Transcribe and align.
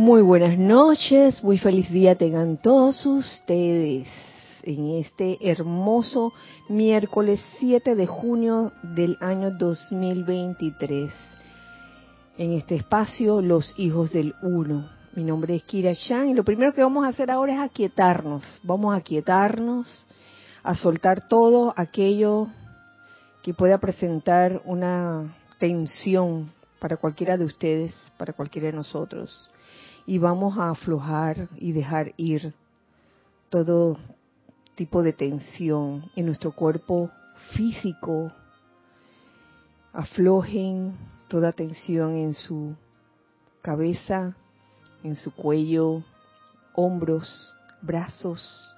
Muy 0.00 0.22
buenas 0.22 0.56
noches, 0.56 1.44
muy 1.44 1.58
feliz 1.58 1.90
día 1.90 2.14
tengan 2.14 2.56
todos 2.56 3.04
ustedes 3.04 4.08
en 4.62 4.92
este 4.92 5.36
hermoso 5.42 6.32
miércoles 6.70 7.38
7 7.58 7.94
de 7.94 8.06
junio 8.06 8.72
del 8.82 9.18
año 9.20 9.50
2023. 9.50 11.12
En 12.38 12.52
este 12.54 12.76
espacio, 12.76 13.42
los 13.42 13.74
hijos 13.76 14.10
del 14.10 14.34
uno. 14.40 14.88
Mi 15.14 15.22
nombre 15.22 15.56
es 15.56 15.64
Kira 15.64 15.94
Chan 15.94 16.30
y 16.30 16.34
lo 16.34 16.44
primero 16.44 16.72
que 16.72 16.82
vamos 16.82 17.04
a 17.04 17.08
hacer 17.08 17.30
ahora 17.30 17.52
es 17.52 17.60
aquietarnos. 17.60 18.58
Vamos 18.62 18.94
a 18.94 18.96
aquietarnos, 18.96 20.08
a 20.62 20.76
soltar 20.76 21.28
todo 21.28 21.74
aquello 21.76 22.48
que 23.42 23.52
pueda 23.52 23.76
presentar 23.76 24.62
una 24.64 25.36
tensión 25.58 26.50
para 26.78 26.96
cualquiera 26.96 27.36
de 27.36 27.44
ustedes, 27.44 27.94
para 28.16 28.32
cualquiera 28.32 28.68
de 28.68 28.72
nosotros. 28.72 29.50
Y 30.06 30.18
vamos 30.18 30.58
a 30.58 30.70
aflojar 30.70 31.48
y 31.56 31.72
dejar 31.72 32.14
ir 32.16 32.54
todo 33.48 33.96
tipo 34.74 35.02
de 35.02 35.12
tensión 35.12 36.10
en 36.16 36.26
nuestro 36.26 36.52
cuerpo 36.52 37.10
físico. 37.52 38.32
Aflojen 39.92 40.96
toda 41.28 41.52
tensión 41.52 42.16
en 42.16 42.34
su 42.34 42.74
cabeza, 43.62 44.34
en 45.02 45.16
su 45.16 45.32
cuello, 45.34 46.02
hombros, 46.74 47.54
brazos, 47.82 48.74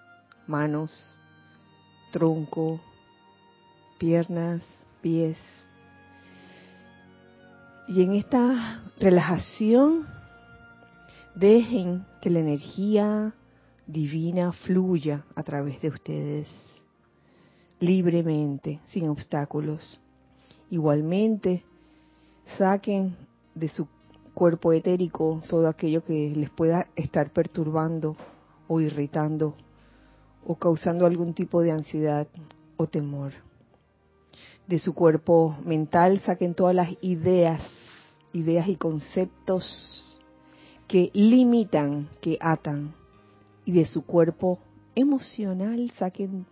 manos, 0.47 1.17
tronco, 2.13 2.81
piernas, 3.99 4.63
pies. 5.01 5.39
Y 7.89 8.03
en 8.03 8.15
esta 8.15 8.83
relajación 8.99 10.07
dejen 11.35 12.05
que 12.21 12.31
la 12.31 12.41
energía 12.41 13.35
divina 13.87 14.53
fluya 14.53 15.25
a 15.35 15.43
través 15.43 15.81
de 15.81 15.89
ustedes 15.89 16.49
libremente, 17.81 18.81
sin 18.87 19.09
obstáculos. 19.09 20.01
Igualmente, 20.71 21.65
saquen 22.57 23.17
de 23.55 23.69
su 23.69 23.89
cuerpo 24.35 24.73
etérico 24.73 25.43
todo 25.49 25.69
aquello 25.69 26.05
que 26.05 26.33
les 26.35 26.51
pueda 26.51 26.87
estar 26.97 27.31
perturbando 27.31 28.17
o 28.69 28.81
irritando 28.81 29.55
o 30.47 30.55
causando 30.55 31.07
algún 31.07 31.35
tipo 31.35 31.61
de 31.61 31.73
ansiedad 31.73 32.27
o 32.77 32.87
temor. 32.87 33.33
De 34.67 34.79
su 34.79 34.95
cuerpo 34.95 35.57
mental 35.65 36.21
saquen 36.21 36.55
todas 36.55 36.75
las 36.75 36.95
ideas, 37.03 37.61
ideas 38.33 38.69
y 38.69 38.77
conceptos 38.77 40.12
que 40.93 41.11
limitan, 41.15 42.11
que 42.21 42.37
atan. 42.39 42.93
Y 43.65 43.73
de 43.73 43.87
su 43.87 44.05
cuerpo 44.05 44.59
emocional 44.95 45.91
saquen 45.99 46.45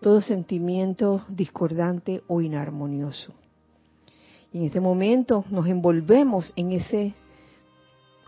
todo 0.00 0.20
sentimiento 0.20 1.22
discordante 1.28 2.24
o 2.26 2.40
inarmonioso. 2.40 3.34
Y 4.52 4.58
en 4.58 4.64
este 4.64 4.80
momento 4.80 5.44
nos 5.50 5.68
envolvemos 5.68 6.52
en 6.56 6.72
ese 6.72 7.14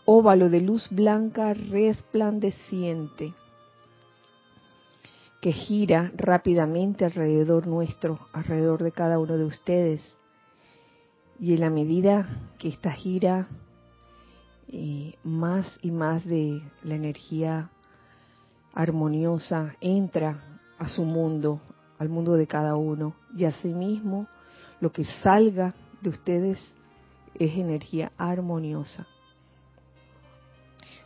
óvalo 0.05 0.51
de 0.51 0.61
luz 0.61 0.89
blanca 0.89 1.53
resplandeciente 1.53 3.35
que 5.41 5.51
gira 5.51 6.13
rápidamente 6.15 7.05
alrededor 7.05 7.67
nuestro, 7.67 8.21
alrededor 8.33 8.85
de 8.85 8.93
cada 8.93 9.19
uno 9.19 9.37
de 9.37 9.47
ustedes. 9.47 10.17
Y 11.41 11.55
en 11.55 11.61
la 11.61 11.71
medida 11.71 12.53
que 12.57 12.69
esta 12.69 12.93
gira, 12.93 13.49
más 15.25 15.79
y 15.83 15.91
más 15.91 16.25
de 16.25 16.63
la 16.83 16.95
energía 16.95 17.71
armoniosa 18.73 19.75
entra 19.81 20.61
a 20.79 20.89
su 20.89 21.05
mundo, 21.05 21.61
al 21.99 22.09
mundo 22.09 22.35
de 22.35 22.47
cada 22.47 22.77
uno. 22.77 23.15
Y 23.37 23.45
asimismo, 23.45 24.27
lo 24.81 24.93
que 24.93 25.05
salga 25.23 25.75
de 26.01 26.11
ustedes 26.11 26.59
es 27.35 27.57
energía 27.57 28.13
armoniosa. 28.17 29.07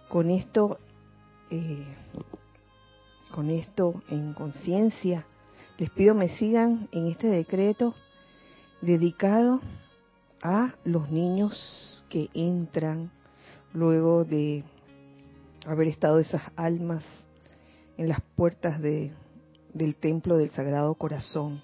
Con 0.08 0.30
esto, 0.30 0.78
eh, 1.50 1.86
con 3.32 3.50
esto 3.50 4.02
en 4.08 4.34
conciencia, 4.34 5.26
les 5.78 5.90
pido 5.90 6.14
me 6.14 6.28
sigan 6.36 6.88
en 6.92 7.08
este 7.08 7.28
decreto 7.28 7.94
dedicado 8.80 9.60
a 10.42 10.74
los 10.84 11.10
niños 11.10 12.04
que 12.08 12.28
entran 12.34 13.10
luego 13.74 14.24
de 14.24 14.64
haber 15.66 15.88
estado 15.88 16.18
esas 16.18 16.42
almas 16.56 17.04
en 17.98 18.08
las 18.08 18.20
puertas 18.36 18.80
de, 18.80 19.12
del 19.74 19.96
templo 19.96 20.38
del 20.38 20.48
Sagrado 20.50 20.94
Corazón 20.94 21.60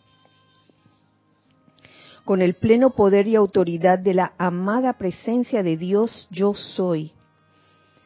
con 2.25 2.43
el 2.43 2.54
pleno 2.54 2.91
poder 2.91 3.26
y 3.26 3.34
autoridad 3.34 3.98
de 3.98 4.15
la 4.15 4.34
amada 4.38 4.93
presencia 4.93 5.65
de 5.65 5.76
Dios 5.76 6.28
yo 6.31 6.54
soy. 6.54 7.10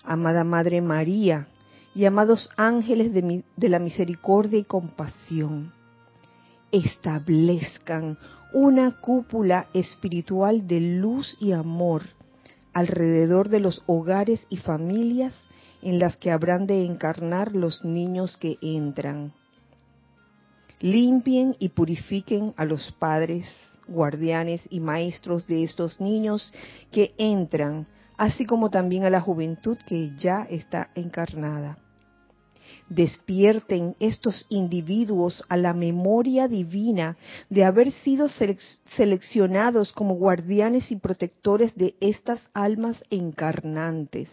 Amada 0.02 0.44
Madre 0.44 0.80
María 0.80 1.48
y 1.94 2.06
amados 2.06 2.48
ángeles 2.56 3.12
de, 3.12 3.44
de 3.54 3.68
la 3.68 3.78
misericordia 3.78 4.58
y 4.58 4.64
compasión, 4.64 5.72
establezcan 6.72 8.16
una 8.54 8.98
cúpula 8.98 9.66
espiritual 9.74 10.66
de 10.66 10.80
luz 10.80 11.36
y 11.38 11.52
amor 11.52 12.02
alrededor 12.74 13.48
de 13.48 13.60
los 13.60 13.82
hogares 13.86 14.46
y 14.50 14.58
familias 14.58 15.34
en 15.80 15.98
las 15.98 16.16
que 16.16 16.30
habrán 16.30 16.66
de 16.66 16.84
encarnar 16.84 17.54
los 17.54 17.84
niños 17.84 18.36
que 18.36 18.58
entran. 18.60 19.32
Limpien 20.80 21.56
y 21.58 21.70
purifiquen 21.70 22.52
a 22.56 22.64
los 22.64 22.92
padres, 22.98 23.46
guardianes 23.86 24.66
y 24.70 24.80
maestros 24.80 25.46
de 25.46 25.62
estos 25.62 26.00
niños 26.00 26.52
que 26.90 27.14
entran, 27.16 27.86
así 28.16 28.44
como 28.44 28.70
también 28.70 29.04
a 29.04 29.10
la 29.10 29.20
juventud 29.20 29.78
que 29.86 30.14
ya 30.16 30.46
está 30.50 30.90
encarnada. 30.94 31.78
Despierten 32.88 33.96
estos 33.98 34.46
individuos 34.50 35.42
a 35.48 35.56
la 35.56 35.72
memoria 35.72 36.48
divina 36.48 37.16
de 37.48 37.64
haber 37.64 37.92
sido 37.92 38.28
seleccionados 38.28 39.92
como 39.92 40.16
guardianes 40.16 40.92
y 40.92 40.96
protectores 40.96 41.74
de 41.76 41.94
estas 42.00 42.40
almas 42.52 43.02
encarnantes. 43.08 44.30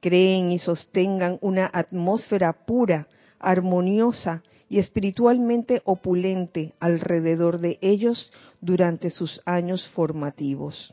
Creen 0.00 0.52
y 0.52 0.58
sostengan 0.58 1.38
una 1.40 1.70
atmósfera 1.72 2.52
pura, 2.52 3.08
armoniosa 3.38 4.42
y 4.68 4.78
espiritualmente 4.78 5.80
opulente 5.86 6.74
alrededor 6.78 7.58
de 7.58 7.78
ellos 7.80 8.30
durante 8.60 9.08
sus 9.08 9.40
años 9.46 9.88
formativos. 9.94 10.92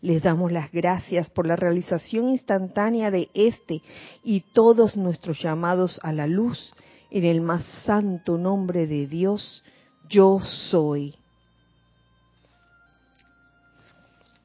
Les 0.00 0.22
damos 0.22 0.50
las 0.50 0.70
gracias 0.72 1.28
por 1.30 1.46
la 1.46 1.56
realización 1.56 2.28
instantánea 2.28 3.10
de 3.10 3.28
este 3.34 3.82
y 4.24 4.40
todos 4.52 4.96
nuestros 4.96 5.42
llamados 5.42 6.00
a 6.02 6.12
la 6.12 6.26
luz 6.26 6.72
en 7.10 7.24
el 7.24 7.40
más 7.40 7.64
santo 7.84 8.38
nombre 8.38 8.86
de 8.86 9.06
Dios, 9.06 9.62
yo 10.08 10.40
soy. 10.40 11.14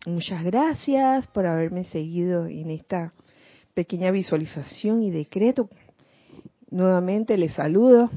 Muchas 0.05 0.43
gracias 0.43 1.27
por 1.27 1.47
haberme 1.47 1.85
seguido 1.85 2.47
en 2.47 2.69
esta 2.71 3.13
pequeña 3.73 4.11
visualización 4.11 5.01
y 5.03 5.11
decreto 5.11 5.69
Nuevamente 6.75 7.37
les 7.37 7.53
saludo 7.53 8.09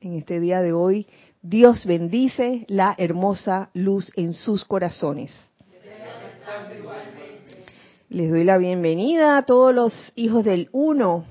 en 0.00 0.14
este 0.16 0.38
día 0.38 0.60
de 0.60 0.74
hoy. 0.74 1.06
Dios 1.40 1.86
bendice 1.86 2.66
la 2.68 2.94
hermosa 2.98 3.70
luz 3.72 4.12
en 4.16 4.34
sus 4.34 4.66
corazones. 4.66 5.32
Les 8.08 8.30
doy 8.30 8.44
la 8.44 8.58
bienvenida 8.58 9.38
a 9.38 9.42
todos 9.42 9.74
los 9.74 10.12
hijos 10.16 10.44
del 10.44 10.68
uno 10.72 11.24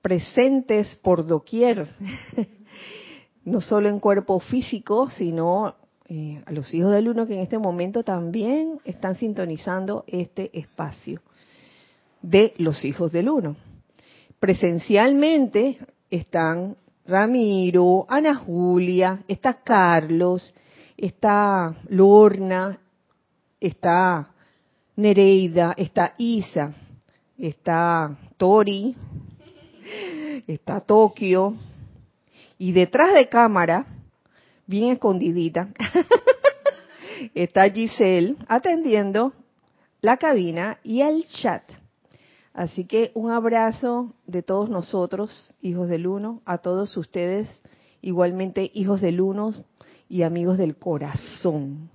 presentes 0.00 0.94
por 1.02 1.26
doquier, 1.26 1.88
no 3.44 3.60
solo 3.60 3.88
en 3.88 3.98
cuerpo 3.98 4.38
físico, 4.38 5.10
sino 5.10 5.74
eh, 6.08 6.40
a 6.46 6.52
los 6.52 6.72
hijos 6.72 6.92
del 6.92 7.08
uno 7.08 7.26
que 7.26 7.34
en 7.34 7.40
este 7.40 7.58
momento 7.58 8.04
también 8.04 8.78
están 8.84 9.16
sintonizando 9.16 10.04
este 10.06 10.56
espacio 10.56 11.20
de 12.22 12.54
los 12.58 12.84
hijos 12.84 13.10
del 13.10 13.28
uno. 13.28 13.56
Presencialmente 14.38 15.78
están 16.10 16.76
Ramiro, 17.06 18.06
Ana 18.08 18.36
Julia, 18.36 19.24
está 19.26 19.54
Carlos, 19.64 20.54
está 20.96 21.74
Lorna, 21.88 22.78
está 23.60 24.30
Nereida, 24.96 25.74
está 25.76 26.14
Isa, 26.18 26.74
está 27.36 28.16
Tori, 28.36 28.94
está 30.46 30.80
Tokio, 30.80 31.54
y 32.58 32.72
detrás 32.72 33.14
de 33.14 33.28
cámara, 33.28 33.86
bien 34.66 34.92
escondidita, 34.92 35.68
está 37.34 37.68
Giselle 37.70 38.36
atendiendo 38.48 39.32
la 40.00 40.16
cabina 40.16 40.78
y 40.82 41.02
el 41.02 41.26
chat. 41.26 41.62
Así 42.54 42.86
que 42.86 43.10
un 43.14 43.30
abrazo 43.30 44.14
de 44.26 44.42
todos 44.42 44.70
nosotros, 44.70 45.54
hijos 45.60 45.88
del 45.88 46.06
uno, 46.06 46.40
a 46.46 46.58
todos 46.58 46.96
ustedes, 46.96 47.60
igualmente 48.00 48.70
hijos 48.72 49.02
del 49.02 49.20
uno 49.20 49.52
y 50.08 50.22
amigos 50.22 50.56
del 50.56 50.76
corazón. 50.76 51.90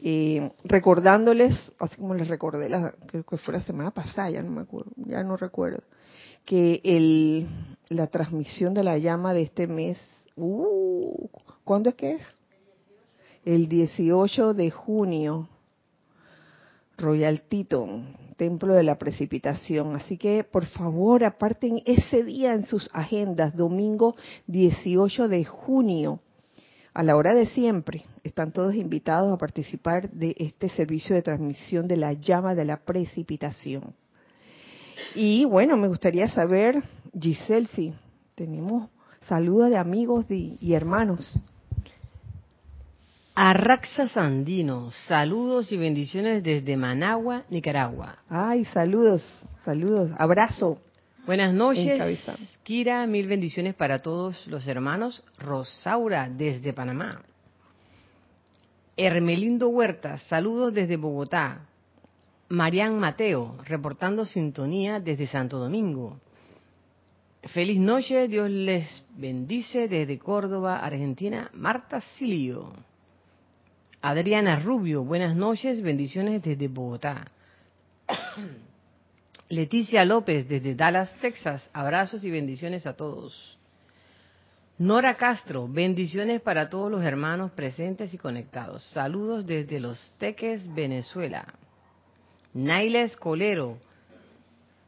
Eh, 0.00 0.52
recordándoles, 0.62 1.54
así 1.80 1.96
como 1.96 2.14
les 2.14 2.28
recordé, 2.28 2.68
la, 2.68 2.92
creo 3.06 3.24
que 3.24 3.36
fue 3.36 3.54
la 3.54 3.60
semana 3.60 3.90
pasada, 3.90 4.30
ya 4.30 4.42
no 4.42 4.52
me 4.52 4.60
acuerdo, 4.62 4.92
ya 4.96 5.24
no 5.24 5.36
recuerdo, 5.36 5.82
que 6.44 6.80
el, 6.84 7.48
la 7.88 8.06
transmisión 8.06 8.74
de 8.74 8.84
la 8.84 8.96
llama 8.98 9.34
de 9.34 9.42
este 9.42 9.66
mes, 9.66 10.00
uh, 10.36 11.28
¿cuándo 11.64 11.90
es 11.90 11.96
que 11.96 12.12
es? 12.12 12.22
El 13.44 13.68
18 13.68 14.54
de 14.54 14.70
junio, 14.70 15.48
Royal 16.96 17.42
Teton, 17.42 18.16
Templo 18.36 18.74
de 18.74 18.84
la 18.84 18.98
Precipitación. 18.98 19.96
Así 19.96 20.16
que, 20.16 20.44
por 20.44 20.66
favor, 20.66 21.24
aparten 21.24 21.82
ese 21.86 22.22
día 22.22 22.54
en 22.54 22.62
sus 22.62 22.88
agendas, 22.92 23.56
domingo 23.56 24.14
18 24.46 25.28
de 25.28 25.44
junio 25.44 26.20
a 26.98 27.04
la 27.04 27.14
hora 27.14 27.32
de 27.32 27.46
siempre, 27.46 28.02
están 28.24 28.50
todos 28.50 28.74
invitados 28.74 29.32
a 29.32 29.38
participar 29.38 30.10
de 30.10 30.34
este 30.36 30.68
servicio 30.68 31.14
de 31.14 31.22
transmisión 31.22 31.86
de 31.86 31.96
la 31.96 32.12
llama 32.14 32.56
de 32.56 32.64
la 32.64 32.78
precipitación. 32.78 33.94
Y 35.14 35.44
bueno, 35.44 35.76
me 35.76 35.86
gustaría 35.86 36.26
saber, 36.26 36.82
Giselle, 37.16 37.68
si 37.68 37.94
tenemos 38.34 38.90
saludos 39.28 39.70
de 39.70 39.76
amigos 39.76 40.26
y 40.28 40.72
hermanos. 40.74 41.40
Arraxa 43.36 44.08
Sandino, 44.08 44.90
saludos 45.06 45.70
y 45.70 45.76
bendiciones 45.76 46.42
desde 46.42 46.76
Managua, 46.76 47.44
Nicaragua. 47.48 48.18
Ay, 48.28 48.64
saludos, 48.64 49.22
saludos, 49.64 50.10
abrazo. 50.18 50.80
Buenas 51.28 51.52
noches, 51.52 52.00
Kira, 52.62 53.06
mil 53.06 53.26
bendiciones 53.26 53.74
para 53.74 53.98
todos 53.98 54.46
los 54.46 54.66
hermanos. 54.66 55.22
Rosaura, 55.38 56.30
desde 56.30 56.72
Panamá. 56.72 57.20
Hermelindo 58.96 59.68
Huerta, 59.68 60.16
saludos 60.16 60.72
desde 60.72 60.96
Bogotá. 60.96 61.66
Marian 62.48 62.98
Mateo, 62.98 63.58
reportando 63.64 64.24
sintonía 64.24 65.00
desde 65.00 65.26
Santo 65.26 65.58
Domingo. 65.58 66.18
Feliz 67.42 67.78
noche, 67.78 68.26
Dios 68.26 68.48
les 68.48 69.04
bendice 69.14 69.86
desde 69.86 70.18
Córdoba, 70.18 70.78
Argentina. 70.78 71.50
Marta 71.52 72.00
Silio. 72.00 72.72
Adriana 74.00 74.60
Rubio, 74.60 75.04
buenas 75.04 75.36
noches, 75.36 75.82
bendiciones 75.82 76.42
desde 76.42 76.68
Bogotá. 76.68 77.26
Leticia 79.50 80.04
López 80.04 80.46
desde 80.46 80.74
Dallas, 80.74 81.14
Texas. 81.20 81.70
Abrazos 81.72 82.22
y 82.22 82.30
bendiciones 82.30 82.86
a 82.86 82.94
todos. 82.94 83.58
Nora 84.76 85.14
Castro, 85.14 85.66
bendiciones 85.66 86.42
para 86.42 86.68
todos 86.68 86.90
los 86.90 87.02
hermanos 87.02 87.50
presentes 87.52 88.12
y 88.12 88.18
conectados. 88.18 88.84
Saludos 88.84 89.46
desde 89.46 89.80
Los 89.80 90.12
Teques, 90.18 90.72
Venezuela. 90.74 91.54
Nailes 92.52 93.16
Colero, 93.16 93.78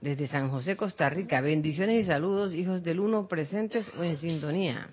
desde 0.01 0.29
San 0.29 0.51
José, 0.51 0.77
Costa 0.77 1.09
Rica. 1.09 1.41
Bendiciones 1.41 2.05
y 2.05 2.07
saludos, 2.07 2.55
hijos 2.55 2.83
del 2.83 3.01
uno 3.01 3.27
presentes 3.27 3.91
o 3.99 4.05
en 4.05 4.19
sintonía. 4.19 4.89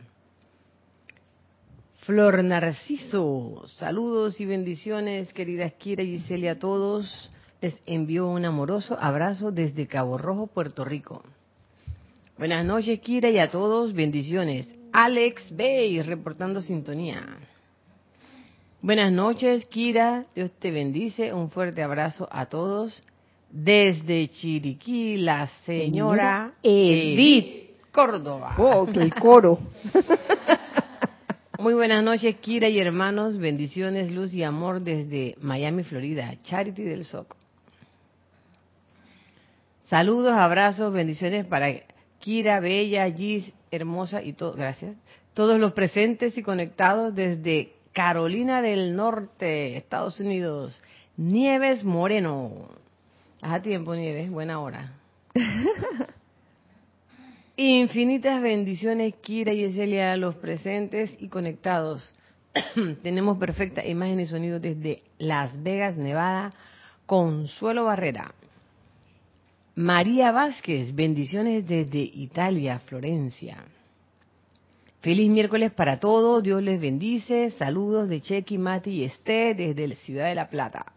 Flor 2.06 2.42
Narciso, 2.42 3.66
saludos 3.68 4.40
y 4.40 4.46
bendiciones, 4.46 5.34
queridas 5.34 5.74
Kira 5.74 6.04
y 6.04 6.18
Giselle 6.18 6.52
a 6.52 6.58
todos 6.58 7.30
les 7.62 7.81
envío 7.86 8.27
un 8.27 8.45
amoroso 8.45 8.98
abrazo 9.00 9.51
desde 9.51 9.88
Cabo 9.88 10.18
Rojo, 10.18 10.48
Puerto 10.48 10.86
Rico. 10.86 11.24
Buenas 12.38 12.63
noches, 12.65 13.00
Kira, 13.00 13.30
y 13.30 13.39
a 13.39 13.50
todos, 13.50 13.94
bendiciones. 13.94 14.74
Alex 14.94 15.56
Bay, 15.56 16.00
reportando 16.01 16.62
sintonía. 16.62 17.25
Buenas 18.81 19.12
noches, 19.12 19.65
Kira, 19.65 20.25
Dios 20.36 20.51
te 20.59 20.69
bendice, 20.69 21.33
un 21.33 21.50
fuerte 21.50 21.81
abrazo 21.81 22.27
a 22.31 22.45
todos. 22.45 23.04
Desde 23.50 24.27
Chiriquí, 24.27 25.18
la 25.18 25.48
señora 25.48 26.54
Edith 26.62 27.77
Córdoba. 27.92 28.56
Oh, 28.57 28.88
el 28.94 29.13
coro. 29.15 29.57
Muy 31.57 31.74
buenas 31.74 32.04
noches, 32.04 32.36
Kira 32.36 32.69
y 32.69 32.77
hermanos. 32.77 33.38
Bendiciones, 33.38 34.12
luz 34.12 34.33
y 34.33 34.44
amor 34.44 34.81
desde 34.81 35.36
Miami, 35.42 35.83
Florida. 35.83 36.36
Charity 36.44 36.83
del 36.83 37.06
Soco. 37.06 37.36
Saludos, 39.89 40.34
abrazos, 40.34 40.92
bendiciones 40.92 41.45
para 41.45 41.69
Kira, 42.19 42.60
Bella, 42.60 43.10
Gis, 43.10 43.54
hermosa 43.72 44.22
y 44.22 44.34
todo, 44.34 44.51
gracias. 44.51 44.98
Todos 45.34 45.62
los 45.62 45.72
presentes 45.72 46.38
y 46.38 46.44
conectados 46.44 47.16
desde 47.16 47.72
Carolina 47.94 48.62
del 48.62 48.98
Norte, 48.98 49.78
Estados 49.78 50.19
Unidos. 50.19 50.84
Nieves 51.16 51.86
Moreno. 51.86 52.68
Hace 53.42 53.62
tiempo, 53.62 53.95
Nieves, 53.95 54.30
buena 54.30 54.60
hora. 54.60 54.92
Infinitas 57.56 58.42
bendiciones, 58.42 59.16
Kira 59.22 59.54
y 59.54 59.63
Eselia, 59.63 60.18
los 60.18 60.36
presentes 60.36 61.16
y 61.18 61.30
conectados. 61.30 62.13
Tenemos 63.04 63.38
perfecta 63.38 63.86
imagen 63.86 64.19
y 64.19 64.25
sonido 64.25 64.60
desde 64.60 65.04
Las 65.18 65.63
Vegas, 65.63 65.95
Nevada. 65.95 66.54
Consuelo 67.06 67.86
Barrera. 67.86 68.33
María 69.78 70.32
Vázquez, 70.32 70.96
bendiciones 70.96 71.68
desde 71.68 72.00
Italia, 72.00 72.80
Florencia. 72.80 73.64
Feliz 75.02 75.30
miércoles 75.30 75.72
para 75.72 76.00
todos, 76.00 76.42
Dios 76.42 76.64
les 76.64 76.82
bendice. 76.82 77.52
Saludos 77.52 78.10
de 78.10 78.20
Chequi, 78.20 78.58
Mati 78.58 78.90
y 78.90 79.04
Esté 79.04 79.54
desde 79.54 79.88
la 79.88 79.94
Ciudad 79.98 80.26
de 80.26 80.34
La 80.34 80.50
Plata. 80.50 80.94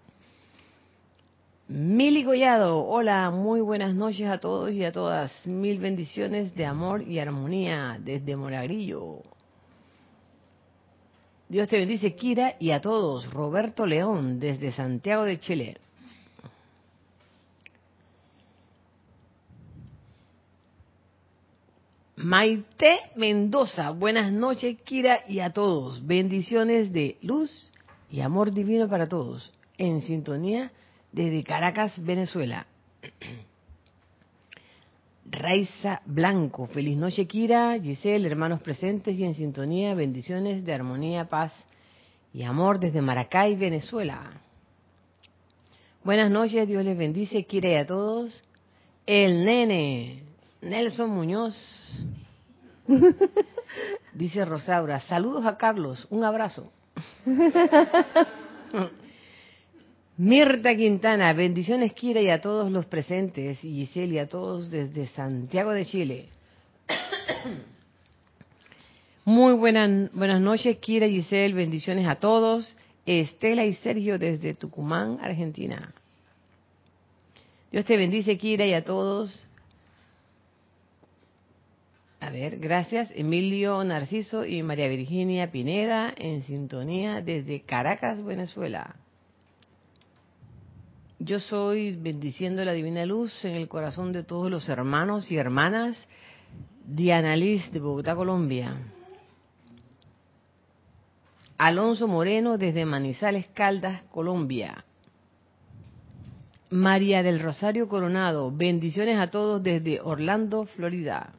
Mili 1.69 2.25
Gollado, 2.25 2.83
hola, 2.87 3.31
muy 3.31 3.61
buenas 3.61 3.95
noches 3.95 4.27
a 4.31 4.39
todos 4.39 4.73
y 4.73 4.83
a 4.83 4.93
todas. 4.93 5.47
Mil 5.47 5.79
bendiciones 5.79 6.55
de 6.55 6.65
amor 6.65 7.03
y 7.03 7.19
armonía 7.19 7.99
desde 8.03 8.35
Moragrillo. 8.35 9.21
Dios 11.51 11.69
te 11.69 11.77
bendice, 11.77 12.15
Kira, 12.15 12.55
y 12.59 12.71
a 12.71 12.81
todos. 12.81 13.31
Roberto 13.31 13.85
León 13.85 14.41
desde 14.41 14.73
Santiago 14.73 15.25
de 15.25 15.39
Chile. 15.39 15.77
Maite 22.23 23.01
Mendoza, 23.17 23.93
buenas 23.93 24.31
noches, 24.31 24.77
Kira, 24.85 25.25
y 25.27 25.41
a 25.41 25.55
todos. 25.55 26.07
Bendiciones 26.07 26.93
de 26.93 27.17
luz 27.23 27.73
y 28.11 28.21
amor 28.21 28.53
divino 28.53 28.91
para 28.91 29.09
todos. 29.09 29.51
En 29.79 30.03
sintonía 30.03 30.71
desde 31.13 31.43
Caracas, 31.43 31.95
Venezuela. 32.05 32.67
Raiza 35.31 36.03
Blanco, 36.05 36.67
feliz 36.67 36.99
noche, 36.99 37.27
Kira, 37.27 37.79
Giselle, 37.81 38.27
hermanos 38.27 38.61
presentes 38.61 39.19
y 39.19 39.25
en 39.25 39.35
sintonía. 39.35 39.95
Bendiciones 39.95 40.63
de 40.63 40.75
armonía, 40.75 41.27
paz 41.27 41.55
y 42.35 42.43
amor 42.43 42.79
desde 42.81 43.01
Maracay, 43.01 43.57
Venezuela. 43.57 44.43
Buenas 46.05 46.31
noches, 46.31 46.69
Dios 46.69 46.85
les 46.85 46.99
bendice, 46.99 47.45
Kira, 47.45 47.71
y 47.71 47.77
a 47.77 47.87
todos. 47.87 48.45
El 49.07 49.47
nene, 49.47 50.30
Nelson 50.63 51.11
Muñoz. 51.11 51.55
Dice 54.15 54.45
Rosaura, 54.45 55.01
saludos 55.01 55.45
a 55.47 55.57
Carlos, 55.57 56.07
un 56.11 56.23
abrazo. 56.25 56.71
Mirta 60.17 60.75
Quintana, 60.77 61.33
bendiciones 61.33 61.93
Kira 61.95 62.21
y 62.21 62.29
a 62.29 62.43
todos 62.43 62.71
los 62.71 62.85
presentes 62.85 63.65
y 63.65 63.73
Giselle 63.73 64.17
y 64.17 64.19
a 64.19 64.29
todos 64.29 64.71
desde 64.71 65.07
Santiago 65.07 65.71
de 65.71 65.87
Chile. 65.87 66.29
Muy 69.25 69.55
buenas, 69.55 70.13
buenas 70.13 70.43
noches 70.43 70.77
Kira 70.79 71.07
y 71.07 71.23
Giselle, 71.23 71.55
bendiciones 71.55 72.07
a 72.07 72.17
todos. 72.17 72.77
Estela 73.07 73.65
y 73.65 73.73
Sergio 73.75 74.19
desde 74.19 74.53
Tucumán, 74.55 75.19
Argentina. 75.23 75.95
Dios 77.73 77.87
te 77.87 77.97
bendice 77.97 78.37
Kira 78.37 78.67
y 78.67 78.75
a 78.75 78.85
todos. 78.85 79.49
A 82.21 82.29
ver, 82.29 82.59
gracias. 82.59 83.11
Emilio 83.15 83.83
Narciso 83.83 84.45
y 84.45 84.63
María 84.63 84.89
Virginia 84.89 85.51
Pineda 85.51 86.13
en 86.15 86.43
sintonía 86.43 87.23
desde 87.23 87.61
Caracas, 87.61 88.23
Venezuela. 88.23 88.97
Yo 91.19 91.41
soy 91.41 91.97
bendiciendo 91.97 92.63
la 92.65 92.73
divina 92.73 93.07
luz 93.07 93.45
en 93.45 93.55
el 93.55 93.69
corazón 93.69 94.13
de 94.13 94.23
todos 94.23 94.51
los 94.51 94.69
hermanos 94.69 95.31
y 95.31 95.37
hermanas. 95.37 95.97
Diana 96.87 97.37
Liz 97.37 97.73
de 97.73 97.81
Bogotá, 97.81 98.15
Colombia. 98.15 98.75
Alonso 101.57 102.07
Moreno 102.07 102.59
desde 102.59 102.85
Manizales, 102.85 103.47
Caldas, 103.55 104.03
Colombia. 104.11 104.85
María 106.69 107.23
del 107.23 107.41
Rosario 107.41 107.89
Coronado, 107.89 108.51
bendiciones 108.51 109.19
a 109.19 109.31
todos 109.31 109.63
desde 109.63 110.01
Orlando, 110.01 110.67
Florida. 110.67 111.35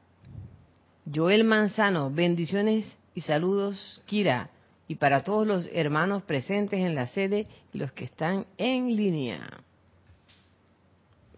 Joel 1.09 1.43
Manzano, 1.43 2.11
bendiciones 2.11 2.97
y 3.15 3.21
saludos, 3.21 4.01
Kira, 4.05 4.49
y 4.87 4.95
para 4.95 5.23
todos 5.23 5.47
los 5.47 5.69
hermanos 5.73 6.23
presentes 6.23 6.79
en 6.79 6.95
la 6.95 7.07
sede 7.07 7.47
y 7.73 7.79
los 7.79 7.91
que 7.93 8.05
están 8.05 8.45
en 8.57 8.95
línea. 8.95 9.63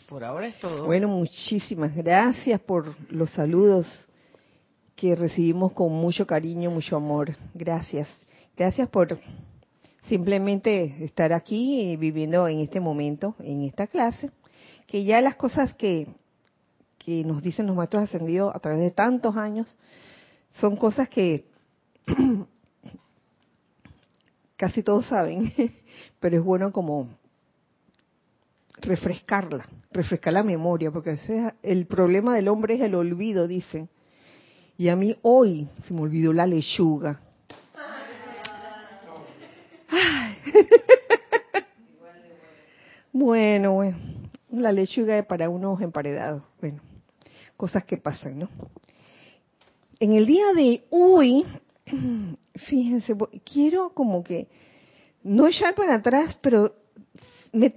Por 0.07 0.23
ahora 0.23 0.47
es 0.47 0.59
todo. 0.59 0.85
Bueno, 0.85 1.07
muchísimas 1.07 1.95
gracias 1.95 2.59
por 2.61 2.93
los 3.09 3.29
saludos 3.31 3.87
que 4.95 5.15
recibimos 5.15 5.71
con 5.71 5.91
mucho 5.91 6.27
cariño, 6.27 6.69
mucho 6.69 6.97
amor. 6.97 7.35
Gracias. 7.53 8.07
Gracias 8.55 8.89
por 8.89 9.19
simplemente 10.03 11.03
estar 11.03 11.31
aquí 11.31 11.95
viviendo 11.97 12.47
en 12.47 12.59
este 12.59 12.79
momento, 12.79 13.35
en 13.39 13.63
esta 13.63 13.87
clase, 13.87 14.29
que 14.87 15.03
ya 15.03 15.21
las 15.21 15.35
cosas 15.35 15.73
que, 15.73 16.07
que 17.05 17.23
nos 17.23 17.43
dicen 17.43 17.67
los 17.67 17.75
maestros 17.75 18.03
ascendidos 18.03 18.55
a 18.55 18.59
través 18.59 18.79
de 18.79 18.91
tantos 18.91 19.35
años 19.35 19.75
son 20.59 20.77
cosas 20.77 21.09
que 21.09 21.45
casi 24.55 24.83
todos 24.83 25.07
saben, 25.07 25.53
pero 26.19 26.37
es 26.37 26.43
bueno 26.43 26.71
como 26.71 27.09
refrescarla, 28.81 29.67
refrescar 29.91 30.33
la 30.33 30.43
memoria, 30.43 30.91
porque 30.91 31.17
el 31.61 31.85
problema 31.85 32.35
del 32.35 32.47
hombre 32.47 32.75
es 32.75 32.81
el 32.81 32.95
olvido, 32.95 33.47
dicen. 33.47 33.89
Y 34.77 34.89
a 34.89 34.95
mí 34.95 35.15
hoy 35.21 35.69
se 35.87 35.93
me 35.93 36.01
olvidó 36.01 36.33
la 36.33 36.47
lechuga. 36.47 37.19
bueno, 43.13 43.73
bueno, 43.73 43.97
la 44.51 44.71
lechuga 44.71 45.17
es 45.19 45.25
para 45.25 45.49
unos 45.49 45.81
emparedados. 45.81 46.43
Bueno, 46.59 46.81
cosas 47.63 47.85
que 47.85 47.95
pasan, 47.95 48.39
¿no? 48.39 48.49
En 49.97 50.11
el 50.11 50.25
día 50.25 50.51
de 50.53 50.83
hoy, 50.89 51.45
fíjense, 52.67 53.15
quiero 53.45 53.93
como 53.93 54.21
que 54.21 54.49
no 55.23 55.47
echar 55.47 55.73
para 55.73 55.95
atrás, 55.95 56.37
pero 56.41 56.75
me, 57.53 57.73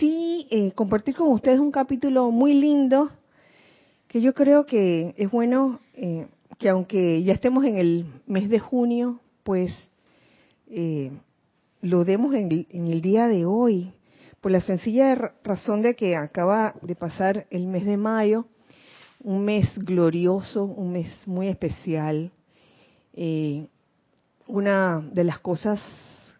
sí 0.00 0.48
eh, 0.50 0.72
compartir 0.72 1.14
con 1.14 1.28
ustedes 1.28 1.60
un 1.60 1.70
capítulo 1.70 2.32
muy 2.32 2.54
lindo 2.54 3.08
que 4.08 4.20
yo 4.20 4.34
creo 4.34 4.66
que 4.66 5.14
es 5.16 5.30
bueno 5.30 5.78
eh, 5.94 6.26
que 6.58 6.68
aunque 6.68 7.22
ya 7.22 7.32
estemos 7.32 7.64
en 7.64 7.78
el 7.78 8.06
mes 8.26 8.48
de 8.48 8.58
junio, 8.58 9.20
pues 9.44 9.70
eh, 10.66 11.12
lo 11.82 12.04
demos 12.04 12.34
en, 12.34 12.66
el 12.72 13.00
día 13.00 13.28
de 13.28 13.44
hoy, 13.44 13.92
por 14.40 14.50
la 14.50 14.60
sencilla 14.60 15.14
razón 15.44 15.82
de 15.82 15.94
que 15.94 16.16
acaba 16.16 16.74
de 16.82 16.96
pasar 16.96 17.46
el 17.50 17.68
mes 17.68 17.86
de 17.86 17.96
mayo, 17.96 18.46
un 19.22 19.44
mes 19.44 19.68
glorioso, 19.78 20.64
un 20.64 20.92
mes 20.92 21.10
muy 21.26 21.48
especial. 21.48 22.30
Eh, 23.12 23.66
una 24.46 25.00
de 25.12 25.24
las 25.24 25.38
cosas 25.38 25.80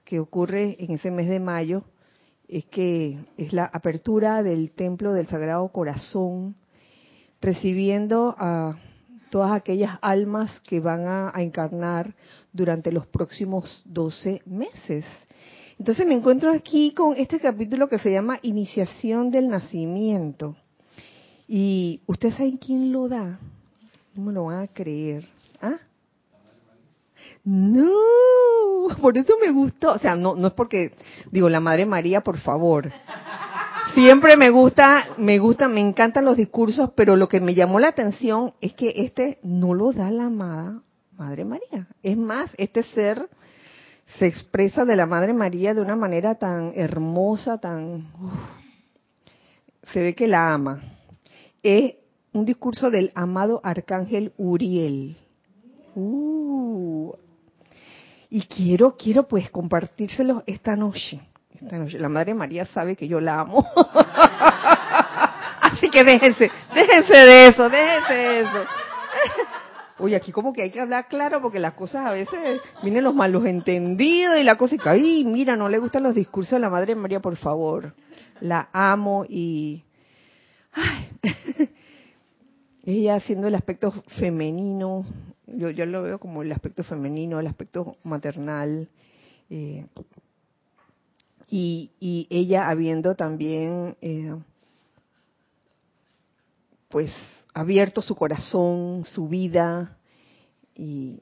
que 0.04 0.18
ocurre 0.18 0.76
en 0.80 0.92
ese 0.92 1.10
mes 1.10 1.28
de 1.28 1.40
mayo 1.40 1.84
es 2.48 2.64
que 2.66 3.18
es 3.36 3.52
la 3.52 3.64
apertura 3.64 4.42
del 4.42 4.72
templo 4.72 5.12
del 5.12 5.28
Sagrado 5.28 5.68
Corazón 5.68 6.56
recibiendo 7.40 8.34
a 8.36 8.76
todas 9.30 9.52
aquellas 9.52 9.98
almas 10.02 10.60
que 10.60 10.80
van 10.80 11.06
a, 11.06 11.32
encarnar 11.36 12.14
durante 12.52 12.90
los 12.90 13.06
próximos 13.06 13.82
12 13.86 14.42
meses. 14.46 15.04
Entonces 15.78 16.06
me 16.06 16.14
encuentro 16.14 16.52
aquí 16.52 16.92
con 16.92 17.14
este 17.16 17.38
capítulo 17.38 17.88
que 17.88 17.98
se 17.98 18.10
llama 18.10 18.40
Iniciación 18.42 19.30
del 19.30 19.48
Nacimiento. 19.48 20.56
Y 21.52 22.00
ustedes 22.06 22.36
saben 22.36 22.58
quién 22.58 22.92
lo 22.92 23.08
da. 23.08 23.40
No 24.14 24.22
me 24.22 24.32
lo 24.32 24.44
van 24.44 24.62
a 24.62 24.68
creer. 24.68 25.26
¿Ah? 25.60 25.78
No, 27.42 27.90
por 29.00 29.18
eso 29.18 29.34
me 29.44 29.50
gustó. 29.50 29.94
O 29.94 29.98
sea, 29.98 30.14
no, 30.14 30.36
no 30.36 30.46
es 30.46 30.52
porque, 30.52 30.94
digo, 31.32 31.48
la 31.48 31.58
Madre 31.58 31.86
María, 31.86 32.20
por 32.20 32.38
favor. 32.38 32.92
Siempre 33.94 34.36
me 34.36 34.50
gusta, 34.50 35.08
me 35.16 35.40
gusta, 35.40 35.66
me 35.66 35.80
encantan 35.80 36.24
los 36.24 36.36
discursos, 36.36 36.90
pero 36.94 37.16
lo 37.16 37.28
que 37.28 37.40
me 37.40 37.56
llamó 37.56 37.80
la 37.80 37.88
atención 37.88 38.54
es 38.60 38.74
que 38.74 38.92
este 38.94 39.40
no 39.42 39.74
lo 39.74 39.92
da 39.92 40.08
la 40.12 40.26
amada 40.26 40.82
Madre 41.18 41.44
María. 41.44 41.88
Es 42.04 42.16
más, 42.16 42.54
este 42.58 42.84
ser 42.84 43.28
se 44.20 44.28
expresa 44.28 44.84
de 44.84 44.94
la 44.94 45.06
Madre 45.06 45.32
María 45.32 45.74
de 45.74 45.80
una 45.80 45.96
manera 45.96 46.36
tan 46.36 46.74
hermosa, 46.76 47.58
tan... 47.58 48.06
se 49.92 50.00
ve 50.00 50.14
que 50.14 50.28
la 50.28 50.54
ama. 50.54 50.80
Es 51.62 51.94
un 52.32 52.44
discurso 52.44 52.90
del 52.90 53.12
amado 53.14 53.60
arcángel 53.62 54.32
Uriel. 54.38 55.16
Uh, 55.94 57.12
y 58.30 58.42
quiero, 58.42 58.96
quiero 58.96 59.26
pues 59.26 59.50
compartírselo 59.50 60.42
esta 60.46 60.76
noche. 60.76 61.20
La 61.98 62.08
Madre 62.08 62.32
María 62.34 62.64
sabe 62.64 62.96
que 62.96 63.08
yo 63.08 63.20
la 63.20 63.40
amo. 63.40 63.66
Así 65.60 65.90
que 65.90 66.02
déjense, 66.04 66.50
déjense 66.74 67.26
de 67.26 67.46
eso, 67.48 67.68
déjense 67.68 68.12
de 68.14 68.40
eso. 68.40 68.64
Oye, 69.98 70.16
aquí 70.16 70.32
como 70.32 70.54
que 70.54 70.62
hay 70.62 70.70
que 70.70 70.80
hablar 70.80 71.08
claro 71.08 71.42
porque 71.42 71.58
las 71.58 71.74
cosas 71.74 72.06
a 72.06 72.12
veces 72.12 72.60
vienen 72.82 73.04
los 73.04 73.14
malos 73.14 73.44
entendidos 73.44 74.38
y 74.38 74.44
la 74.44 74.56
cosa 74.56 74.76
y 74.76 74.78
que, 74.78 75.24
mira, 75.26 75.56
no 75.56 75.68
le 75.68 75.78
gustan 75.78 76.04
los 76.04 76.14
discursos 76.14 76.52
de 76.52 76.60
la 76.60 76.70
Madre 76.70 76.94
María, 76.94 77.20
por 77.20 77.36
favor. 77.36 77.94
La 78.40 78.68
amo 78.72 79.26
y... 79.28 79.84
Ella 82.84 83.14
haciendo 83.16 83.48
el 83.48 83.54
aspecto 83.54 83.92
femenino, 84.18 85.04
yo, 85.46 85.70
yo 85.70 85.86
lo 85.86 86.02
veo 86.02 86.18
como 86.18 86.42
el 86.42 86.52
aspecto 86.52 86.84
femenino, 86.84 87.40
el 87.40 87.46
aspecto 87.46 87.96
maternal. 88.04 88.88
Eh, 89.48 89.86
y, 91.48 92.26
ella 92.30 92.68
habiendo 92.68 93.16
también 93.16 93.96
eh, 94.00 94.34
pues 96.88 97.12
abierto 97.52 98.02
su 98.02 98.14
corazón, 98.14 99.04
su 99.04 99.28
vida, 99.28 99.96
y 100.76 101.20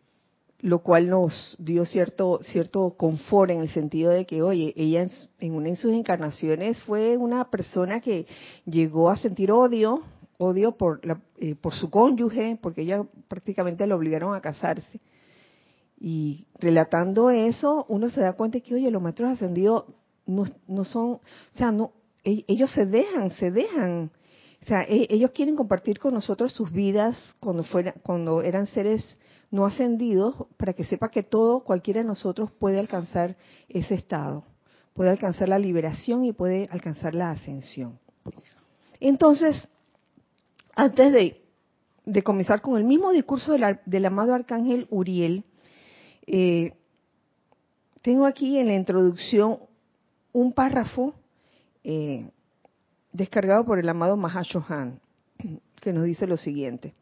lo 0.61 0.81
cual 0.81 1.09
nos 1.09 1.57
dio 1.59 1.85
cierto 1.85 2.41
cierto 2.43 2.95
confort 2.97 3.51
en 3.51 3.61
el 3.61 3.69
sentido 3.69 4.11
de 4.11 4.27
que, 4.27 4.43
oye, 4.43 4.73
ella 4.77 5.07
en, 5.39 5.55
una 5.55 5.69
de 5.69 5.77
sus 5.77 5.93
encarnaciones 5.93 6.83
fue 6.83 7.17
una 7.17 7.49
persona 7.51 8.01
que 8.01 8.27
llegó 8.65 9.11
a 9.11 9.17
sentir 9.17 9.53
odio, 9.53 10.03
odio 10.37 10.73
por, 10.73 11.05
la, 11.07 11.21
eh, 11.37 11.55
por 11.55 11.75
su 11.75 11.91
cónyuge, 11.91 12.59
porque 12.61 12.83
ella 12.83 13.05
prácticamente 13.29 13.87
la 13.87 13.95
obligaron 13.95 14.35
a 14.35 14.41
casarse. 14.41 15.01
Y 16.01 16.47
relatando 16.59 17.31
eso, 17.31 17.85
uno 17.89 18.11
se 18.11 18.21
da 18.21 18.33
cuenta 18.33 18.61
que, 18.61 18.75
oye, 18.75 18.91
los 18.91 19.03
maestros 19.03 19.31
ascendidos 19.31 19.85
no, 20.27 20.45
no 20.67 20.85
son, 20.85 21.05
o 21.05 21.21
sea, 21.55 21.71
no, 21.73 21.93
e, 22.25 22.45
ellos 22.49 22.71
se 22.73 22.85
dejan, 22.85 23.31
se 23.33 23.51
dejan, 23.51 24.11
o 24.63 24.67
sea, 24.67 24.83
e, 24.83 25.07
ellos 25.11 25.31
quieren 25.31 25.57
compartir 25.57 25.99
con 25.99 26.15
nosotros 26.15 26.53
sus 26.53 26.71
vidas 26.73 27.17
cuando 27.41 27.63
fuera, 27.63 27.95
cuando 28.03 28.43
eran 28.43 28.67
seres 28.67 29.05
no 29.51 29.65
ascendidos, 29.65 30.35
para 30.57 30.73
que 30.73 30.85
sepa 30.85 31.11
que 31.11 31.23
todo, 31.23 31.61
cualquiera 31.61 32.01
de 32.01 32.07
nosotros 32.07 32.51
puede 32.59 32.79
alcanzar 32.79 33.37
ese 33.69 33.95
estado, 33.95 34.45
puede 34.95 35.11
alcanzar 35.11 35.49
la 35.49 35.59
liberación 35.59 36.25
y 36.25 36.33
puede 36.33 36.69
alcanzar 36.71 37.15
la 37.15 37.31
ascensión. 37.31 37.99
Entonces, 39.01 39.69
antes 40.75 41.13
de, 41.13 41.43
de 42.05 42.23
comenzar 42.23 42.61
con 42.61 42.77
el 42.77 42.85
mismo 42.85 43.11
discurso 43.13 43.55
del 43.87 44.07
amado 44.07 44.35
arcángel 44.35 44.87
Uriel, 44.91 45.45
eh, 46.27 46.75
tengo 48.03 48.27
aquí 48.27 48.59
en 48.59 48.67
la 48.67 48.75
introducción 48.75 49.59
un 50.33 50.53
párrafo 50.53 51.15
eh, 51.85 52.31
descargado 53.13 53.65
por 53.65 53.79
el 53.79 53.89
amado 53.89 54.17
Mahashohan, 54.17 55.01
que 55.81 55.93
nos 55.93 56.05
dice 56.05 56.27
lo 56.27 56.37
siguiente. 56.37 56.95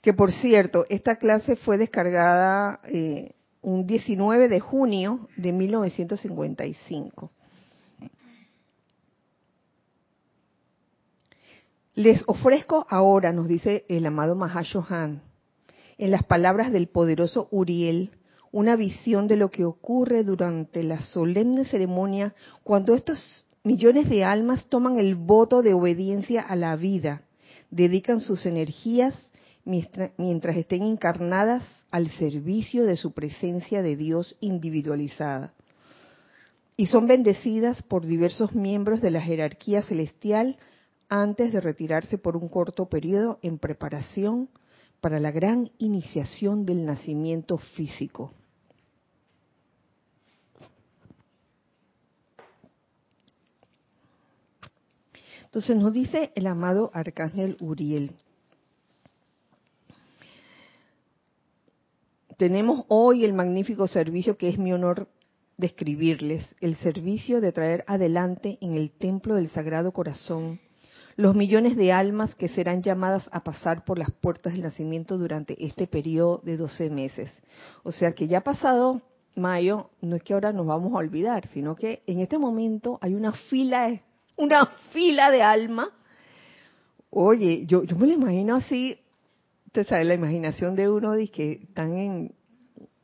Que 0.00 0.12
por 0.12 0.32
cierto, 0.32 0.86
esta 0.88 1.16
clase 1.16 1.56
fue 1.56 1.76
descargada 1.76 2.80
eh, 2.84 3.32
un 3.62 3.86
19 3.86 4.48
de 4.48 4.60
junio 4.60 5.28
de 5.36 5.52
1955. 5.52 7.30
Les 11.94 12.22
ofrezco 12.28 12.86
ahora, 12.88 13.32
nos 13.32 13.48
dice 13.48 13.84
el 13.88 14.06
amado 14.06 14.36
Mahashohan, 14.36 15.20
en 15.98 16.10
las 16.12 16.22
palabras 16.22 16.70
del 16.70 16.86
poderoso 16.86 17.48
Uriel, 17.50 18.12
una 18.52 18.76
visión 18.76 19.26
de 19.26 19.34
lo 19.34 19.50
que 19.50 19.64
ocurre 19.64 20.22
durante 20.22 20.84
la 20.84 21.02
solemne 21.02 21.64
ceremonia 21.64 22.34
cuando 22.62 22.94
estos 22.94 23.46
millones 23.64 24.08
de 24.08 24.24
almas 24.24 24.68
toman 24.68 24.98
el 24.98 25.16
voto 25.16 25.60
de 25.60 25.74
obediencia 25.74 26.40
a 26.40 26.54
la 26.54 26.76
vida, 26.76 27.22
dedican 27.70 28.20
sus 28.20 28.46
energías 28.46 29.30
mientras 29.68 30.56
estén 30.56 30.82
encarnadas 30.82 31.62
al 31.90 32.08
servicio 32.12 32.84
de 32.84 32.96
su 32.96 33.12
presencia 33.12 33.82
de 33.82 33.96
Dios 33.96 34.36
individualizada. 34.40 35.52
y 36.80 36.86
son 36.86 37.08
bendecidas 37.08 37.82
por 37.82 38.06
diversos 38.06 38.54
miembros 38.54 39.00
de 39.00 39.10
la 39.10 39.20
jerarquía 39.20 39.82
celestial 39.82 40.56
antes 41.08 41.52
de 41.52 41.60
retirarse 41.60 42.18
por 42.18 42.36
un 42.36 42.48
corto 42.48 42.88
periodo 42.88 43.40
en 43.42 43.58
preparación 43.58 44.48
para 45.00 45.18
la 45.18 45.32
gran 45.32 45.72
iniciación 45.78 46.64
del 46.64 46.84
nacimiento 46.84 47.58
físico. 47.58 48.32
Entonces 55.46 55.76
nos 55.76 55.92
dice 55.92 56.30
el 56.36 56.46
amado 56.46 56.90
arcángel 56.92 57.56
Uriel. 57.58 58.12
Tenemos 62.38 62.86
hoy 62.88 63.26
el 63.26 63.34
magnífico 63.34 63.86
servicio 63.86 64.38
que 64.38 64.48
es 64.48 64.58
mi 64.58 64.72
honor 64.72 65.08
describirles, 65.58 66.46
el 66.60 66.76
servicio 66.76 67.42
de 67.42 67.52
traer 67.52 67.84
adelante 67.86 68.56
en 68.62 68.74
el 68.74 68.90
templo 68.90 69.34
del 69.34 69.50
Sagrado 69.50 69.92
Corazón 69.92 70.58
los 71.18 71.34
millones 71.34 71.76
de 71.76 71.92
almas 71.92 72.36
que 72.36 72.48
serán 72.48 72.80
llamadas 72.80 73.28
a 73.32 73.42
pasar 73.42 73.84
por 73.84 73.98
las 73.98 74.12
puertas 74.12 74.52
del 74.52 74.62
nacimiento 74.62 75.18
durante 75.18 75.66
este 75.66 75.88
periodo 75.88 76.40
de 76.44 76.56
12 76.56 76.90
meses. 76.90 77.28
O 77.82 77.90
sea 77.90 78.12
que 78.12 78.28
ya 78.28 78.42
pasado 78.42 79.02
mayo, 79.34 79.90
no 80.00 80.14
es 80.14 80.22
que 80.22 80.34
ahora 80.34 80.52
nos 80.52 80.66
vamos 80.66 80.92
a 80.92 80.98
olvidar, 80.98 81.48
sino 81.48 81.74
que 81.74 82.04
en 82.06 82.20
este 82.20 82.38
momento 82.38 83.00
hay 83.02 83.14
una 83.14 83.32
fila, 83.32 84.00
una 84.36 84.66
fila 84.92 85.32
de 85.32 85.42
almas. 85.42 85.88
Oye, 87.10 87.66
yo, 87.66 87.82
yo 87.82 87.96
me 87.96 88.06
lo 88.06 88.12
imagino 88.12 88.54
así, 88.54 89.00
usted 89.82 90.04
la 90.04 90.14
imaginación 90.14 90.74
de 90.74 90.88
uno 90.88 91.14
dice 91.14 91.32
que 91.32 91.52
están 91.62 91.94
en 91.94 92.34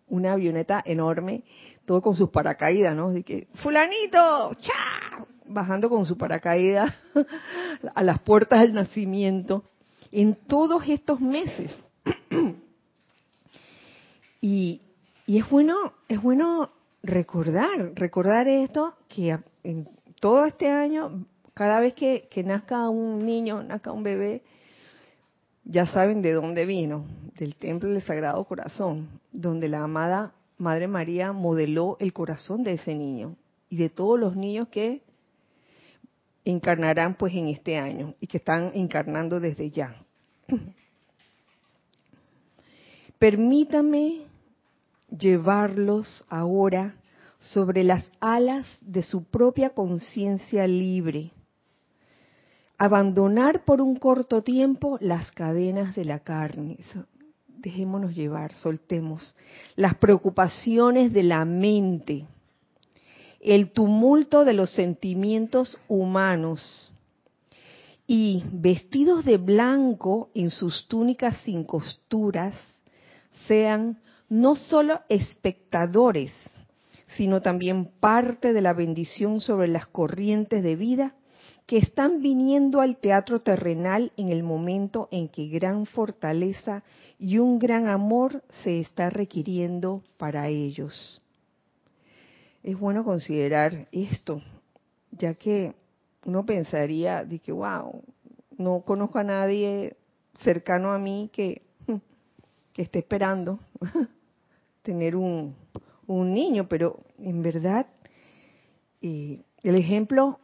una 0.09 0.33
avioneta 0.33 0.83
enorme, 0.85 1.43
todo 1.85 2.02
con 2.02 2.14
sus 2.14 2.31
paracaídas, 2.31 2.95
¿no? 2.95 3.11
De 3.11 3.23
que, 3.23 3.49
fulanito, 3.54 4.52
¡chao! 4.61 5.26
bajando 5.47 5.88
con 5.88 6.07
su 6.07 6.16
paracaídas 6.16 6.95
a 7.95 8.02
las 8.02 8.21
puertas 8.21 8.61
del 8.61 8.75
nacimiento 8.75 9.64
en 10.12 10.35
todos 10.35 10.88
estos 10.88 11.21
meses. 11.21 11.71
y, 14.40 14.81
es 15.26 15.50
bueno, 15.50 15.93
es 16.09 16.21
bueno 16.21 16.71
recordar, 17.02 17.93
recordar 17.95 18.49
esto, 18.49 18.95
que 19.09 19.38
en 19.62 19.88
todo 20.21 20.47
este 20.47 20.71
año, 20.71 21.26
cada 21.54 21.81
vez 21.81 21.95
que, 21.95 22.28
que 22.31 22.43
nazca 22.43 22.88
un 22.88 23.25
niño, 23.25 23.62
nazca 23.62 23.93
un 23.93 24.02
bebé, 24.02 24.43
ya 25.64 25.87
saben 25.87 26.23
de 26.23 26.33
dónde 26.33 26.66
vino, 26.66 27.06
del 27.38 27.56
templo 27.56 27.90
del 27.90 28.02
Sagrado 28.02 28.44
Corazón, 28.44 29.09
donde 29.33 29.68
la 29.68 29.83
amada 29.83 30.33
Madre 30.59 30.87
María 30.87 31.33
modeló 31.33 31.97
el 32.00 32.12
corazón 32.12 32.62
de 32.62 32.75
ese 32.75 32.94
niño 32.94 33.37
y 33.68 33.76
de 33.76 33.88
todos 33.88 34.18
los 34.21 34.37
niños 34.37 34.68
que 34.68 35.02
encarnarán 36.44 37.14
pues 37.14 37.35
en 37.35 37.49
este 37.49 37.76
año 37.76 38.14
y 38.21 38.26
que 38.26 38.37
están 38.37 38.71
encarnando 38.75 39.40
desde 39.40 39.71
ya. 39.71 39.97
Permítame 43.18 44.23
llevarlos 45.09 46.25
ahora 46.28 46.94
sobre 47.38 47.85
las 47.85 48.11
alas 48.21 48.66
de 48.80 49.02
su 49.02 49.25
propia 49.25 49.71
conciencia 49.71 50.66
libre, 50.66 51.30
abandonar 52.85 53.64
por 53.64 53.81
un 53.81 53.97
corto 53.97 54.43
tiempo 54.43 54.99
las 55.00 55.33
cadenas 55.33 55.95
de 55.95 56.05
la 56.05 56.21
carne. 56.21 56.79
Dejémonos 57.47 58.14
llevar, 58.14 58.53
soltemos. 58.55 59.37
Las 59.75 59.95
preocupaciones 59.97 61.12
de 61.12 61.23
la 61.23 61.45
mente. 61.45 62.26
El 63.41 63.73
tumulto 63.73 64.45
de 64.45 64.53
los 64.53 64.71
sentimientos 64.71 65.79
humanos. 65.88 66.93
Y 68.07 68.44
vestidos 68.53 69.25
de 69.25 69.38
blanco 69.38 70.29
en 70.35 70.51
sus 70.51 70.87
túnicas 70.88 71.38
sin 71.38 71.64
costuras, 71.64 72.55
sean 73.49 73.99
no 74.29 74.57
solo 74.57 75.01
espectadores, 75.09 76.33
sino 77.16 77.40
también 77.40 77.90
parte 77.99 78.53
de 78.53 78.61
la 78.61 78.75
bendición 78.75 79.40
sobre 79.40 79.68
las 79.68 79.87
corrientes 79.87 80.62
de 80.62 80.77
vida 80.77 81.14
que 81.66 81.79
están 81.79 82.20
viniendo 82.20 82.81
al 82.81 82.96
teatro 82.96 83.40
terrenal 83.40 84.12
en 84.16 84.29
el 84.29 84.42
momento 84.42 85.09
en 85.11 85.29
que 85.29 85.48
gran 85.48 85.87
fortaleza 85.87 86.83
y 87.18 87.38
un 87.38 87.59
gran 87.59 87.88
amor 87.88 88.42
se 88.62 88.81
está 88.81 89.09
requiriendo 89.09 90.03
para 90.18 90.48
ellos. 90.48 91.22
Es 92.62 92.79
bueno 92.79 93.05
considerar 93.05 93.88
esto, 93.92 94.42
ya 95.11 95.35
que 95.35 95.74
uno 96.27 96.44
pensaría 96.44 97.24
de 97.24 97.38
que, 97.38 97.53
wow, 97.53 98.03
no 98.59 98.81
conozco 98.81 99.18
a 99.18 99.24
nadie 99.24 99.96
cercano 100.40 100.92
a 100.92 100.98
mí 100.98 101.31
que, 101.33 101.62
que 102.72 102.83
esté 102.83 103.00
esperando 103.00 103.59
tener 104.83 105.16
un, 105.16 105.55
un, 106.07 106.35
niño, 106.35 106.68
pero 106.68 107.00
en 107.18 107.42
verdad 107.42 107.87
eh, 109.00 109.42
el 109.62 109.77
ejemplo 109.77 110.40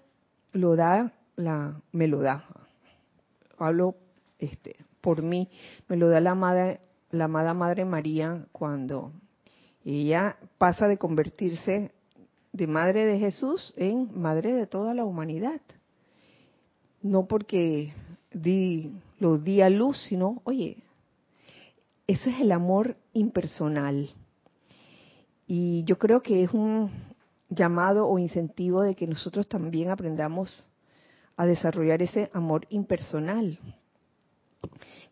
lo 0.52 0.76
da 0.76 1.12
la, 1.36 1.80
me 1.92 2.08
lo 2.08 2.20
da, 2.20 2.44
hablo 3.58 3.94
este, 4.38 4.76
por 5.00 5.22
mí, 5.22 5.48
me 5.88 5.96
lo 5.96 6.08
da 6.08 6.20
la 6.20 6.32
amada, 6.32 6.80
la 7.10 7.24
amada 7.24 7.54
Madre 7.54 7.84
María 7.84 8.46
cuando 8.52 9.12
ella 9.84 10.36
pasa 10.58 10.88
de 10.88 10.98
convertirse 10.98 11.92
de 12.52 12.66
madre 12.66 13.06
de 13.06 13.18
Jesús 13.18 13.72
en 13.76 14.10
madre 14.20 14.52
de 14.52 14.66
toda 14.66 14.94
la 14.94 15.04
humanidad. 15.04 15.60
No 17.02 17.26
porque 17.26 17.94
di, 18.32 18.92
lo 19.18 19.38
di 19.38 19.62
a 19.62 19.70
luz, 19.70 19.98
sino, 20.08 20.42
oye, 20.44 20.78
eso 22.06 22.28
es 22.28 22.40
el 22.40 22.52
amor 22.52 22.96
impersonal. 23.12 24.10
Y 25.46 25.84
yo 25.84 25.98
creo 25.98 26.22
que 26.22 26.44
es 26.44 26.52
un 26.52 26.90
llamado 27.50 28.08
o 28.08 28.18
incentivo 28.18 28.82
de 28.82 28.94
que 28.94 29.06
nosotros 29.06 29.48
también 29.48 29.90
aprendamos 29.90 30.66
a 31.36 31.44
desarrollar 31.44 32.00
ese 32.00 32.30
amor 32.32 32.66
impersonal. 32.70 33.58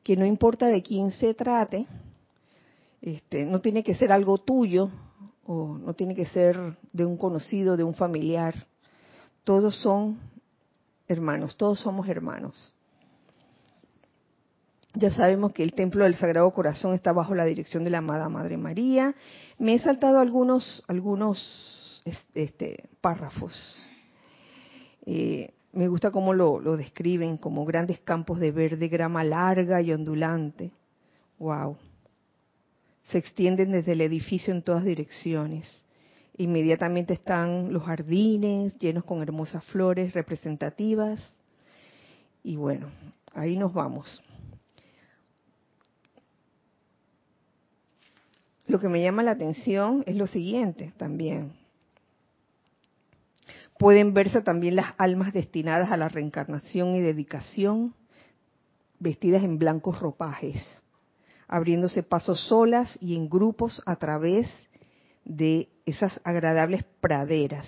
Que 0.02 0.16
no 0.16 0.24
importa 0.24 0.68
de 0.68 0.82
quién 0.82 1.10
se 1.12 1.34
trate, 1.34 1.86
este, 3.02 3.44
no 3.44 3.60
tiene 3.60 3.82
que 3.82 3.94
ser 3.94 4.12
algo 4.12 4.38
tuyo, 4.38 4.90
o 5.46 5.78
no 5.78 5.94
tiene 5.94 6.14
que 6.14 6.26
ser 6.26 6.76
de 6.92 7.06
un 7.06 7.16
conocido, 7.16 7.76
de 7.76 7.82
un 7.82 7.94
familiar. 7.94 8.66
Todos 9.44 9.76
son 9.76 10.18
hermanos, 11.08 11.56
todos 11.56 11.80
somos 11.80 12.06
hermanos. 12.08 12.74
Ya 14.94 15.10
sabemos 15.14 15.52
que 15.52 15.62
el 15.62 15.72
templo 15.72 16.04
del 16.04 16.16
Sagrado 16.16 16.50
Corazón 16.50 16.92
está 16.92 17.12
bajo 17.12 17.34
la 17.34 17.44
dirección 17.44 17.82
de 17.82 17.90
la 17.90 17.98
amada 17.98 18.28
Madre 18.28 18.58
María. 18.58 19.14
Me 19.58 19.74
he 19.74 19.78
saltado 19.78 20.18
algunos, 20.18 20.82
algunos 20.86 21.77
este, 22.34 22.88
párrafos. 23.00 23.54
Eh, 25.06 25.52
me 25.72 25.88
gusta 25.88 26.10
cómo 26.10 26.34
lo, 26.34 26.60
lo, 26.60 26.76
describen 26.76 27.36
como 27.36 27.64
grandes 27.64 28.00
campos 28.00 28.40
de 28.40 28.50
verde, 28.52 28.88
grama 28.88 29.24
larga 29.24 29.80
y 29.82 29.92
ondulante. 29.92 30.72
Wow 31.38 31.76
se 33.10 33.18
extienden 33.18 33.72
desde 33.72 33.92
el 33.92 34.00
edificio 34.00 34.52
en 34.52 34.62
todas 34.62 34.84
direcciones. 34.84 35.66
Inmediatamente 36.36 37.14
están 37.14 37.72
los 37.72 37.82
jardines 37.82 38.78
llenos 38.78 39.04
con 39.04 39.22
hermosas 39.22 39.64
flores 39.64 40.12
representativas. 40.14 41.20
Y 42.44 42.56
bueno, 42.56 42.90
ahí 43.32 43.56
nos 43.56 43.72
vamos. 43.72 44.22
Lo 48.66 48.78
que 48.78 48.88
me 48.88 49.02
llama 49.02 49.22
la 49.22 49.32
atención 49.32 50.04
es 50.06 50.14
lo 50.14 50.26
siguiente 50.26 50.92
también. 50.98 51.52
Pueden 53.78 54.12
verse 54.12 54.40
también 54.40 54.76
las 54.76 54.94
almas 54.98 55.32
destinadas 55.32 55.90
a 55.90 55.96
la 55.96 56.08
reencarnación 56.08 56.94
y 56.94 57.00
dedicación, 57.00 57.94
vestidas 58.98 59.44
en 59.44 59.58
blancos 59.58 60.00
ropajes 60.00 60.82
abriéndose 61.48 62.02
pasos 62.02 62.38
solas 62.46 62.96
y 63.00 63.16
en 63.16 63.28
grupos 63.28 63.82
a 63.86 63.96
través 63.96 64.48
de 65.24 65.68
esas 65.86 66.20
agradables 66.22 66.84
praderas. 67.00 67.66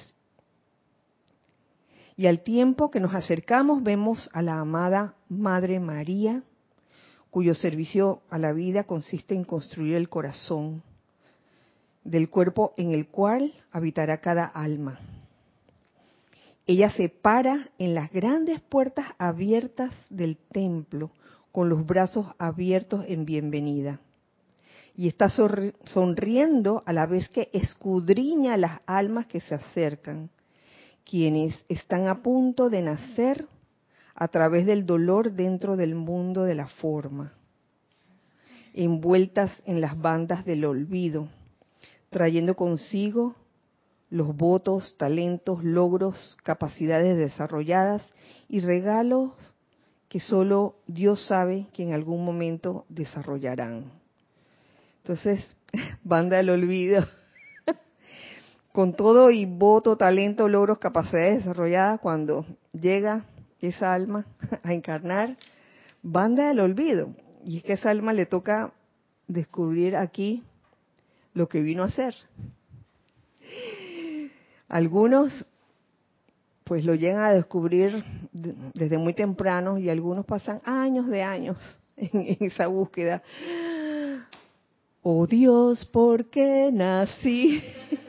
Y 2.16 2.26
al 2.26 2.40
tiempo 2.40 2.90
que 2.90 3.00
nos 3.00 3.14
acercamos 3.14 3.82
vemos 3.82 4.28
a 4.34 4.42
la 4.42 4.60
amada 4.60 5.14
Madre 5.30 5.80
María, 5.80 6.42
cuyo 7.30 7.54
servicio 7.54 8.20
a 8.28 8.38
la 8.38 8.52
vida 8.52 8.84
consiste 8.84 9.34
en 9.34 9.44
construir 9.44 9.94
el 9.94 10.10
corazón 10.10 10.82
del 12.04 12.28
cuerpo 12.28 12.74
en 12.76 12.92
el 12.92 13.08
cual 13.08 13.54
habitará 13.72 14.20
cada 14.20 14.44
alma. 14.44 15.00
Ella 16.70 16.88
se 16.90 17.08
para 17.08 17.68
en 17.78 17.96
las 17.96 18.12
grandes 18.12 18.60
puertas 18.60 19.08
abiertas 19.18 19.92
del 20.08 20.36
templo, 20.36 21.10
con 21.50 21.68
los 21.68 21.84
brazos 21.84 22.26
abiertos 22.38 23.04
en 23.08 23.24
bienvenida. 23.24 23.98
Y 24.94 25.08
está 25.08 25.28
sonriendo 25.30 26.84
a 26.86 26.92
la 26.92 27.06
vez 27.06 27.28
que 27.28 27.50
escudriña 27.52 28.56
las 28.56 28.78
almas 28.86 29.26
que 29.26 29.40
se 29.40 29.56
acercan, 29.56 30.30
quienes 31.02 31.58
están 31.68 32.06
a 32.06 32.22
punto 32.22 32.70
de 32.70 32.82
nacer 32.82 33.48
a 34.14 34.28
través 34.28 34.64
del 34.64 34.86
dolor 34.86 35.32
dentro 35.32 35.76
del 35.76 35.96
mundo 35.96 36.44
de 36.44 36.54
la 36.54 36.68
forma, 36.68 37.32
envueltas 38.74 39.60
en 39.66 39.80
las 39.80 40.00
bandas 40.00 40.44
del 40.44 40.64
olvido, 40.64 41.26
trayendo 42.10 42.54
consigo 42.54 43.34
los 44.10 44.36
votos, 44.36 44.96
talentos, 44.98 45.62
logros, 45.62 46.36
capacidades 46.42 47.16
desarrolladas 47.16 48.04
y 48.48 48.60
regalos 48.60 49.32
que 50.08 50.18
solo 50.18 50.74
Dios 50.88 51.24
sabe 51.26 51.68
que 51.72 51.84
en 51.84 51.92
algún 51.92 52.24
momento 52.24 52.84
desarrollarán. 52.88 53.92
Entonces, 54.98 55.46
banda 56.02 56.38
del 56.38 56.50
olvido, 56.50 57.06
con 58.72 58.94
todo 58.94 59.30
y 59.30 59.46
voto, 59.46 59.96
talento, 59.96 60.48
logros, 60.48 60.78
capacidades 60.78 61.38
desarrolladas, 61.38 62.00
cuando 62.00 62.44
llega 62.72 63.24
esa 63.60 63.94
alma 63.94 64.26
a 64.64 64.74
encarnar, 64.74 65.36
banda 66.02 66.48
del 66.48 66.58
olvido. 66.58 67.14
Y 67.46 67.58
es 67.58 67.62
que 67.62 67.74
esa 67.74 67.90
alma 67.90 68.12
le 68.12 68.26
toca 68.26 68.72
descubrir 69.28 69.96
aquí 69.96 70.42
lo 71.32 71.48
que 71.48 71.60
vino 71.60 71.84
a 71.84 71.86
hacer. 71.86 72.14
Algunos 74.70 75.44
pues 76.62 76.84
lo 76.84 76.94
llegan 76.94 77.24
a 77.24 77.32
descubrir 77.32 78.04
desde 78.32 78.96
muy 78.96 79.12
temprano 79.12 79.76
y 79.76 79.90
algunos 79.90 80.24
pasan 80.24 80.60
años 80.64 81.08
de 81.08 81.24
años 81.24 81.58
en, 81.96 82.36
esa 82.38 82.68
búsqueda. 82.68 83.20
Oh 85.02 85.26
Dios, 85.26 85.84
¿por 85.86 86.26
qué 86.26 86.70
nací? 86.72 87.60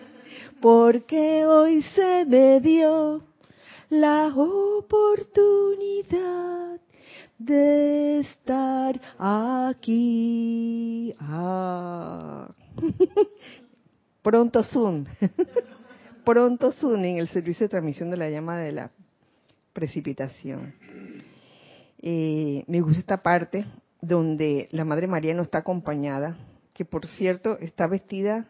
Porque 0.61 1.43
hoy 1.47 1.81
se 1.81 2.23
me 2.25 2.61
dio 2.61 3.23
la 3.89 4.27
oportunidad 4.27 5.31
de 7.39 8.19
estar 8.19 9.01
aquí. 9.17 11.15
Ah. 11.19 12.47
Pronto 14.21 14.63
Zoom. 14.63 15.05
Pronto 16.23 16.73
en 16.93 17.17
el 17.17 17.27
servicio 17.29 17.65
de 17.65 17.69
transmisión 17.69 18.11
de 18.11 18.17
la 18.17 18.29
llama 18.29 18.59
de 18.59 18.71
la 18.71 18.91
precipitación. 19.73 20.73
Eh, 22.01 22.63
me 22.67 22.81
gusta 22.81 22.99
esta 22.99 23.23
parte 23.23 23.65
donde 24.01 24.67
la 24.71 24.85
Madre 24.85 25.07
María 25.07 25.33
no 25.33 25.43
está 25.43 25.59
acompañada, 25.59 26.35
que 26.73 26.85
por 26.85 27.05
cierto 27.05 27.57
está 27.59 27.87
vestida, 27.87 28.45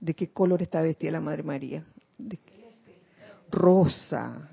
¿de 0.00 0.14
qué 0.14 0.28
color 0.28 0.62
está 0.62 0.82
vestida 0.82 1.12
la 1.12 1.20
Madre 1.20 1.42
María? 1.42 1.84
rosa, 3.50 4.48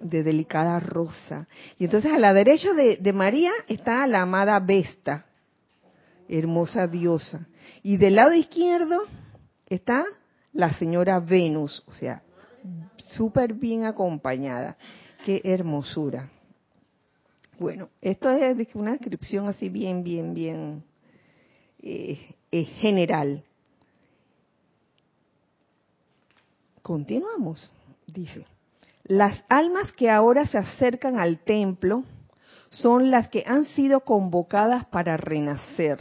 de 0.00 0.22
delicada 0.22 0.78
rosa. 0.78 1.48
Y 1.78 1.84
entonces 1.84 2.12
a 2.12 2.18
la 2.18 2.34
derecha 2.34 2.72
de, 2.74 2.96
de 2.98 3.12
María 3.12 3.52
está 3.66 4.06
la 4.06 4.22
amada 4.22 4.58
Vesta, 4.60 5.24
hermosa 6.28 6.86
diosa. 6.86 7.46
Y 7.82 7.96
del 7.96 8.16
lado 8.16 8.34
izquierdo 8.34 9.04
está 9.66 10.04
la 10.56 10.72
señora 10.78 11.20
Venus, 11.20 11.82
o 11.86 11.92
sea, 11.92 12.22
súper 12.96 13.54
bien 13.54 13.84
acompañada. 13.84 14.76
Qué 15.24 15.40
hermosura. 15.44 16.30
Bueno, 17.58 17.88
esto 18.00 18.30
es 18.30 18.74
una 18.74 18.92
descripción 18.92 19.48
así 19.48 19.68
bien, 19.68 20.02
bien, 20.02 20.34
bien 20.34 20.84
eh, 21.82 22.34
eh, 22.50 22.64
general. 22.64 23.42
Continuamos, 26.82 27.72
dice. 28.06 28.46
Las 29.04 29.44
almas 29.48 29.92
que 29.92 30.10
ahora 30.10 30.46
se 30.46 30.58
acercan 30.58 31.18
al 31.18 31.38
templo 31.38 32.04
son 32.70 33.10
las 33.10 33.28
que 33.28 33.44
han 33.46 33.64
sido 33.64 34.00
convocadas 34.00 34.84
para 34.86 35.16
renacer. 35.16 35.98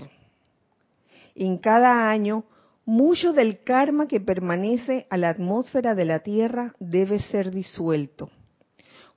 En 1.36 1.58
cada 1.58 2.10
año 2.10 2.46
mucho 2.86 3.34
del 3.34 3.63
karma 3.63 4.08
que 4.08 4.21
permanece 4.21 5.08
a 5.10 5.17
la 5.17 5.30
atmósfera 5.30 5.95
de 5.95 6.06
la 6.06 6.19
Tierra 6.19 6.74
debe 6.80 7.19
ser 7.19 7.52
disuelto. 7.52 8.30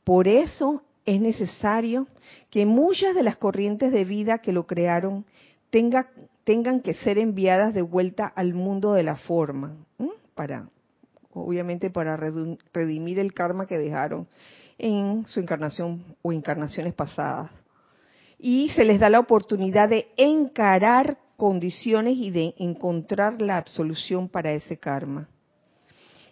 Por 0.05 0.27
eso 0.27 0.83
es 1.05 1.21
necesario 1.21 2.07
que 2.51 2.67
muchas 2.67 3.15
de 3.15 3.23
las 3.23 3.37
corrientes 3.37 3.93
de 3.93 4.05
vida 4.05 4.39
que 4.39 4.53
lo 4.53 4.67
crearon 4.67 5.27
tengan 5.71 6.81
que 6.81 6.95
ser 6.95 7.19
enviadas 7.19 7.75
de 7.75 7.83
vuelta 7.83 8.27
al 8.27 8.55
mundo 8.55 8.95
de 8.95 9.03
la 9.03 9.17
forma, 9.17 9.77
para, 10.35 10.69
obviamente 11.33 11.91
para 11.91 12.17
redimir 12.17 13.19
el 13.19 13.35
karma 13.35 13.67
que 13.67 13.77
dejaron 13.77 14.27
en 14.79 15.27
su 15.27 15.41
encarnación 15.41 16.17
o 16.23 16.33
encarnaciones 16.33 16.95
pasadas. 16.95 17.51
Y 18.39 18.71
se 18.71 18.85
les 18.85 19.01
da 19.01 19.11
la 19.11 19.21
oportunidad 19.21 19.89
de 19.89 20.09
encarar 20.17 21.19
condiciones 21.39 22.17
y 22.17 22.33
de 22.33 22.53
encontrar 22.59 23.41
la 23.41 23.59
absolución 23.59 24.29
para 24.29 24.53
ese 24.53 24.77
karma. 24.77 25.29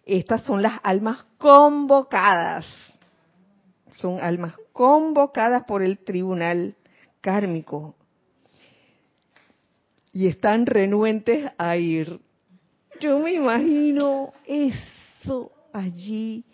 Estas 0.05 0.43
son 0.43 0.63
las 0.63 0.81
almas 0.83 1.25
convocadas. 1.39 2.67
Son 3.93 4.19
almas 4.21 4.57
convocadas 4.73 5.63
por 5.65 5.85
el 5.85 5.99
tribunal 5.99 6.75
kármico. 7.21 7.95
Y 10.13 10.27
están 10.27 10.67
renuentes 10.67 11.53
a 11.57 11.77
ir. 11.77 12.19
Yo 13.01 13.21
me 13.21 13.33
imagino 13.33 14.33
eso 14.45 15.53
allí. 15.73 16.45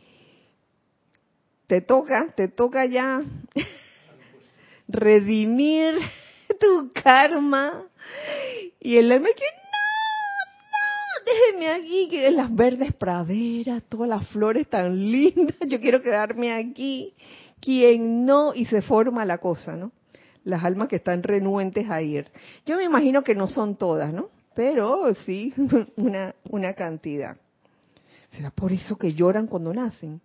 Te 1.66 1.80
toca, 1.80 2.34
te 2.36 2.48
toca 2.48 2.84
ya 2.84 3.18
redimir 4.88 5.94
tu 6.60 6.92
karma 6.92 7.86
y 8.84 8.96
el 8.96 9.12
alma 9.12 9.28
que 9.28 9.44
no, 9.44 10.72
no, 10.72 11.32
déjeme 11.32 11.68
aquí, 11.68 12.08
que 12.08 12.30
las 12.32 12.52
verdes 12.52 12.92
praderas, 12.92 13.84
todas 13.88 14.08
las 14.08 14.26
flores 14.28 14.68
tan 14.68 14.96
lindas, 15.12 15.56
yo 15.68 15.80
quiero 15.80 16.02
quedarme 16.02 16.52
aquí. 16.52 17.14
Quien 17.60 18.26
no, 18.26 18.52
y 18.54 18.64
se 18.64 18.82
forma 18.82 19.24
la 19.24 19.38
cosa, 19.38 19.76
¿no? 19.76 19.92
Las 20.42 20.64
almas 20.64 20.88
que 20.88 20.96
están 20.96 21.22
renuentes 21.22 21.88
a 21.88 22.02
ir. 22.02 22.26
Yo 22.66 22.76
me 22.76 22.82
imagino 22.82 23.22
que 23.22 23.36
no 23.36 23.46
son 23.46 23.76
todas, 23.76 24.12
¿no? 24.12 24.30
Pero 24.56 25.14
sí, 25.24 25.54
una, 25.96 26.34
una 26.50 26.74
cantidad. 26.74 27.36
¿Será 28.32 28.50
por 28.50 28.72
eso 28.72 28.96
que 28.96 29.14
lloran 29.14 29.46
cuando 29.46 29.72
nacen? 29.72 30.20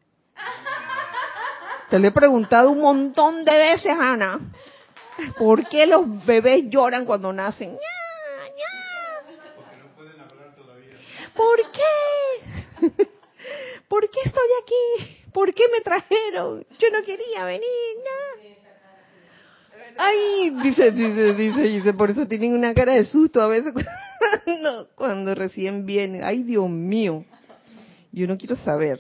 Te 1.92 2.00
lo 2.00 2.08
he 2.08 2.12
preguntado 2.12 2.72
un 2.72 2.82
montón 2.82 3.46
de 3.46 3.56
veces, 3.56 3.94
Ana. 3.98 4.40
¿Por 5.38 5.68
qué 5.68 5.86
los 5.86 6.26
bebés 6.26 6.64
lloran 6.70 7.06
cuando 7.06 7.32
nacen? 7.32 7.78
¿Por 11.38 11.58
qué? 11.72 13.08
¿Por 13.98 14.12
qué 14.12 14.20
estoy 14.26 14.48
aquí? 14.62 15.26
¿Por 15.34 15.52
qué 15.56 15.64
me 15.74 15.82
trajeron? 15.82 16.64
Yo 16.78 16.90
no 16.92 17.02
quería 17.04 17.46
venir. 17.46 17.64
Ay, 19.98 20.52
dice, 20.62 20.92
dice, 20.92 21.34
dice, 21.34 21.62
dice, 21.62 21.94
por 21.96 22.12
eso 22.12 22.28
tienen 22.28 22.54
una 22.54 22.76
cara 22.76 22.94
de 22.94 23.06
susto 23.06 23.42
a 23.42 23.48
veces 23.48 23.74
cuando, 23.74 24.90
cuando 24.94 25.34
recién 25.34 25.88
vienen. 25.88 26.24
Ay, 26.24 26.44
Dios 26.44 26.70
mío. 26.70 27.26
Yo 28.12 28.28
no 28.28 28.38
quiero 28.38 28.56
saber. 28.58 29.00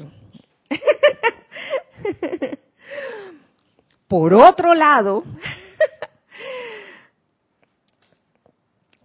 Por 4.07 4.33
otro 4.33 4.73
lado, 4.73 5.25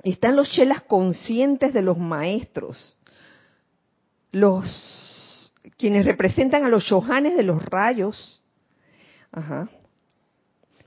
están 0.03 0.37
los 0.37 0.49
chelas 0.49 0.85
conscientes 0.85 1.75
de 1.75 1.83
los 1.83 1.99
maestros, 1.99 2.97
los 4.31 5.12
quienes 5.77 6.07
representan 6.07 6.65
a 6.65 6.69
los 6.69 6.85
shohanes 6.85 7.37
de 7.37 7.43
los 7.43 7.65
rayos, 7.65 8.43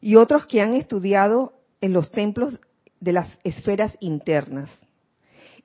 y 0.02 0.16
otros 0.16 0.46
que 0.46 0.62
han 0.62 0.74
estudiado 0.76 1.54
en 1.82 1.94
los 1.94 2.12
templos 2.12 2.60
de 3.00 3.12
las 3.12 3.38
esferas 3.44 3.98
internas. 4.00 4.70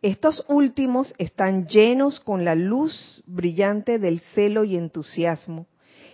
Estos 0.03 0.45
últimos 0.49 1.15
están 1.19 1.67
llenos 1.67 2.21
con 2.21 2.45
la 2.45 2.55
luz 2.55 3.23
brillante 3.27 3.99
del 3.99 4.21
celo 4.35 4.65
y 4.65 4.77
entusiasmo. 4.77 5.67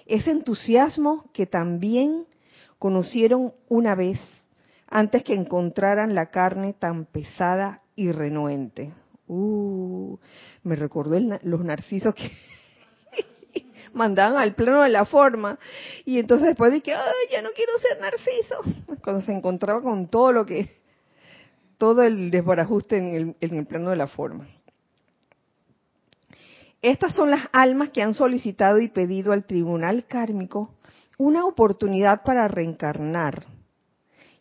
Ese 0.07 0.33
entusiasmo 0.33 1.31
que 1.33 1.47
también 1.47 2.27
conocieron 2.79 3.53
una 3.69 3.95
vez 3.95 4.19
antes 4.89 5.23
que 5.23 5.35
encontraran 5.35 6.15
la 6.15 6.31
carne 6.31 6.73
tan 6.73 7.07
pesada 7.07 7.83
y 7.95 8.11
renuente. 8.11 8.93
Uh, 9.29 10.19
me 10.63 10.77
recordó 10.77 11.19
los 11.43 11.65
narcisos 11.65 12.15
que 12.15 12.33
mandaban 13.97 14.37
al 14.37 14.55
plano 14.55 14.83
de 14.83 14.91
la 14.91 15.05
forma 15.05 15.59
y 16.05 16.19
entonces 16.19 16.49
después 16.49 16.73
dije, 16.73 16.95
ay, 16.95 17.33
ya 17.33 17.43
no 17.43 17.49
quiero 17.57 17.73
ser 17.79 18.01
narciso. 18.01 18.97
Cuando 19.03 19.23
se 19.23 19.33
encontraba 19.33 19.83
con 19.83 20.09
todo 20.09 20.33
lo 20.33 20.47
que, 20.47 20.69
todo 21.79 22.03
el 22.03 22.31
desbarajuste 22.31 22.99
en 22.99 23.15
el, 23.15 23.37
en 23.41 23.59
el 23.59 23.67
plano 23.67 23.91
de 23.91 23.97
la 23.97 24.07
forma. 24.07 24.47
estas 26.83 27.15
son 27.15 27.31
las 27.31 27.49
almas 27.53 27.91
que 27.91 28.03
han 28.03 28.15
solicitado 28.15 28.79
y 28.79 28.89
pedido 28.89 29.33
al 29.33 29.45
tribunal 29.45 30.05
kármico 30.07 30.75
una 31.19 31.47
oportunidad 31.47 32.23
para 32.23 32.47
reencarnar. 32.47 33.47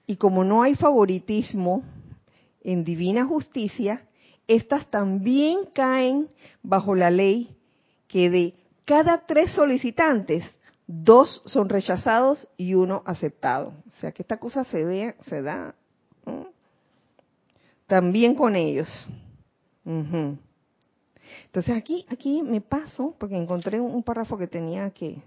Y 0.05 0.17
como 0.17 0.43
no 0.43 0.61
hay 0.61 0.75
favoritismo 0.75 1.81
en 2.63 2.83
divina 2.83 3.25
justicia, 3.25 4.03
estas 4.47 4.87
también 4.91 5.59
caen 5.73 6.27
bajo 6.61 6.93
la 6.93 7.09
ley 7.09 7.55
que 8.07 8.29
de 8.29 8.53
cada 8.85 9.25
tres 9.25 9.51
solicitantes, 9.51 10.43
dos 10.87 11.41
son 11.45 11.67
rechazados 11.69 12.47
y 12.55 12.75
uno 12.75 13.01
aceptado. 13.05 13.73
O 13.87 13.99
sea 13.99 14.11
que 14.11 14.21
esta 14.21 14.37
cosa 14.37 14.63
se, 14.65 15.15
se 15.21 15.41
da 15.41 15.75
también 17.87 18.35
con 18.35 18.55
ellos. 18.55 18.87
Entonces 21.45 21.75
aquí, 21.75 22.05
aquí 22.09 22.41
me 22.43 22.61
paso, 22.61 23.15
porque 23.17 23.35
encontré 23.35 23.79
un 23.79 24.03
párrafo 24.03 24.37
que 24.37 24.47
tenía 24.47 24.89
que, 24.91 25.21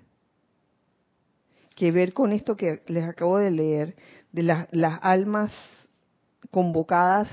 que 1.74 1.90
ver 1.92 2.12
con 2.12 2.32
esto 2.32 2.56
que 2.56 2.82
les 2.86 3.04
acabo 3.04 3.38
de 3.38 3.50
leer, 3.50 3.96
de 4.32 4.42
las 4.42 4.98
almas 5.02 5.52
convocadas 6.50 7.28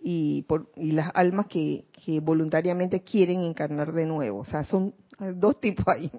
y, 0.00 0.42
por, 0.42 0.70
y 0.76 0.92
las 0.92 1.10
almas 1.14 1.46
que, 1.46 1.86
que 2.04 2.20
voluntariamente 2.20 3.02
quieren 3.02 3.42
encarnar 3.42 3.92
de 3.92 4.06
nuevo. 4.06 4.40
O 4.40 4.44
sea, 4.44 4.64
son 4.64 4.94
dos 5.18 5.60
tipos 5.60 5.86
ahí. 5.88 6.10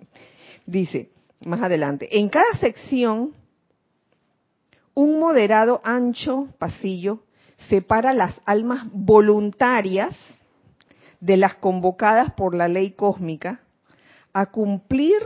Dice, 0.66 1.10
más 1.46 1.62
adelante, 1.62 2.20
en 2.20 2.30
cada 2.30 2.54
sección, 2.60 3.34
un 4.94 5.20
moderado 5.20 5.82
ancho 5.84 6.48
pasillo 6.58 7.20
separa 7.70 8.14
las 8.14 8.42
almas 8.46 8.88
voluntarias 8.92 10.16
de 11.20 11.38
las 11.38 11.56
convocadas 11.56 12.34
por 12.34 12.56
la 12.56 12.68
ley 12.68 12.92
cósmica 12.92 13.62
a 14.34 14.48
cumplir 14.48 15.18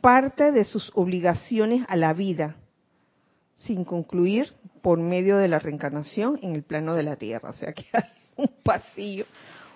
parte 0.00 0.52
de 0.52 0.64
sus 0.64 0.90
obligaciones 0.94 1.84
a 1.88 1.96
la 1.96 2.12
vida, 2.12 2.56
sin 3.56 3.84
concluir 3.84 4.52
por 4.82 4.98
medio 4.98 5.36
de 5.36 5.48
la 5.48 5.58
reencarnación 5.58 6.38
en 6.42 6.54
el 6.54 6.62
plano 6.62 6.94
de 6.94 7.02
la 7.04 7.16
tierra. 7.16 7.50
O 7.50 7.52
sea 7.52 7.72
que 7.74 7.84
hay 7.92 8.04
un 8.36 8.50
pasillo, 8.62 9.26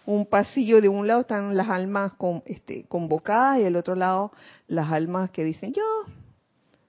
un 0.07 0.25
pasillo 0.27 0.81
de 0.81 0.89
un 0.89 1.07
lado 1.07 1.23
están 1.23 1.57
las 1.57 1.69
almas 1.69 2.15
con, 2.15 2.43
este, 2.47 2.85
convocadas 2.85 3.59
y 3.59 3.65
del 3.65 3.77
otro 3.77 3.97
lado 3.97 4.33
las 4.69 4.91
almas 4.91 5.31
que 5.31 5.45
dicen 5.45 5.73
yo, 5.73 5.83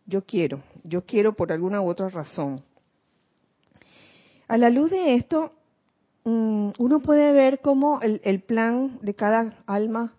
yo 0.05 0.23
quiero, 0.23 0.61
yo 0.83 1.03
quiero 1.03 1.33
por 1.33 1.51
alguna 1.51 1.81
u 1.81 1.89
otra 1.89 2.09
razón. 2.09 2.61
A 4.47 4.57
la 4.57 4.69
luz 4.69 4.91
de 4.91 5.15
esto, 5.15 5.51
mm, 6.23 6.69
uno 6.77 6.99
puede 6.99 7.33
ver 7.33 7.59
cómo 7.59 7.99
el, 8.01 8.41
plan 8.41 8.99
de 9.01 9.13
cada 9.13 9.57
alma 9.65 10.13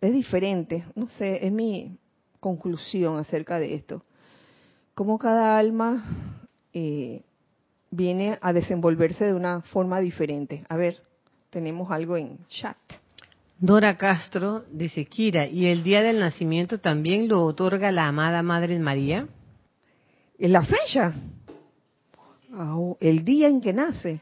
es 0.00 0.12
diferente. 0.12 0.86
No 0.94 1.08
sé, 1.18 1.44
es 1.44 1.52
mi 1.52 1.98
conclusión 2.40 3.18
acerca 3.18 3.58
de 3.58 3.74
esto. 3.74 4.02
Cómo 4.94 5.18
cada 5.18 5.58
alma 5.58 6.04
eh, 6.72 7.22
viene 7.90 8.38
a 8.40 8.52
desenvolverse 8.52 9.26
de 9.26 9.34
una 9.34 9.62
forma 9.62 10.00
diferente. 10.00 10.64
A 10.68 10.76
ver, 10.76 11.02
tenemos 11.54 11.88
algo 11.92 12.16
en 12.16 12.36
chat. 12.48 12.76
Dora 13.60 13.96
Castro 13.96 14.64
dice, 14.72 15.04
Kira, 15.04 15.46
¿y 15.46 15.66
el 15.66 15.84
día 15.84 16.02
del 16.02 16.18
nacimiento 16.18 16.80
también 16.80 17.28
lo 17.28 17.44
otorga 17.44 17.92
la 17.92 18.08
amada 18.08 18.42
Madre 18.42 18.76
María? 18.80 19.28
¿En 20.38 20.52
la 20.52 20.62
fecha? 20.62 21.14
el 23.00 23.24
día 23.24 23.48
en 23.48 23.60
que 23.60 23.72
nace. 23.72 24.20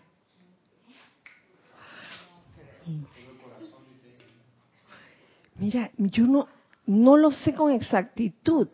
Mira, 5.56 5.90
yo 5.96 6.26
no, 6.26 6.48
no 6.86 7.16
lo 7.16 7.30
sé 7.30 7.54
con 7.54 7.72
exactitud, 7.72 8.68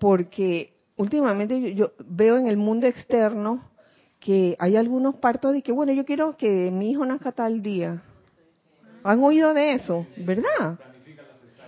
porque 0.00 0.72
últimamente 0.96 1.74
yo, 1.74 1.92
veo 1.98 2.38
en 2.38 2.46
el 2.46 2.56
mundo 2.56 2.86
externo 2.86 3.71
que 4.22 4.56
hay 4.60 4.76
algunos 4.76 5.16
partos 5.16 5.52
de 5.52 5.62
que, 5.62 5.72
bueno, 5.72 5.92
yo 5.92 6.04
quiero 6.04 6.36
que 6.36 6.70
mi 6.70 6.92
hijo 6.92 7.04
nazca 7.04 7.32
tal 7.32 7.60
día. 7.60 8.00
¿Han 9.02 9.22
oído 9.22 9.52
de 9.52 9.74
eso? 9.74 10.06
¿Verdad? 10.16 10.78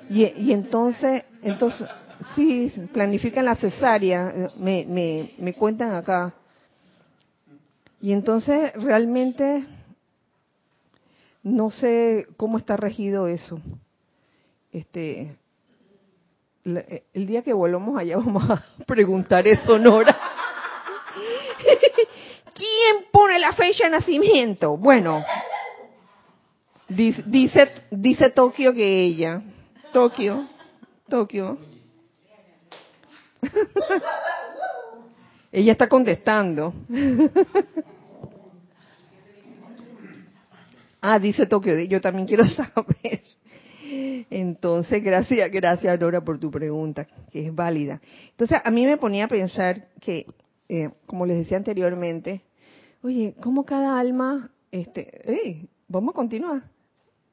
Y, 0.09 0.25
y 0.25 0.53
entonces, 0.53 1.25
entonces, 1.43 1.89
sí, 2.37 2.73
planifican 2.93 3.45
la 3.45 3.57
cesárea, 3.57 4.51
me, 4.57 4.87
me, 4.87 5.31
me 5.39 5.53
cuentan 5.55 5.95
acá. 5.97 6.33
Y 8.01 8.13
entonces 8.13 8.73
realmente 8.75 9.67
no 11.43 11.71
sé 11.71 12.29
cómo 12.37 12.59
está 12.59 12.77
regido 12.77 13.27
eso. 13.27 13.61
Este, 14.73 15.37
el 16.65 17.27
día 17.27 17.43
que 17.43 17.53
volvamos 17.53 17.99
allá 17.99 18.17
vamos 18.25 18.49
a 18.49 18.65
preguntar 18.87 19.49
eso, 19.49 19.77
Nora. 19.77 20.17
¿Quién 23.35 23.35
pone 23.35 23.41
la 23.41 23.53
fecha 23.53 23.85
de 23.85 23.91
nacimiento? 23.91 24.77
Bueno, 24.77 25.25
dice, 26.89 27.69
dice 27.91 28.31
Tokio 28.31 28.73
que 28.73 29.05
ella. 29.05 29.43
Tokio, 29.93 30.49
Tokio. 31.09 31.59
ella 35.53 35.73
está 35.73 35.89
contestando. 35.89 36.73
Ah, 41.07 41.19
dice 41.19 41.45
Tokio, 41.45 41.79
yo 41.81 42.01
también 42.01 42.27
quiero 42.27 42.47
saber. 42.47 43.21
Entonces, 44.31 45.05
gracias, 45.05 45.51
gracias 45.51 46.01
Nora 46.01 46.25
por 46.25 46.39
tu 46.39 46.51
pregunta, 46.51 47.07
que 47.31 47.47
es 47.47 47.55
válida. 47.55 48.01
Entonces, 48.31 48.59
a 48.65 48.71
mí 48.71 48.87
me 48.87 48.97
ponía 48.97 49.27
a 49.27 49.29
pensar 49.29 49.89
que, 50.01 50.25
eh, 50.67 50.89
como 51.05 51.27
les 51.27 51.37
decía 51.37 51.59
anteriormente, 51.59 52.41
oye, 53.05 53.35
¿cómo 53.41 53.65
cada 53.65 53.99
alma, 53.99 54.51
este, 54.71 55.69
vamos 55.89 56.15
a 56.15 56.17
continuar. 56.17 56.63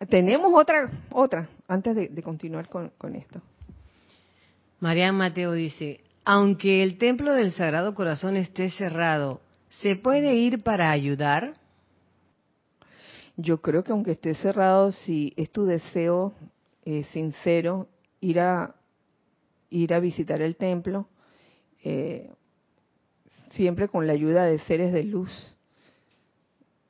Tenemos 0.09 0.51
otra, 0.53 0.89
otra, 1.11 1.47
antes 1.67 1.95
de, 1.95 2.21
continuar 2.21 2.67
con, 2.67 2.91
con 2.97 3.15
esto. 3.15 3.41
Marian 4.81 5.15
Mateo 5.15 5.53
dice, 5.53 6.01
aunque 6.25 6.83
el 6.83 6.97
templo 6.97 7.33
del 7.33 7.53
Sagrado 7.53 7.95
Corazón 7.95 8.35
esté 8.35 8.69
cerrado, 8.69 9.39
¿se 9.81 9.95
puede 9.95 10.35
ir 10.35 10.61
para 10.61 10.91
ayudar? 10.91 11.53
Yo 13.37 13.61
creo 13.61 13.83
que 13.83 13.93
aunque 13.93 14.11
esté 14.11 14.33
cerrado, 14.33 14.91
si 14.91 15.33
es 15.37 15.51
tu 15.51 15.65
deseo 15.65 16.33
eh, 16.83 17.05
sincero 17.13 17.87
ir 18.19 18.39
a 18.41 18.75
ir 19.69 19.93
a 19.93 19.99
visitar 19.99 20.41
el 20.41 20.57
templo, 20.57 21.07
eh, 21.81 22.29
siempre 23.51 23.87
con 23.87 24.05
la 24.05 24.13
ayuda 24.13 24.43
de 24.43 24.59
seres 24.59 24.91
de 24.91 25.03
luz, 25.03 25.55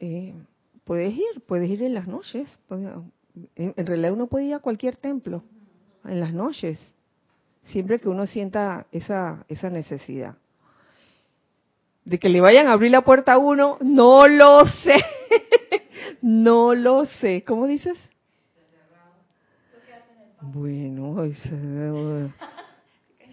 eh, 0.02 0.34
puedes 0.84 1.14
ir, 1.14 1.42
puedes 1.48 1.70
ir 1.70 1.84
en 1.84 1.94
las 1.94 2.08
noches. 2.08 2.50
en, 3.56 3.88
realidad 3.88 4.12
uno 4.12 4.28
puede 4.28 4.46
ir 4.46 4.56
a 4.56 4.60
cualquier 4.60 4.98
templo 4.98 5.44
en 6.04 6.20
las 6.20 6.34
noches, 6.34 6.80
siempre 7.66 8.00
que 8.00 8.10
uno 8.10 8.26
sienta 8.26 8.88
esa 8.92 9.46
esa 9.48 9.70
necesidad. 9.70 10.36
De 12.04 12.18
que 12.18 12.30
le 12.30 12.42
vayan 12.42 12.68
a 12.68 12.74
abrir 12.74 12.90
la 12.90 13.04
puerta 13.04 13.34
a 13.34 13.38
uno, 13.38 13.78
no 13.82 14.28
lo 14.28 14.66
sé. 14.66 14.96
No 16.22 16.76
lo 16.76 17.06
sé. 17.06 17.44
¿Cómo 17.44 17.66
dices? 17.66 17.98
Bueno, 20.42 21.24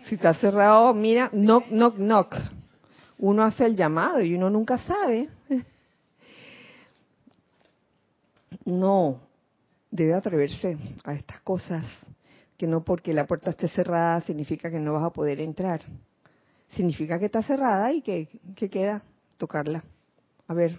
si 0.05 0.15
está 0.15 0.33
cerrado, 0.35 0.95
mira, 0.95 1.29
knock, 1.33 1.67
knock, 1.69 1.97
knock. 1.97 2.35
Uno 3.19 3.43
hace 3.43 3.67
el 3.67 3.77
llamado 3.77 4.21
y 4.23 4.35
uno 4.35 4.49
nunca 4.49 4.79
sabe. 4.79 5.29
No, 8.69 9.21
debe 9.91 10.15
atreverse 10.15 10.77
a 11.05 11.15
estas 11.15 11.41
cosas, 11.41 11.85
que 12.57 12.67
no 12.67 12.85
porque 12.85 13.15
la 13.15 13.27
puerta 13.27 13.51
esté 13.51 13.69
cerrada 13.69 14.21
significa 14.21 14.71
que 14.71 14.79
no 14.79 14.93
vas 14.93 15.05
a 15.05 15.11
poder 15.11 15.41
entrar. 15.41 15.81
Significa 16.71 17.19
que 17.19 17.27
está 17.27 17.43
cerrada 17.43 17.93
y 17.93 18.03
que, 18.03 18.29
que 18.55 18.69
queda 18.69 19.03
tocarla. 19.39 19.83
A 20.47 20.55
ver, 20.55 20.79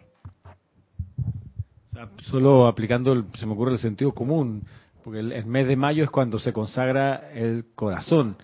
solo 2.24 2.68
aplicando, 2.68 3.26
se 3.38 3.46
me 3.46 3.54
ocurre 3.54 3.74
el 3.74 3.80
sentido 3.80 4.14
común, 4.14 4.64
porque 5.04 5.20
el, 5.20 5.46
mes 5.46 5.68
de 5.68 5.76
mayo 5.76 6.04
es 6.04 6.10
cuando 6.10 6.40
se 6.40 6.54
consagra 6.54 7.32
el 7.34 7.66
corazón, 7.76 8.38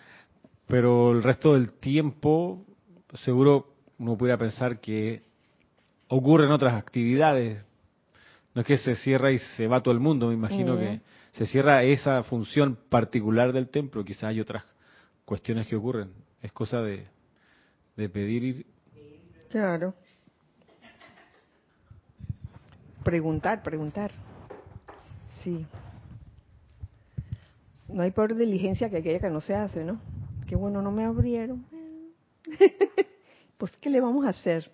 pero 0.68 1.12
el 1.12 1.24
resto 1.24 1.54
del 1.54 1.74
tiempo, 1.74 2.66
seguro 3.14 3.74
uno 4.00 4.18
pudiera 4.18 4.38
pensar 4.38 4.80
que 4.80 5.24
ocurren 6.08 6.52
otras 6.52 6.74
actividades. 6.74 7.64
No 8.56 8.62
es 8.62 8.68
que 8.68 8.78
se 8.78 8.96
cierra 8.96 9.34
y 9.34 9.38
se 9.38 9.68
va 9.68 9.84
todo 9.84 9.94
el 9.94 10.00
mundo, 10.00 10.30
me 10.30 10.34
imagino 10.34 10.78
que 10.78 11.02
se 11.34 11.46
cierra 11.46 11.84
esa 11.84 12.24
función 12.24 12.78
particular 12.90 13.52
del 13.52 13.68
templo, 13.68 14.06
quizás 14.06 14.26
hay 14.26 14.40
otras 14.40 14.64
cuestiones 15.26 15.68
que 15.68 15.76
ocurren. 15.76 16.12
Es 16.42 16.54
cosa 16.54 16.82
de, 16.82 17.06
de 17.98 18.10
pedir. 18.10 18.66
Claro. 19.50 19.94
Preguntar, 23.04 23.62
preguntar. 23.62 24.12
Sí. 25.44 25.66
no 27.90 28.02
hay 28.02 28.12
peor 28.12 28.36
diligencia 28.36 28.90
que 28.90 28.98
aquella 28.98 29.20
que 29.20 29.30
no 29.30 29.42
se 29.42 29.54
hace, 29.54 29.84
¿no? 29.84 30.00
Qué 30.48 30.56
bueno, 30.56 30.82
no 30.82 30.92
me 30.92 31.04
abrieron. 31.04 31.66
pues, 33.58 33.76
¿qué 33.82 33.90
le 33.90 34.00
vamos 34.00 34.26
a 34.26 34.30
hacer? 34.30 34.72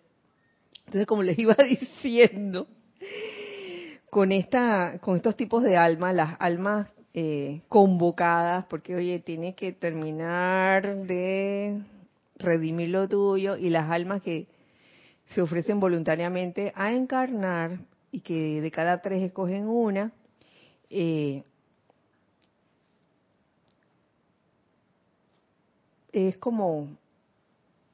Entonces, 0.85 1.07
como 1.07 1.23
les 1.23 1.39
iba 1.39 1.55
diciendo, 1.69 2.67
con 4.11 4.33
esta, 4.33 4.99
con 4.99 5.15
estos 5.15 5.37
tipos 5.37 5.63
de 5.63 5.77
almas, 5.77 6.13
las 6.13 6.35
almas 6.39 6.89
eh, 7.13 7.61
convocadas, 7.69 8.65
porque 8.65 8.93
oye, 8.93 9.19
tiene 9.19 9.55
que 9.55 9.71
terminar 9.71 10.97
de 11.05 11.81
redimir 12.35 12.89
lo 12.89 13.07
tuyo, 13.07 13.55
y 13.55 13.69
las 13.69 13.89
almas 13.89 14.21
que 14.21 14.47
se 15.27 15.41
ofrecen 15.41 15.79
voluntariamente 15.79 16.73
a 16.75 16.91
encarnar 16.91 17.79
y 18.11 18.19
que 18.19 18.59
de 18.59 18.69
cada 18.69 19.01
tres 19.01 19.23
escogen 19.23 19.69
una, 19.69 20.11
eh, 20.89 21.45
es 26.11 26.35
como 26.35 26.89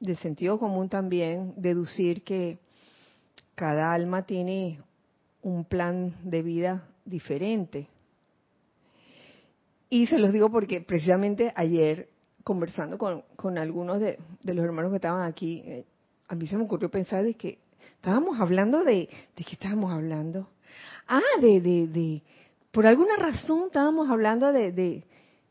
de 0.00 0.16
sentido 0.16 0.58
común 0.58 0.88
también 0.88 1.54
deducir 1.56 2.24
que 2.24 2.58
cada 3.54 3.92
alma 3.92 4.26
tiene 4.26 4.80
un 5.42 5.64
plan 5.64 6.14
de 6.22 6.42
vida 6.42 6.88
diferente. 7.04 7.88
Y 9.90 10.06
se 10.06 10.18
los 10.18 10.32
digo 10.32 10.50
porque 10.50 10.80
precisamente 10.80 11.52
ayer, 11.56 12.08
conversando 12.44 12.98
con, 12.98 13.58
algunos 13.58 14.00
de, 14.00 14.18
los 14.44 14.64
hermanos 14.64 14.90
que 14.90 14.96
estaban 14.96 15.22
aquí, 15.22 15.62
eh, 15.64 15.84
a 16.28 16.34
mí 16.34 16.46
se 16.46 16.56
me 16.56 16.64
ocurrió 16.64 16.90
pensar 16.90 17.24
de 17.24 17.34
que 17.34 17.58
estábamos 17.96 18.38
hablando 18.40 18.84
de, 18.84 19.08
¿de 19.36 19.44
qué 19.44 19.52
estábamos 19.52 19.92
hablando? 19.92 20.48
Ah, 21.06 21.22
de, 21.40 21.60
de, 21.60 21.86
de, 21.86 22.22
por 22.70 22.86
alguna 22.86 23.16
razón 23.16 23.64
estábamos 23.66 24.10
hablando 24.10 24.52
de, 24.52 24.72
de 24.72 25.04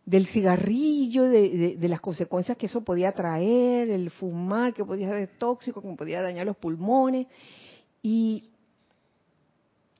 del 0.08 0.26
cigarrillo, 0.28 1.24
de, 1.24 1.76
de, 1.78 1.90
las 1.90 2.00
consecuencias 2.00 2.58
que 2.58 2.68
eso 2.68 2.82
podía 2.82 3.12
traer, 3.12 3.90
el 3.90 4.10
fumar, 4.10 4.74
que 4.74 4.86
podía 4.86 5.10
ser 5.10 5.28
tóxico, 5.38 5.82
que 5.82 5.96
podía 5.98 6.22
dañar 6.22 6.46
los 6.46 6.56
pulmones. 6.56 7.28
Y 8.02 8.50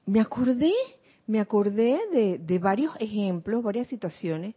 me 0.08 0.20
acordé, 0.20 0.72
me 1.26 1.38
acordé 1.38 2.38
de, 2.40 2.58
varios 2.58 2.94
ejemplos, 2.98 3.62
varias 3.62 3.88
situaciones 3.88 4.54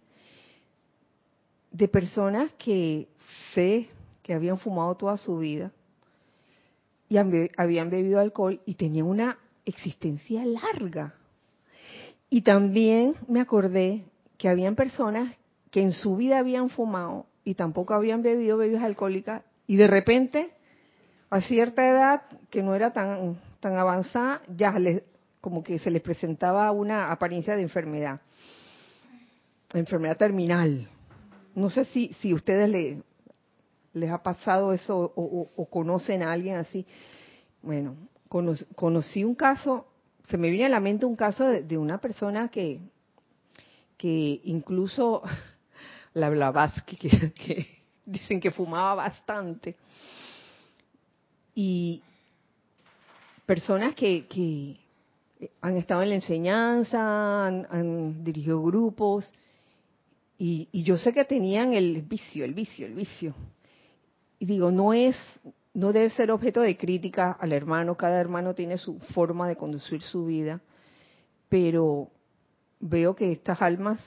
de 1.72 1.88
personas 1.90 2.54
que 2.54 3.10
sé 3.54 3.90
que 4.24 4.34
habían 4.34 4.58
fumado 4.58 4.96
toda 4.96 5.18
su 5.18 5.40
vida 5.40 5.72
y 7.10 7.18
habían 7.18 7.90
bebido 7.90 8.20
alcohol 8.20 8.62
y 8.66 8.76
tenían 8.76 9.08
una 9.08 9.40
existencia 9.66 10.46
larga. 10.46 11.16
Y 12.30 12.44
también 12.44 13.16
me 13.28 13.42
acordé 13.42 14.06
que 14.38 14.48
habían 14.48 14.76
personas 14.76 15.36
que 15.70 15.82
en 15.82 15.92
su 15.92 16.16
vida 16.16 16.40
habían 16.40 16.70
fumado 16.70 17.26
y 17.44 17.56
tampoco 17.56 17.94
habían 17.94 18.22
bebido 18.22 18.56
bebidas 18.56 18.84
alcohólicas 18.84 19.44
y 19.68 19.76
de 19.76 19.88
repente 19.88 20.54
a 21.30 21.42
cierta 21.42 21.86
edad 21.90 22.22
que 22.50 22.64
no 22.64 22.74
era 22.74 22.94
tan 22.94 23.38
tan 23.60 23.78
avanzada 23.78 24.42
ya 24.56 24.72
les, 24.80 25.04
como 25.42 25.64
que 25.64 25.80
se 25.80 25.92
les 25.92 26.02
presentaba 26.02 26.72
una 26.72 27.12
apariencia 27.12 27.56
de 27.56 27.64
enfermedad 27.64 28.22
enfermedad 29.74 30.18
terminal 30.18 30.88
no 31.56 31.70
sé 31.70 31.86
si 31.86 32.14
si 32.20 32.34
ustedes 32.34 32.70
le, 32.70 33.04
les 33.94 34.12
ha 34.12 34.22
pasado 34.24 34.74
eso 34.74 35.12
o, 35.16 35.66
conocen 35.70 36.24
a 36.24 36.32
alguien 36.32 36.56
así. 36.56 36.86
Bueno, 37.62 37.96
conocí, 38.28 39.24
un 39.24 39.36
caso, 39.36 39.88
se 40.30 40.38
me 40.38 40.50
viene 40.50 40.66
a 40.66 40.70
la 40.70 40.80
mente 40.80 41.06
un 41.06 41.16
caso 41.16 41.46
de, 41.46 41.78
una 41.78 42.00
persona 42.00 42.48
que, 42.50 42.80
que 43.98 44.42
incluso 44.46 45.22
la 46.14 46.30
Blavatsky, 46.30 46.96
que, 46.96 47.34
que 47.34 47.68
dicen 48.06 48.40
que 48.40 48.52
fumaba 48.52 48.96
bastante, 48.96 49.76
y 51.54 52.02
personas 53.46 53.94
que, 53.94 54.26
que 54.28 54.80
han 55.62 55.78
estado 55.78 56.04
en 56.04 56.10
la 56.10 56.16
enseñanza, 56.16 57.48
han 57.48 58.24
dirigido 58.24 58.62
grupos, 58.62 59.32
y, 60.44 60.84
yo 60.84 60.98
sé 60.98 61.14
que 61.14 61.24
tenían 61.24 61.74
el 61.74 62.02
vicio, 62.02 62.44
el 62.44 62.56
vicio, 62.56 62.88
el 62.88 62.96
vicio 62.96 63.36
y 64.40 64.46
digo, 64.48 64.72
no 64.72 64.92
es, 64.92 65.16
no 65.76 65.94
debe 65.94 66.10
ser 66.10 66.32
objeto 66.32 66.62
de 66.62 66.76
crítica 66.76 67.38
al 67.40 67.54
hermano, 67.54 67.96
cada 67.96 68.20
hermano 68.20 68.56
tiene 68.56 68.80
su 68.80 68.98
forma 69.14 69.48
de 69.48 69.56
conducir 69.56 70.02
su 70.02 70.26
vida, 70.26 70.60
pero 71.48 72.10
veo 72.80 73.16
que 73.16 73.32
estas 73.32 73.62
almas, 73.62 74.02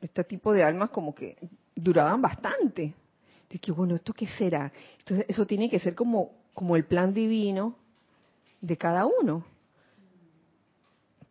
este 0.00 0.22
tipo 0.22 0.52
de 0.52 0.62
almas 0.62 0.90
como 0.90 1.12
que 1.12 1.36
duraban 1.74 2.22
bastante. 2.22 2.94
Dije, 3.50 3.58
que 3.58 3.72
bueno, 3.72 3.96
¿esto 3.96 4.12
qué 4.12 4.28
será? 4.28 4.72
Entonces, 5.00 5.26
eso 5.28 5.44
tiene 5.44 5.68
que 5.68 5.80
ser 5.80 5.96
como, 5.96 6.36
como 6.52 6.76
el 6.76 6.84
plan 6.84 7.12
divino 7.12 7.76
de 8.60 8.76
cada 8.76 9.06
uno. 9.06 9.44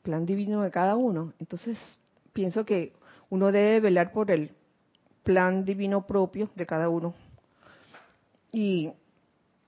Plan 0.03 0.25
divino 0.25 0.61
de 0.61 0.71
cada 0.71 0.95
uno. 0.95 1.33
Entonces, 1.39 1.79
pienso 2.33 2.65
que 2.65 2.93
uno 3.29 3.51
debe 3.51 3.79
velar 3.79 4.11
por 4.11 4.29
el 4.29 4.51
plan 5.23 5.65
divino 5.65 6.05
propio 6.05 6.49
de 6.55 6.65
cada 6.65 6.89
uno 6.89 7.15
y 8.51 8.91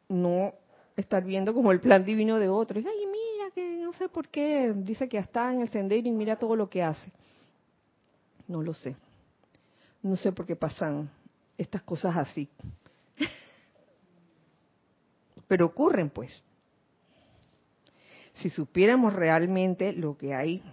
no 0.10 0.54
estar 0.95 1.24
viendo 1.24 1.54
como 1.54 1.71
el 1.71 1.80
plan 1.80 2.06
divino 2.06 2.38
de 2.38 2.50
otro. 2.50 2.80
Y, 2.80 2.86
ay, 2.86 3.08
mira, 3.08 3.52
que 3.54 3.78
no 3.78 3.93
sé 3.93 4.08
por 4.10 4.28
qué, 4.30 4.74
dice 4.76 5.10
que 5.10 5.17
está 5.17 5.54
en 5.54 5.62
el 5.62 5.69
sendero 5.69 6.08
y 6.08 6.12
mira 6.12 6.38
todo 6.38 6.56
lo 6.56 6.69
que 6.69 6.84
hace. 6.84 7.12
No 8.48 8.62
lo 8.62 8.74
sé. 8.74 8.95
No 10.04 10.15
sé 10.15 10.32
por 10.32 10.45
qué 10.45 10.56
pasan 10.56 11.10
estas 11.58 11.82
cosas 11.82 12.15
así. 12.15 12.48
Pero 15.48 15.65
ocurren, 15.65 16.10
pues. 16.10 16.43
Si 18.41 18.50
supiéramos 18.50 19.13
realmente 19.13 19.93
lo 19.93 20.17
que 20.17 20.34
hay 20.34 20.63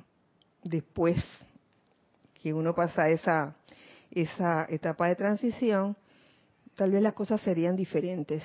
después 0.62 1.22
que 2.34 2.52
uno 2.52 2.74
pasa 2.74 3.08
esa, 3.08 3.54
esa 4.10 4.66
etapa 4.68 5.06
de 5.06 5.14
transición, 5.14 5.96
tal 6.74 6.90
vez 6.90 7.02
las 7.02 7.12
cosas 7.12 7.40
serían 7.40 7.76
diferentes. 7.76 8.42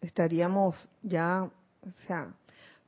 Estaríamos 0.00 0.88
ya, 1.02 1.42
o 1.42 2.06
sea, 2.06 2.32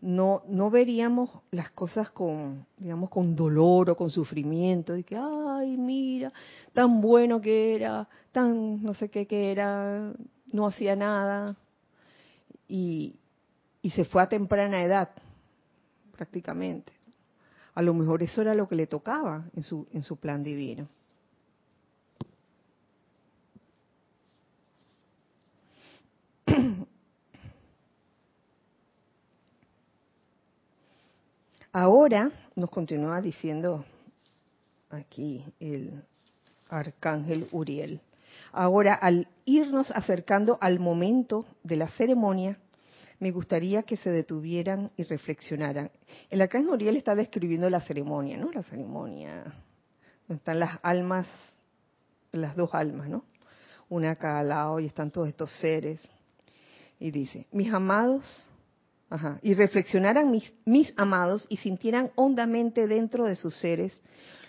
no 0.01 0.43
no 0.47 0.71
veríamos 0.71 1.31
las 1.51 1.71
cosas 1.71 2.11
con, 2.11 2.67
digamos, 2.77 3.11
con 3.11 3.35
dolor 3.35 3.91
o 3.91 3.97
con 3.97 4.11
sufrimiento, 4.11 4.93
de 4.93 5.05
que, 5.05 5.17
ay, 5.17 5.77
mira, 5.77 6.33
tan 6.73 7.01
bueno 7.01 7.41
que 7.41 7.75
era, 7.75 8.09
tan 8.33 8.83
no 8.83 8.95
sé 8.95 9.11
qué 9.11 9.27
que 9.27 9.51
era, 9.51 10.13
no 10.53 10.67
hacía 10.67 10.97
nada. 10.97 11.57
Y, 12.69 13.17
y 13.83 13.91
se 13.91 14.05
fue 14.05 14.23
a 14.23 14.29
temprana 14.29 14.83
edad, 14.83 15.11
prácticamente. 16.17 16.93
A 17.75 17.83
lo 17.83 17.93
mejor 17.93 18.23
eso 18.23 18.41
era 18.41 18.55
lo 18.55 18.67
que 18.69 18.75
le 18.75 18.87
tocaba 18.87 19.45
en 19.55 19.63
su, 19.63 19.87
en 19.93 20.03
su 20.03 20.17
plan 20.17 20.43
divino. 20.43 20.89
Ahora 31.73 32.31
nos 32.55 32.71
continúa 32.71 33.21
diciendo 33.21 33.85
aquí 34.89 35.45
el 35.61 36.03
arcángel 36.71 37.47
Uriel. 37.53 38.01
Ahora, 38.53 38.95
al 38.95 39.29
irnos 39.45 39.91
acercando 39.91 40.57
al 40.63 40.79
momento 40.79 41.45
de 41.63 41.77
la 41.77 41.89
ceremonia, 41.89 42.59
me 43.19 43.31
gustaría 43.31 43.83
que 43.83 43.97
se 43.97 44.11
detuvieran 44.11 44.91
y 44.97 45.05
reflexionaran. 45.05 45.91
El 46.31 46.43
arcángel 46.43 46.71
Uriel 46.71 46.97
está 46.97 47.15
describiendo 47.15 47.71
la 47.71 47.81
ceremonia, 47.81 48.37
¿no? 48.37 48.51
La 48.53 48.63
ceremonia, 48.63 49.55
están 50.29 50.61
las 50.61 50.79
almas, 50.83 51.29
las 52.33 52.57
dos 52.57 52.71
almas, 52.73 53.09
¿no? 53.09 53.25
Una 53.89 54.13
a 54.13 54.17
cada 54.17 54.43
lado 54.43 54.81
y 54.81 54.87
están 54.87 55.11
todos 55.11 55.29
estos 55.29 55.51
seres. 55.59 56.07
Y 56.99 57.11
dice, 57.11 57.47
mis 57.53 57.73
amados, 57.73 58.49
y 59.43 59.55
reflexionaran 59.55 60.31
mis, 60.31 60.53
mis 60.65 60.93
amados 60.97 61.47
y 61.49 61.59
sintieran 61.59 62.11
hondamente 62.17 62.87
dentro 62.87 63.25
de 63.25 63.37
sus 63.37 63.55
seres 63.57 64.01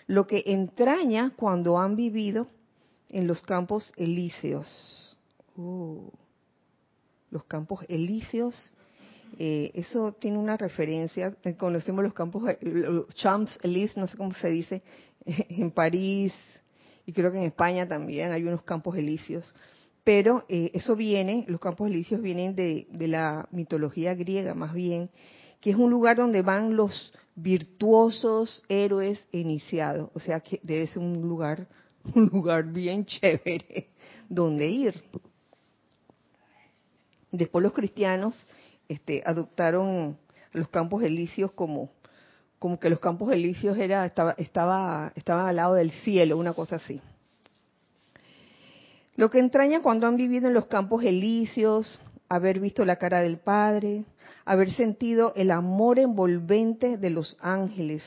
lo 0.06 0.26
que 0.26 0.42
entraña 0.46 1.32
cuando 1.36 1.78
han 1.78 1.94
vivido 1.94 2.48
en 3.10 3.26
los 3.26 3.40
campos 3.42 3.92
elíseos. 3.96 5.16
Uh, 5.56 6.10
los 7.30 7.44
campos 7.44 7.84
elíseos, 7.88 8.72
eh, 9.38 9.70
eso 9.74 10.12
tiene 10.12 10.38
una 10.38 10.56
referencia, 10.56 11.36
eh, 11.44 11.54
conocemos 11.54 12.02
los 12.02 12.14
campos, 12.14 12.48
eh, 12.48 12.58
los 12.62 13.08
Champs 13.14 13.58
Élysées, 13.62 13.96
no 13.96 14.08
sé 14.08 14.16
cómo 14.16 14.32
se 14.34 14.48
dice, 14.48 14.82
en 15.26 15.70
París 15.70 16.32
y 17.04 17.12
creo 17.12 17.30
que 17.30 17.38
en 17.38 17.44
España 17.44 17.86
también 17.86 18.32
hay 18.32 18.42
unos 18.44 18.62
campos 18.62 18.96
elíseos 18.96 19.54
pero 20.08 20.46
eh, 20.48 20.70
eso 20.72 20.96
viene, 20.96 21.44
los 21.48 21.60
campos 21.60 21.90
elíseos 21.90 22.22
vienen 22.22 22.56
de, 22.56 22.86
la 22.90 23.46
mitología 23.50 24.14
griega 24.14 24.54
más 24.54 24.72
bien, 24.72 25.10
que 25.60 25.68
es 25.68 25.76
un 25.76 25.90
lugar 25.90 26.16
donde 26.16 26.40
van 26.40 26.76
los 26.76 27.12
virtuosos 27.34 28.62
héroes 28.70 29.28
iniciados, 29.32 30.08
o 30.14 30.18
sea 30.18 30.40
que 30.40 30.60
debe 30.62 30.86
ser 30.86 31.00
un 31.00 31.20
lugar 31.20 31.68
un 32.14 32.24
lugar 32.32 32.72
bien 32.72 33.04
chévere 33.04 33.88
donde 34.30 34.66
ir. 34.66 34.94
Después 37.30 37.62
los 37.62 37.72
cristianos 37.72 38.46
este, 38.88 39.22
adoptaron 39.24 40.16
los 40.52 40.68
campos 40.68 41.02
elíseos 41.02 41.52
como 41.52 41.90
como 42.58 42.80
que 42.80 42.90
los 42.90 42.98
campos 42.98 43.32
elíseos 43.32 43.78
era 43.78 44.04
estaba 44.04 44.32
estaba 44.32 45.12
al 45.48 45.56
lado 45.56 45.74
del 45.74 45.92
cielo, 45.92 46.36
una 46.36 46.52
cosa 46.54 46.76
así. 46.76 47.00
Lo 49.14 49.30
que 49.30 49.38
entraña 49.38 49.82
cuando 49.82 50.06
han 50.06 50.16
vivido 50.16 50.48
en 50.48 50.54
los 50.54 50.66
campos 50.66 51.04
elíseos, 51.04 52.00
haber 52.28 52.60
visto 52.60 52.84
la 52.84 52.96
cara 52.96 53.20
del 53.20 53.38
Padre, 53.38 54.04
haber 54.44 54.72
sentido 54.74 55.32
el 55.34 55.50
amor 55.50 55.98
envolvente 55.98 56.96
de 56.96 57.10
los 57.10 57.36
ángeles, 57.40 58.02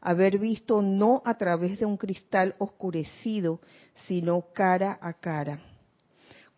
haber 0.00 0.38
visto 0.38 0.80
no 0.80 1.22
a 1.24 1.36
través 1.36 1.78
de 1.78 1.86
un 1.86 1.96
cristal 1.96 2.54
oscurecido, 2.58 3.60
sino 4.06 4.46
cara 4.54 4.98
a 5.00 5.12
cara. 5.14 5.60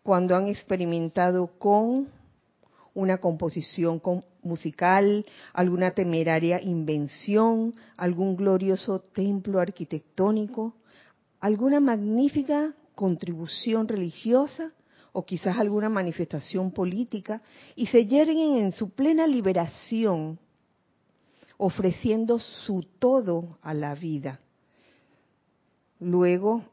Cuando 0.07 0.37
han 0.37 0.47
experimentado 0.47 1.47
con 1.59 2.07
una 2.93 3.17
composición 3.17 4.01
musical, 4.41 5.25
alguna 5.51 5.91
temeraria 5.91 6.61
invención, 6.61 7.73
algún 7.97 8.37
glorioso 8.37 9.01
templo 9.01 9.59
arquitectónico, 9.59 10.75
alguna 11.41 11.81
magnífica 11.81 12.73
contribución 12.95 13.85
religiosa 13.89 14.71
o 15.11 15.25
quizás 15.25 15.57
alguna 15.57 15.89
manifestación 15.89 16.71
política 16.71 17.41
y 17.75 17.87
se 17.87 18.05
yerguen 18.05 18.59
en 18.59 18.71
su 18.71 18.91
plena 18.91 19.27
liberación, 19.27 20.39
ofreciendo 21.57 22.39
su 22.39 22.81
todo 22.97 23.57
a 23.61 23.73
la 23.73 23.93
vida. 23.93 24.39
Luego, 25.99 26.63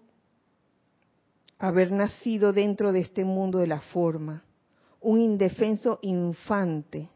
haber 1.58 1.92
nacido 1.92 2.52
dentro 2.52 2.92
de 2.92 3.00
este 3.00 3.24
mundo 3.24 3.58
de 3.58 3.66
la 3.66 3.80
forma, 3.80 4.44
un 5.00 5.18
indefenso 5.18 5.98
infante, 6.02 7.08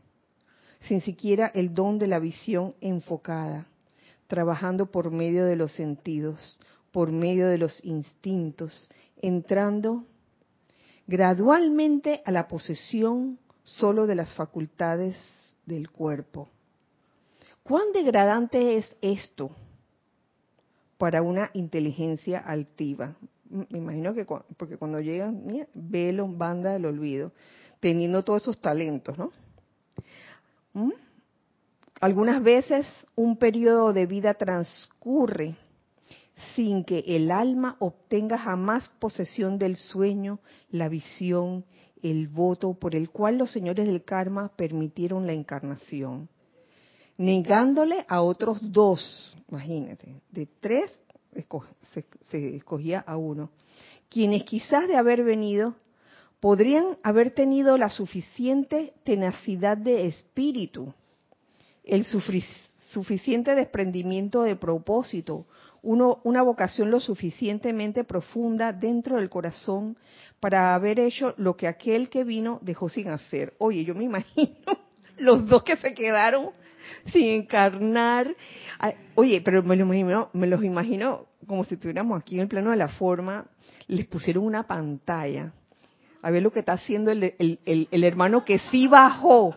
sin 0.80 1.00
siquiera 1.00 1.46
el 1.54 1.74
don 1.74 1.98
de 1.98 2.06
la 2.06 2.18
visión 2.18 2.74
enfocada, 2.80 3.66
trabajando 4.26 4.90
por 4.90 5.10
medio 5.10 5.44
de 5.46 5.56
los 5.56 5.72
sentidos, 5.72 6.58
por 6.92 7.10
medio 7.10 7.48
de 7.48 7.58
los 7.58 7.84
instintos, 7.84 8.88
entrando 9.20 10.04
gradualmente 11.06 12.22
a 12.24 12.30
la 12.30 12.46
posesión 12.46 13.38
solo 13.64 14.06
de 14.06 14.14
las 14.14 14.34
facultades 14.34 15.16
del 15.66 15.90
cuerpo. 15.90 16.48
¿Cuán 17.62 17.92
degradante 17.92 18.76
es 18.76 18.96
esto 19.00 19.50
para 20.96 21.22
una 21.22 21.50
inteligencia 21.54 22.38
altiva? 22.38 23.16
Me 23.50 23.78
imagino 23.78 24.14
que 24.14 24.24
porque 24.24 24.76
cuando 24.76 25.00
llegan, 25.00 25.46
mira, 25.46 25.66
velo, 25.74 26.28
banda 26.28 26.72
del 26.72 26.86
olvido 26.86 27.32
teniendo 27.80 28.22
todos 28.22 28.42
esos 28.42 28.60
talentos, 28.60 29.16
¿no? 29.18 29.32
¿Mm? 30.74 30.92
Algunas 32.00 32.42
veces 32.42 32.86
un 33.16 33.36
periodo 33.36 33.92
de 33.92 34.06
vida 34.06 34.34
transcurre 34.34 35.56
sin 36.54 36.84
que 36.84 37.00
el 37.06 37.32
alma 37.32 37.76
obtenga 37.80 38.38
jamás 38.38 38.88
posesión 39.00 39.58
del 39.58 39.76
sueño, 39.76 40.38
la 40.70 40.88
visión, 40.88 41.64
el 42.00 42.28
voto 42.28 42.74
por 42.74 42.94
el 42.94 43.10
cual 43.10 43.38
los 43.38 43.50
señores 43.50 43.86
del 43.86 44.04
karma 44.04 44.52
permitieron 44.54 45.26
la 45.26 45.32
encarnación, 45.32 46.28
negándole 47.16 48.04
a 48.08 48.22
otros 48.22 48.60
dos, 48.62 49.36
imagínate, 49.48 50.22
de 50.30 50.46
tres 50.60 50.96
se, 52.30 52.56
escogía 52.56 53.00
a 53.00 53.16
uno, 53.16 53.50
quienes 54.08 54.44
quizás 54.44 54.88
de 54.88 54.96
haber 54.96 55.22
venido 55.22 55.74
podrían 56.40 56.98
haber 57.02 57.32
tenido 57.32 57.76
la 57.76 57.90
suficiente 57.90 58.92
tenacidad 59.04 59.76
de 59.76 60.06
espíritu, 60.06 60.92
el 61.84 62.04
suficiente 62.04 63.54
desprendimiento 63.54 64.42
de 64.42 64.56
propósito, 64.56 65.46
una 65.82 66.42
vocación 66.42 66.90
lo 66.90 67.00
suficientemente 67.00 68.04
profunda 68.04 68.72
dentro 68.72 69.16
del 69.16 69.30
corazón 69.30 69.96
para 70.40 70.74
haber 70.74 71.00
hecho 71.00 71.34
lo 71.36 71.56
que 71.56 71.66
aquel 71.66 72.08
que 72.08 72.24
vino 72.24 72.58
dejó 72.62 72.88
sin 72.88 73.08
hacer. 73.08 73.54
Oye, 73.58 73.84
yo 73.84 73.94
me 73.94 74.04
imagino 74.04 74.56
los 75.18 75.46
dos 75.46 75.62
que 75.62 75.76
se 75.76 75.94
quedaron 75.94 76.50
sin 77.12 77.28
encarnar. 77.28 78.34
Oye, 79.14 79.40
pero 79.44 79.62
me, 79.62 79.76
me 79.76 80.46
los 80.46 80.64
imagino 80.64 81.26
como 81.46 81.64
si 81.64 81.74
estuviéramos 81.74 82.20
aquí 82.20 82.36
en 82.36 82.42
el 82.42 82.48
plano 82.48 82.70
de 82.70 82.76
la 82.76 82.88
forma, 82.88 83.46
les 83.86 84.06
pusieron 84.06 84.44
una 84.44 84.66
pantalla 84.66 85.52
a 86.22 86.30
ver 86.30 86.42
lo 86.42 86.52
que 86.52 86.60
está 86.60 86.72
haciendo 86.72 87.10
el, 87.10 87.34
el, 87.38 88.04
hermano 88.04 88.44
que 88.44 88.58
sí 88.58 88.86
bajó. 88.86 89.56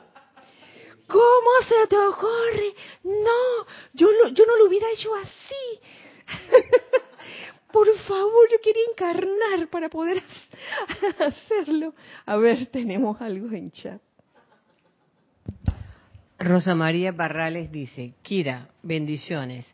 ¿Cómo 1.07 1.51
se 1.67 1.87
te 1.87 1.97
ocurre? 1.97 2.73
No, 3.03 3.65
yo, 3.93 4.07
yo 4.33 4.45
no 4.45 4.57
lo 4.57 4.67
hubiera 4.67 4.89
hecho 4.91 5.13
así. 5.15 5.79
Por 7.73 7.87
favor, 7.99 8.49
yo 8.51 8.57
quería 8.61 8.83
encarnar 8.91 9.67
para 9.69 9.89
poder 9.89 10.21
hacerlo. 11.19 11.93
A 12.25 12.37
ver, 12.37 12.67
tenemos 12.67 13.19
algo 13.21 13.51
en 13.51 13.71
chat. 13.71 14.01
Rosa 16.43 16.73
María 16.75 17.11
Barrales 17.11 17.71
dice, 17.71 18.13
Kira, 18.21 18.69
bendiciones. 18.81 19.65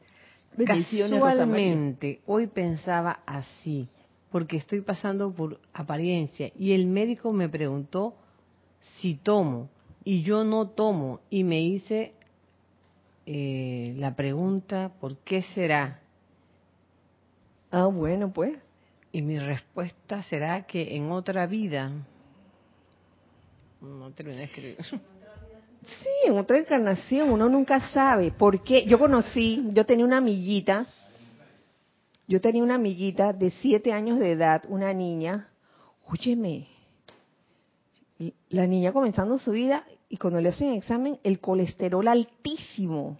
bendiciones 0.55 1.22
Casualmente, 1.22 2.22
hoy 2.26 2.47
pensaba 2.47 3.22
así 3.26 3.88
porque 4.32 4.57
estoy 4.57 4.82
pasando 4.82 5.32
por 5.34 5.59
apariencia. 5.74 6.51
Y 6.57 6.74
el 6.74 6.88
médico 6.88 7.32
me 7.32 7.47
preguntó 7.47 8.15
si 8.80 9.15
tomo 9.15 9.70
y 10.03 10.22
yo 10.24 10.43
no 10.43 10.68
tomo 10.70 11.22
y 11.30 11.43
me 11.43 11.61
hice 11.61 12.13
eh, 13.26 13.93
la 13.97 14.15
pregunta, 14.15 14.91
¿por 14.99 15.18
qué 15.18 15.43
será? 15.43 16.01
Ah, 17.72 17.86
bueno, 17.86 18.32
pues. 18.32 18.57
Y 19.11 19.22
mi 19.22 19.39
respuesta 19.39 20.22
será 20.24 20.65
que 20.65 20.95
en 20.95 21.11
otra 21.11 21.47
vida... 21.47 21.91
No 23.80 24.11
terminé 24.11 24.39
de 24.39 24.43
escribir. 24.45 24.78
Sí, 26.02 26.28
en 26.28 26.38
otra 26.38 26.58
encarnación, 26.58 27.32
uno 27.32 27.50
nunca 27.50 27.80
sabe. 27.92 28.32
¿Por 28.32 28.64
qué? 28.64 28.86
Yo 28.86 29.00
conocí, 29.00 29.64
yo 29.72 29.86
tenía 29.86 30.06
una 30.06 30.18
amiguita 30.18 30.88
yo 32.28 32.42
tenía 32.42 32.62
una 32.62 32.76
amiguita 32.76 33.32
de 33.32 33.52
siete 33.52 33.94
años 33.94 34.20
de 34.20 34.34
edad, 34.34 34.64
una 34.68 34.94
niña, 34.94 35.50
óyeme, 36.06 36.68
la 38.50 38.68
niña 38.68 38.92
comenzando 38.92 39.40
su 39.40 39.52
vida 39.52 39.86
y 40.10 40.18
cuando 40.18 40.42
le 40.42 40.50
hacen 40.50 40.74
examen, 40.74 41.20
el 41.24 41.40
colesterol 41.40 42.06
altísimo. 42.06 43.18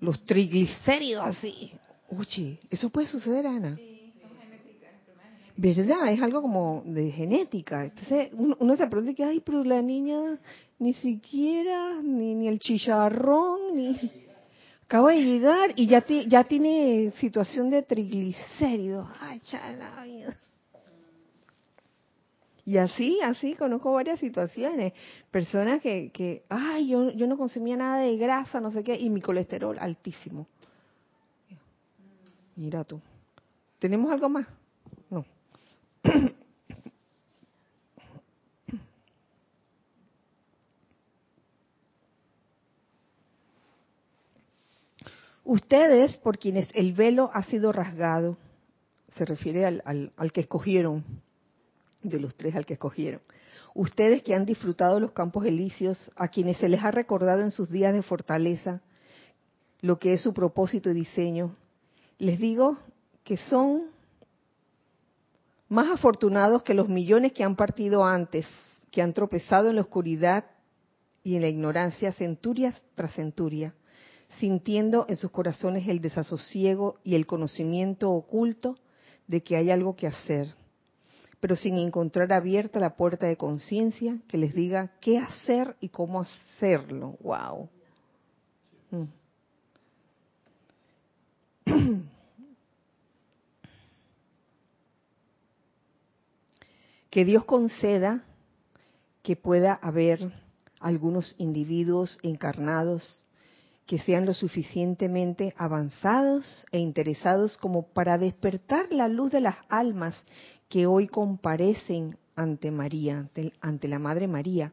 Los 0.00 0.22
triglicéridos 0.26 1.24
así. 1.24 1.72
Oye, 2.10 2.58
¿eso 2.68 2.90
puede 2.90 3.06
suceder, 3.06 3.46
Ana? 3.46 3.78
¿Verdad? 5.56 6.12
Es 6.12 6.22
algo 6.22 6.42
como 6.42 6.82
de 6.86 7.10
genética. 7.10 7.84
Entonces 7.84 8.30
uno, 8.32 8.76
se 8.76 8.86
pregunta 8.86 9.26
ay, 9.26 9.40
pero 9.40 9.62
la 9.64 9.82
niña 9.82 10.38
ni 10.78 10.94
siquiera, 10.94 12.00
ni, 12.02 12.34
ni 12.34 12.48
el 12.48 12.58
chicharrón, 12.58 13.76
ni 13.76 13.96
acabo 14.84 15.08
de 15.08 15.22
llegar 15.22 15.72
y 15.76 15.86
ya, 15.86 16.04
ya 16.06 16.44
tiene 16.44 17.12
situación 17.18 17.70
de 17.70 17.82
triglicéridos. 17.82 19.08
Ay, 19.20 19.40
chala. 19.40 20.06
Y 22.64 22.76
así, 22.76 23.18
así, 23.22 23.54
conozco 23.54 23.92
varias 23.92 24.20
situaciones. 24.20 24.92
Personas 25.30 25.80
que, 25.80 26.10
que 26.10 26.44
ay, 26.48 26.88
yo, 26.88 27.10
yo 27.10 27.26
no 27.26 27.36
consumía 27.36 27.76
nada 27.76 28.02
de 28.02 28.16
grasa, 28.16 28.60
no 28.60 28.70
sé 28.70 28.84
qué, 28.84 28.94
y 28.94 29.10
mi 29.10 29.20
colesterol 29.20 29.78
altísimo. 29.78 30.46
Mira 32.54 32.84
tú. 32.84 33.00
¿Tenemos 33.78 34.12
algo 34.12 34.28
más? 34.28 34.46
Ustedes, 45.44 46.16
por 46.18 46.38
quienes 46.38 46.68
el 46.72 46.92
velo 46.92 47.30
ha 47.34 47.42
sido 47.42 47.72
rasgado, 47.72 48.38
se 49.16 49.24
refiere 49.24 49.66
al, 49.66 50.32
que 50.32 50.40
escogieron, 50.40 51.04
de 52.02 52.20
los 52.20 52.34
tres 52.36 52.56
al 52.56 52.64
que 52.64 52.74
escogieron. 52.74 53.20
Ustedes 53.74 54.22
que 54.22 54.34
han 54.34 54.46
disfrutado 54.46 55.00
los 55.00 55.12
campos 55.12 55.44
elíseos, 55.44 56.10
a 56.16 56.28
quienes 56.28 56.58
se 56.58 56.68
les 56.68 56.82
ha 56.82 56.90
recordado 56.90 57.42
en 57.42 57.50
sus 57.50 57.70
días 57.70 57.92
de 57.92 58.02
fortaleza 58.02 58.80
lo 59.80 59.98
que 59.98 60.12
es 60.12 60.22
su 60.22 60.32
propósito 60.32 60.90
y 60.90 60.94
diseño, 60.94 61.56
les 62.18 62.38
digo 62.38 62.78
que 63.24 63.36
son 63.36 63.90
más 65.72 65.90
afortunados 65.90 66.62
que 66.62 66.74
los 66.74 66.88
millones 66.88 67.32
que 67.32 67.42
han 67.42 67.56
partido 67.56 68.04
antes, 68.04 68.46
que 68.90 69.00
han 69.00 69.14
tropezado 69.14 69.70
en 69.70 69.76
la 69.76 69.82
oscuridad 69.82 70.44
y 71.24 71.34
en 71.36 71.40
la 71.40 71.48
ignorancia 71.48 72.12
centurias 72.12 72.80
tras 72.94 73.14
centuria 73.14 73.74
sintiendo 74.38 75.06
en 75.08 75.16
sus 75.16 75.30
corazones 75.30 75.88
el 75.88 76.00
desasosiego 76.00 76.96
y 77.04 77.14
el 77.14 77.26
conocimiento 77.26 78.10
oculto 78.10 78.78
de 79.26 79.42
que 79.42 79.56
hay 79.56 79.70
algo 79.70 79.94
que 79.96 80.06
hacer, 80.06 80.54
pero 81.40 81.56
sin 81.56 81.78
encontrar 81.78 82.32
abierta 82.32 82.78
la 82.80 82.96
puerta 82.96 83.26
de 83.26 83.36
conciencia 83.36 84.18
que 84.28 84.38
les 84.38 84.54
diga 84.54 84.92
qué 85.00 85.18
hacer 85.18 85.76
y 85.80 85.88
cómo 85.88 86.22
hacerlo. 86.22 87.16
¡Wow! 87.20 87.68
que 97.12 97.26
Dios 97.26 97.44
conceda 97.44 98.24
que 99.22 99.36
pueda 99.36 99.74
haber 99.74 100.32
algunos 100.80 101.34
individuos 101.36 102.18
encarnados 102.22 103.26
que 103.84 103.98
sean 103.98 104.24
lo 104.24 104.32
suficientemente 104.32 105.52
avanzados 105.58 106.64
e 106.72 106.78
interesados 106.78 107.58
como 107.58 107.82
para 107.88 108.16
despertar 108.16 108.90
la 108.90 109.08
luz 109.08 109.30
de 109.30 109.42
las 109.42 109.56
almas 109.68 110.16
que 110.70 110.86
hoy 110.86 111.06
comparecen 111.06 112.16
ante 112.34 112.70
María, 112.70 113.28
ante 113.60 113.88
la 113.88 113.98
Madre 113.98 114.26
María, 114.26 114.72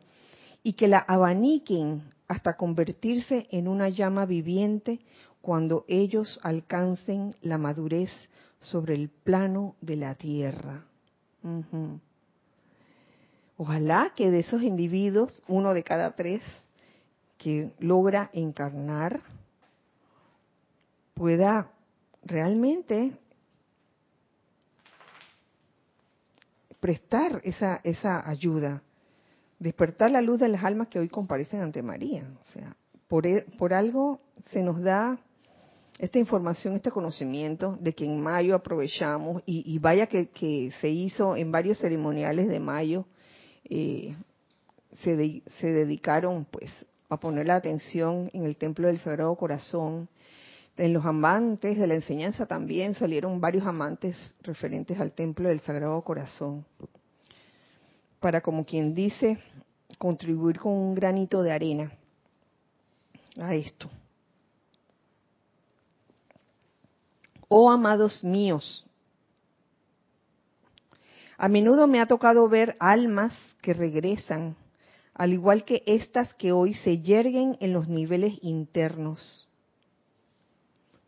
y 0.64 0.74
que 0.74 0.88
la 0.88 1.00
abaniquen 1.00 2.04
hasta 2.30 2.56
convertirse 2.56 3.48
en 3.52 3.68
una 3.68 3.90
llama 3.90 4.26
viviente 4.26 5.02
cuando 5.42 5.84
ellos 5.90 6.40
alcancen 6.42 7.36
la 7.42 7.58
madurez 7.58 8.12
sobre 8.62 8.96
el 8.96 9.10
plano 9.10 9.76
de 9.82 9.98
la 9.98 10.16
tierra. 10.16 10.86
Ojalá 13.62 14.14
que 14.16 14.32
de 14.32 14.39
esos 14.39 14.64
individuos, 14.64 15.43
uno 15.45 15.74
de 15.74 15.84
cada 15.84 16.16
tres 16.16 16.41
que 17.38 17.74
logra 17.78 18.30
encarnar, 18.32 19.20
pueda 21.14 21.70
realmente 22.24 23.12
prestar 26.80 27.41
esa, 27.43 27.82
esa 27.84 28.26
ayuda, 28.30 28.82
despertar 29.60 30.10
la 30.10 30.22
luz 30.22 30.39
de 30.39 30.47
las 30.47 30.64
almas 30.64 30.88
que 30.88 30.99
hoy 30.99 31.10
comparecen 31.10 31.60
ante 31.60 31.82
María. 31.82 32.32
O 32.39 32.43
sea, 32.53 32.78
por, 33.10 33.28
e, 33.28 33.41
por 33.57 33.74
algo 33.74 34.22
se 34.51 34.64
nos 34.64 34.82
da 34.82 35.20
esta 35.97 36.18
información, 36.18 36.76
este 36.76 36.91
conocimiento 36.91 37.78
de 37.82 37.91
que 37.91 38.05
en 38.05 38.22
mayo 38.22 38.55
aprovechamos, 38.55 39.43
y, 39.45 39.78
vaya 39.80 40.07
que, 40.07 40.30
que, 40.30 40.72
se 40.80 40.88
hizo 40.88 41.36
en 41.36 41.51
varios 41.51 41.78
ceremoniales 41.80 42.47
de 42.47 42.62
mayo, 42.62 43.05
se, 43.64 45.43
se 45.60 45.68
dedicaron 45.72 46.45
pues 46.45 46.72
a 47.10 47.18
poner 47.18 47.47
la 47.47 47.55
atención 47.55 48.30
en 48.34 48.45
el 48.45 48.55
templo 48.55 48.88
del 48.88 48.99
Sagrado 48.99 49.36
Corazón. 49.36 50.07
En 50.78 50.93
los 50.93 51.05
amantes 51.05 51.78
de 51.78 51.88
la 51.88 51.95
enseñanza 51.95 52.45
también 52.45 52.93
salieron 52.93 53.41
varios 53.41 53.66
amantes 53.66 54.16
referentes 54.41 54.99
al 54.99 55.12
templo 55.12 55.49
del 55.49 55.60
Sagrado 55.60 56.01
Corazón. 56.03 56.66
Para, 58.20 58.41
como 58.41 58.66
quien 58.66 58.93
dice, 58.93 59.39
contribuir 59.97 60.60
con 60.60 60.72
un 60.72 60.95
granito 60.95 61.41
de 61.41 61.51
arena 61.51 61.91
a 63.41 63.55
esto. 63.55 63.89
Oh 67.47 67.72
amados 67.72 68.24
míos, 68.24 68.86
a 71.40 71.48
menudo 71.48 71.88
me 71.88 72.02
ha 72.02 72.06
tocado 72.06 72.50
ver 72.50 72.76
almas 72.80 73.34
que 73.62 73.74
regresan, 73.74 74.58
al 75.14 75.32
igual 75.32 75.64
que 75.64 75.84
estas 75.86 76.34
que 76.34 76.52
hoy 76.52 76.74
se 76.74 77.00
yerguen 77.00 77.56
en 77.62 77.72
los 77.72 77.88
niveles 77.88 78.38
internos. 78.42 79.48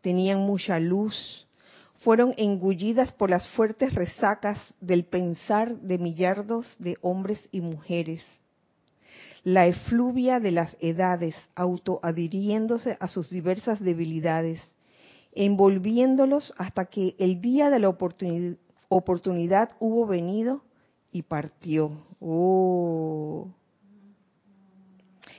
Tenían 0.00 0.40
mucha 0.40 0.80
luz, 0.80 1.46
fueron 1.98 2.32
engullidas 2.38 3.12
por 3.12 3.28
las 3.28 3.46
fuertes 3.50 3.94
resacas 3.94 4.58
del 4.80 5.04
pensar 5.04 5.76
de 5.80 5.98
millardos 5.98 6.76
de 6.78 6.96
hombres 7.02 7.46
y 7.52 7.60
mujeres. 7.60 8.24
La 9.44 9.66
efluvia 9.66 10.40
de 10.40 10.52
las 10.52 10.74
edades 10.80 11.34
autoadhiriéndose 11.54 12.96
a 13.00 13.06
sus 13.06 13.28
diversas 13.28 13.80
debilidades, 13.80 14.62
envolviéndolos 15.34 16.54
hasta 16.56 16.86
que 16.86 17.16
el 17.18 17.42
día 17.42 17.68
de 17.68 17.80
la 17.80 17.90
oportunidad, 17.90 18.56
oportunidad 18.96 19.70
hubo 19.80 20.06
venido 20.06 20.62
y 21.10 21.22
partió. 21.22 22.04
Oh. 22.20 23.48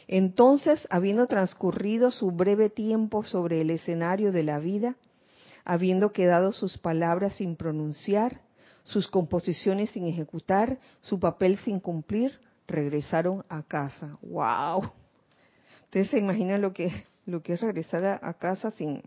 Entonces, 0.07 0.87
habiendo 0.89 1.27
transcurrido 1.27 2.11
su 2.11 2.31
breve 2.31 2.69
tiempo 2.69 3.23
sobre 3.23 3.61
el 3.61 3.69
escenario 3.69 4.31
de 4.31 4.43
la 4.43 4.59
vida, 4.59 4.95
habiendo 5.65 6.11
quedado 6.11 6.51
sus 6.51 6.77
palabras 6.77 7.37
sin 7.37 7.55
pronunciar, 7.55 8.41
sus 8.83 9.07
composiciones 9.07 9.91
sin 9.91 10.05
ejecutar, 10.05 10.77
su 10.99 11.19
papel 11.19 11.57
sin 11.59 11.79
cumplir, 11.79 12.39
regresaron 12.67 13.45
a 13.49 13.63
casa. 13.63 14.17
¡Wow! 14.21 14.91
Ustedes 15.85 16.09
se 16.09 16.19
imaginan 16.19 16.61
lo 16.61 16.73
que, 16.73 16.91
lo 17.25 17.41
que 17.41 17.53
es 17.53 17.61
regresar 17.61 18.05
a, 18.05 18.19
a 18.21 18.33
casa 18.33 18.71
sin, 18.71 19.01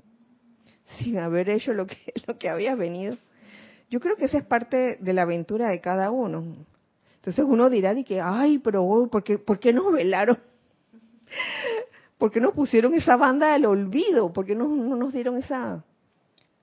sin 0.98 1.18
haber 1.18 1.50
hecho 1.50 1.72
lo 1.72 1.86
que, 1.86 1.96
lo 2.26 2.38
que 2.38 2.48
había 2.48 2.74
venido. 2.74 3.16
Yo 3.88 4.00
creo 4.00 4.16
que 4.16 4.24
esa 4.24 4.38
es 4.38 4.44
parte 4.44 4.98
de 5.00 5.12
la 5.12 5.22
aventura 5.22 5.68
de 5.68 5.80
cada 5.80 6.10
uno. 6.10 6.44
Entonces 7.16 7.44
uno 7.46 7.70
dirá 7.70 7.94
de 7.94 8.04
que, 8.04 8.20
ay, 8.20 8.58
pero 8.58 8.84
oh, 8.84 9.08
¿por 9.08 9.22
qué, 9.22 9.38
¿por 9.38 9.58
qué 9.58 9.72
nos 9.72 9.92
velaron? 9.92 10.38
¿Por 12.18 12.30
qué 12.30 12.40
nos 12.40 12.54
pusieron 12.54 12.94
esa 12.94 13.16
banda 13.16 13.52
del 13.52 13.66
olvido? 13.66 14.32
¿Por 14.32 14.46
qué 14.46 14.54
no, 14.54 14.68
nos 14.68 15.12
dieron 15.12 15.36
esa 15.36 15.84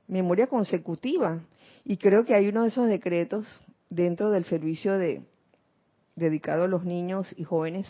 memoria 0.08 0.48
consecutiva? 0.48 1.42
Y 1.86 1.98
creo 1.98 2.26
que 2.26 2.34
hay 2.34 2.48
uno 2.48 2.64
de 2.64 2.70
esos 2.70 2.88
decretos 2.88 3.62
dentro 3.90 4.32
del 4.32 4.46
servicio 4.46 4.98
de, 4.98 5.22
dedicado 6.16 6.64
a 6.64 6.68
los 6.68 6.84
niños 6.86 7.34
y 7.38 7.44
jóvenes 7.44 7.88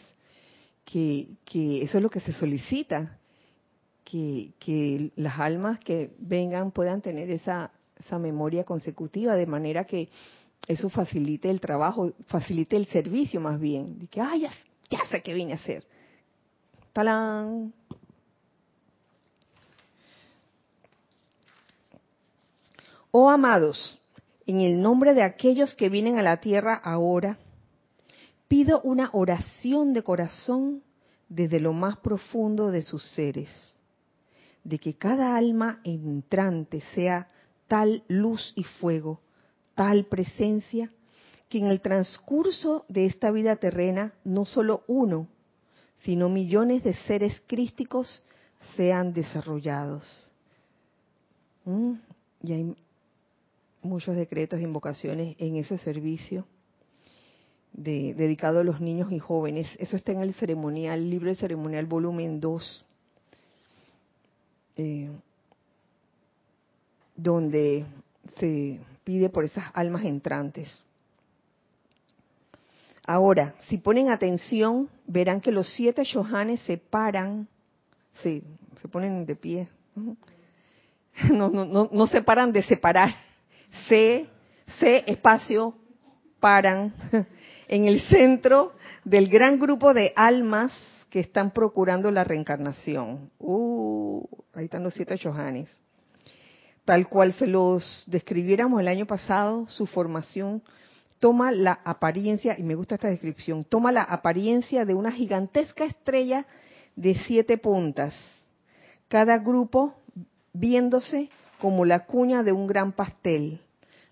que, 0.85 1.27
que 1.45 1.83
eso 1.83 1.97
es 1.97 2.03
lo 2.03 2.09
que 2.09 2.19
se 2.19 2.33
solicita, 2.33 3.17
que, 4.03 4.51
que 4.59 5.11
las 5.15 5.39
almas 5.39 5.79
que 5.79 6.11
vengan 6.17 6.71
puedan 6.71 7.01
tener 7.01 7.29
esa 7.29 7.71
esa 7.99 8.19
memoria 8.19 8.63
consecutiva, 8.63 9.35
de 9.35 9.45
manera 9.45 9.85
que 9.85 10.09
eso 10.67 10.89
facilite 10.89 11.49
el 11.49 11.59
trabajo, 11.59 12.13
facilite 12.27 12.77
el 12.77 12.85
servicio 12.85 13.41
más 13.41 13.59
bien. 13.59 13.99
De 13.99 14.07
que, 14.07 14.21
ah, 14.21 14.35
ya, 14.35 14.51
sé 15.09 15.21
qué 15.21 15.33
vine 15.33 15.53
a 15.53 15.55
hacer. 15.55 15.83
¡Talán! 16.93 17.73
Oh 23.11 23.29
amados, 23.29 23.99
en 24.47 24.61
el 24.61 24.81
nombre 24.81 25.13
de 25.13 25.23
aquellos 25.23 25.75
que 25.75 25.89
vienen 25.89 26.17
a 26.17 26.23
la 26.23 26.37
tierra 26.37 26.73
ahora, 26.73 27.37
pido 28.47 28.81
una 28.81 29.09
oración 29.13 29.93
de 29.93 30.03
corazón 30.03 30.81
desde 31.29 31.59
lo 31.59 31.73
más 31.73 31.97
profundo 31.97 32.71
de 32.71 32.81
sus 32.81 33.03
seres, 33.11 33.49
de 34.63 34.79
que 34.79 34.95
cada 34.95 35.35
alma 35.35 35.79
entrante 35.83 36.81
sea 36.93 37.27
tal 37.67 38.03
luz 38.07 38.53
y 38.55 38.63
fuego, 38.63 39.19
tal 39.75 40.05
presencia, 40.05 40.91
que 41.49 41.59
en 41.59 41.67
el 41.67 41.81
transcurso 41.81 42.85
de 42.89 43.05
esta 43.05 43.31
vida 43.31 43.55
terrena 43.57 44.13
no 44.23 44.45
solo 44.45 44.83
uno, 44.87 45.27
sino 46.03 46.29
millones 46.29 46.83
de 46.83 46.93
seres 46.93 47.41
crísticos 47.47 48.25
sean 48.75 49.13
desarrollados. 49.13 50.33
¿Mm? 51.65 51.93
Y 52.43 52.53
hay 52.53 52.75
muchos 53.81 54.15
decretos 54.15 54.59
e 54.59 54.63
invocaciones 54.63 55.35
en 55.39 55.55
ese 55.57 55.77
servicio 55.77 56.45
dedicado 57.73 58.59
a 58.59 58.63
los 58.63 58.81
niños 58.81 59.11
y 59.11 59.19
jóvenes. 59.19 59.67
Eso 59.79 59.95
está 59.95 60.11
en 60.11 60.21
el 60.21 60.33
ceremonial, 60.35 61.09
libro 61.09 61.29
de 61.29 61.35
ceremonial 61.35 61.85
volumen 61.85 62.39
2 62.39 62.85
donde 67.15 67.85
se 68.37 68.79
pide 69.03 69.29
por 69.29 69.45
esas 69.45 69.65
almas 69.73 70.03
entrantes. 70.05 70.83
Ahora, 73.05 73.55
si 73.67 73.77
ponen 73.77 74.09
atención, 74.09 74.89
verán 75.05 75.41
que 75.41 75.51
los 75.51 75.67
siete 75.75 76.03
shohanes 76.03 76.61
se 76.61 76.77
paran, 76.77 77.47
sí, 78.21 78.43
se 78.81 78.87
ponen 78.87 79.25
de 79.25 79.35
pie, 79.35 79.67
no, 79.95 81.49
no, 81.49 81.65
no, 81.65 81.89
no 81.91 82.07
se 82.07 82.21
paran 82.21 82.53
de 82.53 82.63
separar, 82.63 83.09
se, 83.89 84.25
se 84.79 85.11
espacio, 85.11 85.75
paran 86.39 86.93
en 87.67 87.85
el 87.85 88.01
centro 88.01 88.73
del 89.03 89.27
gran 89.27 89.59
grupo 89.59 89.93
de 89.93 90.13
almas 90.15 90.73
que 91.09 91.19
están 91.19 91.51
procurando 91.51 92.09
la 92.09 92.23
reencarnación. 92.23 93.29
Uh, 93.37 94.25
ahí 94.53 94.65
están 94.65 94.83
los 94.83 94.93
siete 94.93 95.15
shohanes 95.17 95.69
tal 96.85 97.07
cual 97.07 97.33
se 97.33 97.47
los 97.47 98.03
describiéramos 98.07 98.81
el 98.81 98.87
año 98.87 99.05
pasado, 99.05 99.67
su 99.69 99.85
formación 99.85 100.61
toma 101.19 101.51
la 101.51 101.79
apariencia, 101.85 102.55
y 102.57 102.63
me 102.63 102.75
gusta 102.75 102.95
esta 102.95 103.07
descripción, 103.07 103.63
toma 103.63 103.91
la 103.91 104.03
apariencia 104.03 104.83
de 104.83 104.93
una 104.93 105.11
gigantesca 105.11 105.85
estrella 105.85 106.45
de 106.95 107.15
siete 107.15 107.57
puntas, 107.57 108.13
cada 109.07 109.37
grupo 109.37 109.95
viéndose 110.51 111.29
como 111.59 111.85
la 111.85 112.05
cuña 112.05 112.43
de 112.43 112.51
un 112.51 112.67
gran 112.67 112.91
pastel, 112.91 113.61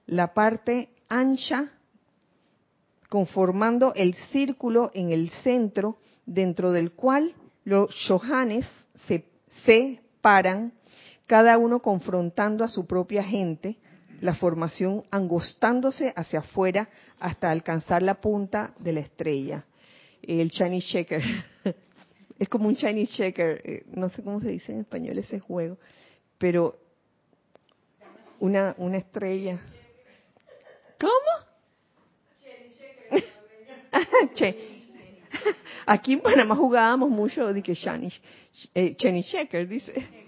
la 0.05 0.33
parte 0.33 0.89
ancha 1.09 1.71
conformando 3.09 3.93
el 3.93 4.13
círculo 4.31 4.89
en 4.93 5.11
el 5.11 5.29
centro 5.43 5.97
dentro 6.25 6.71
del 6.71 6.93
cual 6.93 7.35
los 7.65 7.93
shohanes 7.93 8.65
se, 9.05 9.25
se 9.65 9.99
paran, 10.21 10.71
cada 11.31 11.57
uno 11.57 11.79
confrontando 11.79 12.61
a 12.61 12.67
su 12.67 12.85
propia 12.85 13.23
gente, 13.23 13.77
la 14.19 14.33
formación 14.33 15.05
angostándose 15.11 16.11
hacia 16.13 16.39
afuera 16.39 16.89
hasta 17.21 17.49
alcanzar 17.49 18.03
la 18.03 18.15
punta 18.15 18.73
de 18.79 18.91
la 18.91 18.99
estrella. 18.99 19.63
El 20.21 20.51
Chinese 20.51 20.87
Checker. 20.87 21.23
es 22.37 22.49
como 22.49 22.67
un 22.67 22.75
Chinese 22.75 23.13
Checker, 23.13 23.61
eh, 23.63 23.85
no 23.93 24.09
sé 24.09 24.21
cómo 24.23 24.41
se 24.41 24.49
dice 24.49 24.73
en 24.73 24.81
español 24.81 25.19
ese 25.19 25.39
juego, 25.39 25.77
pero 26.37 26.77
una, 28.41 28.75
una 28.77 28.97
estrella. 28.97 29.57
¿Cómo? 30.99 31.31
Aquí 35.85 36.11
en 36.11 36.19
Panamá 36.19 36.57
jugábamos 36.57 37.09
mucho 37.09 37.53
de 37.53 37.63
que 37.63 37.73
Chinese, 37.73 38.19
eh, 38.75 38.97
Checker, 38.97 39.65
dice. 39.65 40.20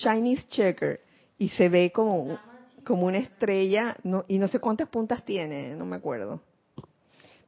Chinese 0.00 0.46
Checker. 0.48 1.00
Y 1.38 1.48
se 1.50 1.68
ve 1.68 1.92
como, 1.92 2.38
como 2.84 3.06
una 3.06 3.18
estrella, 3.18 3.96
y 4.28 4.38
no 4.38 4.48
sé 4.48 4.58
cuántas 4.58 4.88
puntas 4.88 5.24
tiene, 5.24 5.74
no 5.76 5.84
me 5.84 5.96
acuerdo. 5.96 6.40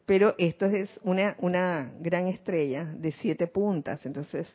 Pero 0.05 0.35
esto 0.39 0.67
es 0.67 0.89
una, 1.03 1.37
una 1.39 1.93
gran 2.01 2.29
estrella 2.29 2.85
de 2.85 3.13
siete 3.13 3.47
puntas, 3.47 4.05
entonces 4.07 4.49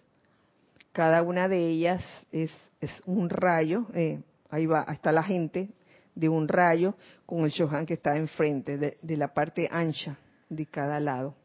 cada 0.92 1.22
una 1.24 1.48
de 1.48 1.68
ellas 1.68 2.04
es, 2.32 2.52
es 2.82 2.92
un 3.06 3.30
rayo, 3.30 3.88
eh, 3.94 4.22
ahí 4.50 4.66
va, 4.66 4.86
está 4.92 5.12
la 5.12 5.24
gente 5.24 5.70
de 6.16 6.30
un 6.30 6.48
rayo 6.48 6.96
con 7.26 7.44
el 7.46 7.52
Shohan 7.52 7.86
que 7.86 7.96
está 7.96 8.16
enfrente, 8.18 8.78
de 8.78 9.18
la 9.18 9.34
parte 9.34 9.68
ancha 9.72 10.18
de 10.50 10.66
cada 10.66 11.00
lado. 11.00 11.36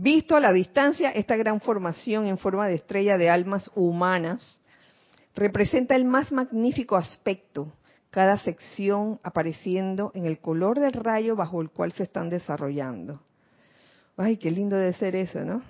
Visto 0.00 0.36
a 0.36 0.40
la 0.40 0.52
distancia, 0.52 1.10
esta 1.10 1.34
gran 1.34 1.60
formación 1.60 2.26
en 2.26 2.38
forma 2.38 2.68
de 2.68 2.76
estrella 2.76 3.18
de 3.18 3.30
almas 3.30 3.68
humanas 3.74 4.60
representa 5.34 5.96
el 5.96 6.04
más 6.04 6.30
magnífico 6.30 6.94
aspecto, 6.94 7.72
cada 8.10 8.38
sección 8.38 9.18
apareciendo 9.24 10.12
en 10.14 10.26
el 10.26 10.38
color 10.38 10.78
del 10.78 10.92
rayo 10.92 11.34
bajo 11.34 11.60
el 11.60 11.70
cual 11.70 11.90
se 11.90 12.04
están 12.04 12.28
desarrollando. 12.28 13.20
Ay, 14.16 14.36
qué 14.36 14.52
lindo 14.52 14.76
de 14.76 14.92
ser 14.92 15.16
eso, 15.16 15.40
¿no? 15.40 15.62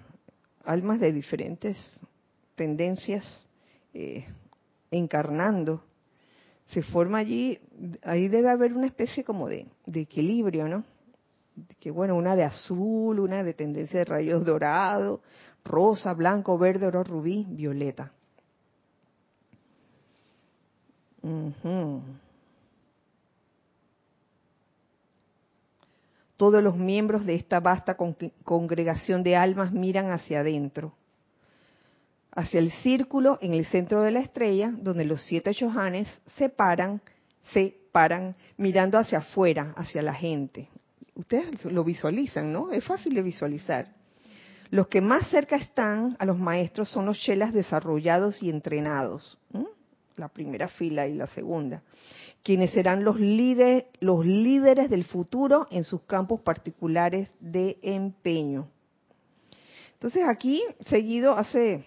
Almas 0.62 1.00
de 1.00 1.10
diferentes 1.10 1.78
tendencias 2.54 3.24
eh, 3.94 4.26
encarnando 4.90 5.82
se 6.66 6.82
forma 6.82 7.16
allí, 7.16 7.58
ahí 8.02 8.28
debe 8.28 8.50
haber 8.50 8.74
una 8.74 8.88
especie 8.88 9.24
como 9.24 9.48
de, 9.48 9.66
equilibrio, 9.86 10.68
¿no? 10.68 10.84
Que 11.80 11.90
bueno, 11.90 12.16
una 12.16 12.36
de 12.36 12.44
azul, 12.44 13.20
una 13.20 13.42
de 13.42 13.54
tendencia 13.54 13.98
de 14.00 14.04
rayos 14.04 14.44
dorado, 14.44 15.20
rosa, 15.64 16.14
blanco, 16.14 16.58
verde, 16.58 16.86
oro, 16.86 17.04
rubí, 17.04 17.46
violeta. 17.48 18.10
Todos 26.36 26.62
los 26.62 26.76
miembros 26.76 27.26
de 27.26 27.34
esta 27.34 27.60
vasta 27.60 27.96
congregación 28.44 29.22
de 29.22 29.36
almas 29.36 29.72
miran 29.72 30.10
hacia 30.10 30.40
adentro 30.40 30.94
hacia 32.38 32.60
el 32.60 32.70
círculo 32.70 33.36
en 33.40 33.52
el 33.52 33.66
centro 33.66 34.02
de 34.02 34.12
la 34.12 34.20
estrella, 34.20 34.72
donde 34.72 35.04
los 35.04 35.22
siete 35.22 35.52
chohanes 35.52 36.08
se 36.36 36.48
paran, 36.48 37.00
se 37.52 37.74
paran 37.90 38.32
mirando 38.56 38.96
hacia 38.96 39.18
afuera, 39.18 39.74
hacia 39.76 40.02
la 40.02 40.14
gente. 40.14 40.68
Ustedes 41.18 41.64
lo 41.64 41.82
visualizan, 41.82 42.52
¿no? 42.52 42.70
Es 42.70 42.84
fácil 42.84 43.12
de 43.12 43.22
visualizar. 43.22 43.92
Los 44.70 44.86
que 44.86 45.00
más 45.00 45.28
cerca 45.30 45.56
están 45.56 46.16
a 46.20 46.24
los 46.24 46.38
maestros 46.38 46.88
son 46.90 47.06
los 47.06 47.18
chelas 47.18 47.52
desarrollados 47.52 48.40
y 48.40 48.50
entrenados, 48.50 49.36
la 50.16 50.28
primera 50.28 50.68
fila 50.68 51.08
y 51.08 51.14
la 51.14 51.26
segunda, 51.26 51.82
quienes 52.44 52.70
serán 52.70 53.02
los, 53.02 53.16
los 53.18 54.26
líderes 54.26 54.90
del 54.90 55.04
futuro 55.04 55.66
en 55.72 55.82
sus 55.82 56.02
campos 56.02 56.40
particulares 56.40 57.28
de 57.40 57.78
empeño. 57.82 58.68
Entonces 59.94 60.22
aquí, 60.24 60.62
seguido, 60.80 61.32
hace 61.36 61.84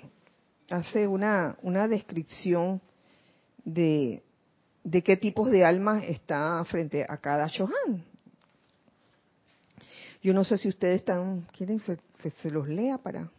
una, 1.07 1.87
descripción 1.87 2.81
de, 3.63 4.23
de 4.83 5.01
qué 5.03 5.15
tipos 5.15 5.49
de 5.49 5.63
almas 5.63 6.03
está 6.05 6.61
frente 6.65 7.05
a 7.07 7.15
cada 7.15 7.47
Shohan. 7.47 8.10
Yo 10.21 10.33
no 10.33 10.43
sé 10.43 10.57
si 10.57 10.69
ustedes 10.69 10.97
están, 10.97 11.47
quieren 11.55 11.79
que 11.79 12.29
se, 12.29 12.51
los 12.51 12.67
lea 12.67 12.97
para, 12.99 13.29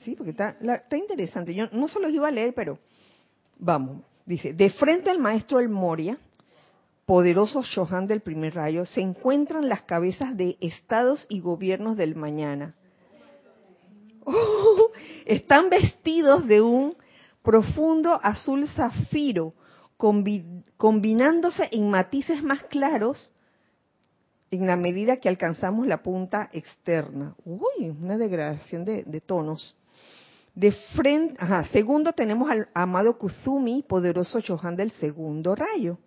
sí, 0.00 0.16
porque 0.16 0.32
está, 0.32 0.56
está 0.60 0.96
interesante. 0.96 1.54
Yo 1.54 1.68
no 1.70 1.86
se 1.86 2.00
los 2.00 2.12
iba 2.12 2.26
a 2.26 2.32
leer, 2.32 2.54
pero 2.54 2.78
vamos. 3.58 4.02
Dice, 4.26 4.52
de 4.52 4.70
frente 4.70 5.10
al 5.10 5.18
maestro 5.18 5.60
El 5.60 5.68
Moria, 5.68 6.18
poderoso 7.06 7.62
Shohan 7.62 8.06
del 8.06 8.20
primer 8.20 8.54
rayo, 8.54 8.84
se 8.84 9.00
encuentran 9.00 9.68
las 9.68 9.82
cabezas 9.82 10.36
de 10.36 10.56
estados 10.60 11.26
y 11.28 11.40
gobiernos 11.40 11.96
del 11.96 12.16
mañana. 12.16 12.74
¡Oh! 14.24 14.90
están 15.26 15.70
vestidos 15.70 16.46
de 16.46 16.62
un 16.62 16.96
profundo 17.42 18.18
azul 18.22 18.66
zafiro, 18.68 19.52
combinándose 20.76 21.68
en 21.70 21.90
matices 21.90 22.42
más 22.42 22.62
claros 22.64 23.32
en 24.54 24.66
la 24.66 24.76
medida 24.76 25.18
que 25.18 25.28
alcanzamos 25.28 25.86
la 25.86 26.02
punta 26.02 26.48
externa. 26.52 27.34
Uy, 27.44 27.90
una 27.90 28.16
degradación 28.18 28.84
de, 28.84 29.22
tonos. 29.24 29.76
De 30.54 30.72
frente, 30.72 31.34
ajá, 31.38 31.64
segundo 31.64 32.12
tenemos 32.12 32.50
al 32.50 32.68
amado 32.74 33.18
Kuzumi, 33.18 33.82
poderoso 33.82 34.40
Chohan 34.40 34.76
del 34.76 34.90
segundo 34.92 35.54
rayo. 35.54 35.98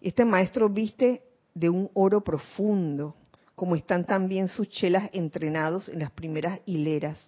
Este 0.00 0.24
maestro 0.24 0.68
viste 0.68 1.22
de 1.54 1.68
un 1.68 1.90
oro 1.94 2.22
profundo, 2.22 3.16
como 3.54 3.76
están 3.76 4.04
también 4.04 4.48
sus 4.48 4.68
chelas 4.68 5.08
entrenados 5.12 5.88
en 5.88 6.00
las 6.00 6.10
primeras 6.10 6.60
hileras 6.66 7.20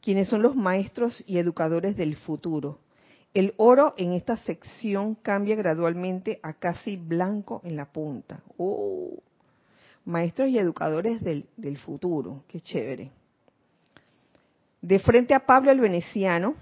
quienes 0.00 0.28
son 0.28 0.42
los 0.42 0.56
maestros 0.56 1.22
y 1.26 1.38
educadores 1.38 1.96
del 1.96 2.16
futuro. 2.16 2.80
El 3.34 3.54
oro 3.56 3.94
en 3.96 4.12
esta 4.12 4.36
sección 4.36 5.14
cambia 5.16 5.54
gradualmente 5.54 6.40
a 6.42 6.54
casi 6.54 6.96
blanco 6.96 7.60
en 7.64 7.76
la 7.76 7.92
punta. 7.92 8.42
Oh, 8.56 9.22
maestros 10.08 10.48
y 10.48 10.58
educadores 10.58 11.22
del, 11.22 11.78
futuro, 11.78 12.42
qué 12.48 12.60
chévere. 12.60 13.10
De 14.80 14.98
frente 14.98 15.34
a 15.34 15.44
Pablo 15.44 15.70
el 15.70 15.80
Veneciano, 15.80 16.54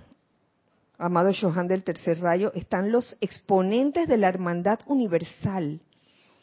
amado 0.98 1.30
Johan 1.38 1.68
del 1.68 1.84
Tercer 1.84 2.20
Rayo, 2.20 2.52
están 2.54 2.90
los 2.90 3.16
exponentes 3.20 4.08
de 4.08 4.16
la 4.16 4.28
hermandad 4.28 4.80
universal, 4.86 5.80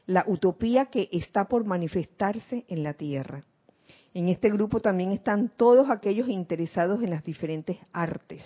la 0.05 0.23
utopía 0.27 0.85
que 0.85 1.09
está 1.11 1.45
por 1.45 1.65
manifestarse 1.65 2.63
en 2.69 2.83
la 2.83 2.93
tierra. 2.93 3.43
En 4.13 4.29
este 4.29 4.49
grupo 4.49 4.79
también 4.79 5.11
están 5.11 5.49
todos 5.49 5.89
aquellos 5.89 6.29
interesados 6.29 7.03
en 7.03 7.09
las 7.09 7.23
diferentes 7.23 7.77
artes. 7.91 8.43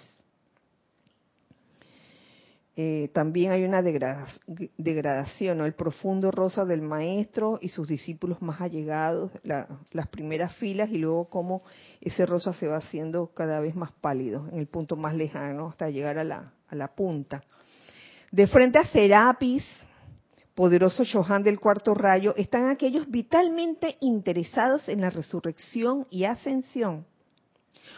Eh, 2.79 3.09
también 3.11 3.51
hay 3.51 3.63
una 3.63 3.81
degradación, 3.81 5.61
el 5.61 5.73
profundo 5.73 6.29
rosa 6.29 6.63
del 6.63 6.83
maestro 6.83 7.57
y 7.59 7.69
sus 7.69 7.87
discípulos 7.87 8.39
más 8.39 8.61
allegados, 8.61 9.31
las 9.43 10.07
primeras 10.09 10.55
filas 10.57 10.91
y 10.91 10.99
luego 10.99 11.25
cómo 11.25 11.63
ese 12.01 12.27
rosa 12.27 12.53
se 12.53 12.67
va 12.67 12.77
haciendo 12.77 13.33
cada 13.33 13.59
vez 13.61 13.75
más 13.75 13.91
pálido 13.93 14.47
en 14.51 14.59
el 14.59 14.67
punto 14.67 14.95
más 14.95 15.15
lejano 15.15 15.69
hasta 15.69 15.89
llegar 15.89 16.19
a 16.19 16.23
la, 16.23 16.53
a 16.67 16.75
la 16.75 16.89
punta. 16.89 17.41
De 18.31 18.45
frente 18.45 18.77
a 18.77 18.83
Serapis, 18.83 19.65
poderoso 20.53 21.01
Johan 21.11 21.41
del 21.41 21.59
cuarto 21.59 21.95
rayo, 21.95 22.35
están 22.35 22.69
aquellos 22.69 23.09
vitalmente 23.09 23.97
interesados 24.01 24.87
en 24.87 25.01
la 25.01 25.09
resurrección 25.09 26.05
y 26.11 26.25
ascensión. 26.25 27.07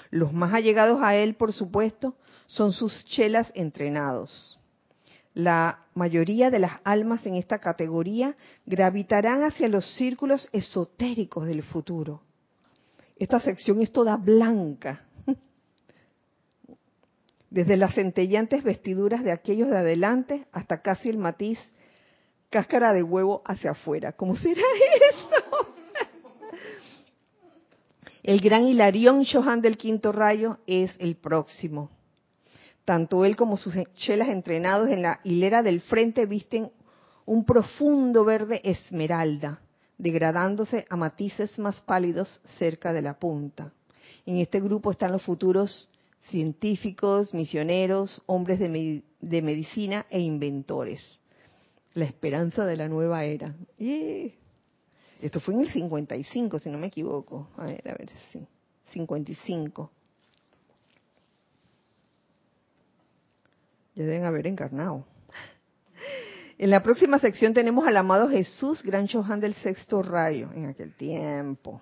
Los 0.09 0.31
más 0.31 0.53
allegados 0.53 1.01
a 1.01 1.17
él, 1.17 1.35
por 1.35 1.51
supuesto, 1.51 2.15
son 2.47 2.71
sus 2.71 3.03
chelas 3.03 3.51
entrenados. 3.55 4.58
La 5.33 5.85
mayoría 5.93 6.49
de 6.49 6.59
las 6.59 6.79
almas 6.83 7.25
en 7.25 7.35
esta 7.35 7.59
categoría 7.59 8.35
gravitarán 8.65 9.43
hacia 9.43 9.67
los 9.67 9.85
círculos 9.95 10.49
esotéricos 10.51 11.45
del 11.45 11.63
futuro. 11.63 12.21
Esta 13.17 13.39
sección 13.39 13.81
es 13.81 13.91
toda 13.91 14.17
blanca, 14.17 15.05
desde 17.49 17.77
las 17.77 17.95
centellantes 17.95 18.63
vestiduras 18.63 19.23
de 19.23 19.31
aquellos 19.31 19.69
de 19.69 19.77
adelante 19.77 20.47
hasta 20.51 20.81
casi 20.81 21.09
el 21.09 21.17
matiz 21.17 21.59
cáscara 22.49 22.93
de 22.93 23.03
huevo 23.03 23.41
hacia 23.45 23.71
afuera. 23.71 24.13
¿Cómo 24.13 24.35
será 24.35 24.61
eso? 25.11 25.73
El 28.23 28.41
gran 28.41 28.65
Hilarión 28.65 29.23
Johan 29.25 29.61
del 29.61 29.77
quinto 29.77 30.11
rayo 30.11 30.57
es 30.67 30.91
el 30.99 31.15
próximo. 31.15 31.89
Tanto 32.89 33.23
él 33.23 33.35
como 33.35 33.55
sus 33.55 33.75
chelas 33.97 34.29
entrenados 34.29 34.89
en 34.89 35.03
la 35.03 35.19
hilera 35.23 35.61
del 35.61 35.79
frente 35.79 36.25
visten 36.25 36.71
un 37.27 37.45
profundo 37.45 38.25
verde 38.25 38.61
esmeralda, 38.63 39.61
degradándose 39.99 40.85
a 40.89 40.95
matices 40.95 41.59
más 41.59 41.81
pálidos 41.81 42.41
cerca 42.57 42.91
de 42.91 43.03
la 43.03 43.19
punta. 43.19 43.71
En 44.25 44.37
este 44.37 44.59
grupo 44.59 44.89
están 44.89 45.11
los 45.11 45.21
futuros 45.21 45.87
científicos, 46.31 47.31
misioneros, 47.35 48.23
hombres 48.25 48.57
de, 48.57 49.41
medicina 49.43 50.07
e 50.09 50.21
inventores. 50.21 51.19
La 51.93 52.05
esperanza 52.05 52.65
de 52.65 52.75
la 52.75 52.87
nueva 52.87 53.23
era. 53.23 53.53
Esto 55.21 55.39
fue 55.39 55.53
en 55.53 55.61
el 55.61 55.69
55, 55.69 56.57
si 56.57 56.71
no 56.71 56.79
me 56.79 56.87
equivoco. 56.87 57.49
A 57.55 57.67
ver, 57.67 57.87
a 57.87 57.93
ver, 57.93 58.09
sí. 58.33 58.47
55. 58.93 59.91
Deben 64.05 64.23
haber 64.23 64.47
encarnado. 64.47 65.05
En 66.57 66.69
la 66.69 66.81
próxima 66.81 67.19
sección 67.19 67.53
tenemos 67.53 67.85
al 67.85 67.97
amado 67.97 68.29
Jesús, 68.29 68.81
gran 68.81 69.07
Chohan 69.07 69.41
del 69.41 69.53
sexto 69.55 70.01
rayo, 70.01 70.49
en 70.55 70.67
aquel 70.67 70.93
tiempo. 70.93 71.81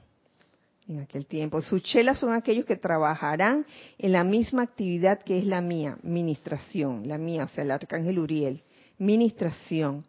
En 0.87 0.99
aquel 0.99 1.27
tiempo. 1.27 1.61
Sus 1.61 1.83
chelas 1.83 2.19
son 2.19 2.33
aquellos 2.33 2.65
que 2.65 2.75
trabajarán 2.75 3.65
en 3.99 4.11
la 4.13 4.23
misma 4.23 4.63
actividad 4.63 5.19
que 5.19 5.37
es 5.37 5.45
la 5.45 5.61
mía, 5.61 5.99
ministración, 6.01 7.07
la 7.07 7.19
mía, 7.19 7.43
o 7.43 7.47
sea, 7.49 7.63
el 7.63 7.71
arcángel 7.71 8.17
Uriel, 8.17 8.63
ministración. 8.97 10.03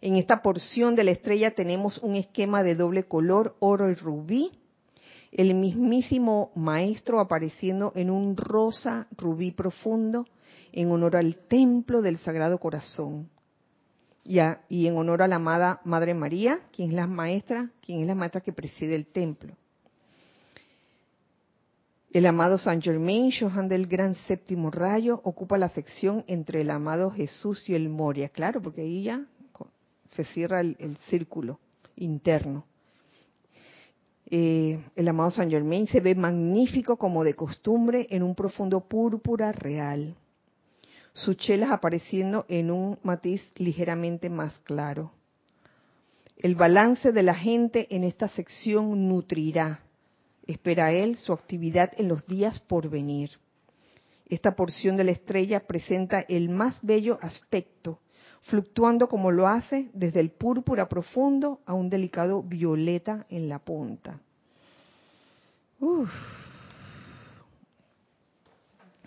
En 0.00 0.16
esta 0.16 0.42
porción 0.42 0.96
de 0.96 1.04
la 1.04 1.12
estrella 1.12 1.54
tenemos 1.54 1.98
un 1.98 2.16
esquema 2.16 2.64
de 2.64 2.74
doble 2.74 3.04
color, 3.04 3.54
oro 3.60 3.88
y 3.88 3.94
rubí, 3.94 4.50
el 5.30 5.54
mismísimo 5.54 6.50
maestro 6.54 7.20
apareciendo 7.20 7.92
en 7.94 8.10
un 8.10 8.36
rosa 8.36 9.06
rubí 9.16 9.50
profundo, 9.52 10.26
en 10.72 10.90
honor 10.90 11.16
al 11.16 11.36
templo 11.36 12.02
del 12.02 12.18
Sagrado 12.18 12.58
Corazón. 12.58 13.28
Y, 14.24 14.38
y 14.68 14.86
en 14.86 14.96
honor 14.96 15.22
a 15.22 15.28
la 15.28 15.36
amada 15.36 15.80
Madre 15.84 16.14
María, 16.14 16.60
quien 16.72 16.90
es 16.90 16.94
la 16.94 17.06
maestra, 17.06 17.70
quien 17.80 18.00
es 18.00 18.06
la 18.06 18.14
maestra 18.14 18.40
que 18.40 18.52
preside 18.52 18.94
el 18.94 19.06
templo. 19.06 19.54
El 22.12 22.26
amado 22.26 22.58
San 22.58 22.82
Germain, 22.82 23.30
Johan 23.32 23.68
del 23.68 23.86
Gran 23.86 24.14
Séptimo 24.26 24.70
Rayo, 24.70 25.22
ocupa 25.24 25.56
la 25.56 25.70
sección 25.70 26.24
entre 26.26 26.60
el 26.60 26.70
amado 26.70 27.10
Jesús 27.10 27.68
y 27.70 27.74
el 27.74 27.88
Moria. 27.88 28.28
Claro, 28.28 28.60
porque 28.60 28.82
ahí 28.82 29.04
ya 29.04 29.24
se 30.14 30.24
cierra 30.24 30.60
el, 30.60 30.96
círculo 31.08 31.58
interno. 31.96 32.64
Eh, 34.26 34.78
el 34.94 35.08
amado 35.08 35.30
San 35.30 35.50
Germain 35.50 35.86
se 35.86 36.00
ve 36.00 36.14
magnífico 36.14 36.96
como 36.96 37.24
de 37.24 37.34
costumbre 37.34 38.06
en 38.10 38.22
un 38.22 38.34
profundo 38.34 38.80
púrpura 38.80 39.52
real 39.52 40.14
sus 41.12 41.36
chelas 41.36 41.70
apareciendo 41.70 42.44
en 42.48 42.70
un 42.70 42.98
matiz 43.02 43.42
ligeramente 43.56 44.30
más 44.30 44.58
claro. 44.60 45.12
El 46.36 46.54
balance 46.54 47.12
de 47.12 47.22
la 47.22 47.34
gente 47.34 47.86
en 47.94 48.04
esta 48.04 48.28
sección 48.28 49.08
nutrirá, 49.08 49.80
espera 50.46 50.92
él, 50.92 51.16
su 51.16 51.32
actividad 51.32 51.92
en 51.96 52.08
los 52.08 52.26
días 52.26 52.58
por 52.60 52.88
venir. 52.88 53.30
Esta 54.28 54.56
porción 54.56 54.96
de 54.96 55.04
la 55.04 55.12
estrella 55.12 55.66
presenta 55.66 56.20
el 56.20 56.48
más 56.48 56.80
bello 56.82 57.18
aspecto, 57.20 58.00
fluctuando 58.42 59.08
como 59.08 59.30
lo 59.30 59.46
hace 59.46 59.90
desde 59.92 60.20
el 60.20 60.30
púrpura 60.30 60.88
profundo 60.88 61.60
a 61.66 61.74
un 61.74 61.88
delicado 61.90 62.42
violeta 62.42 63.26
en 63.28 63.48
la 63.48 63.58
punta. 63.58 64.18
Uf. 65.78 66.41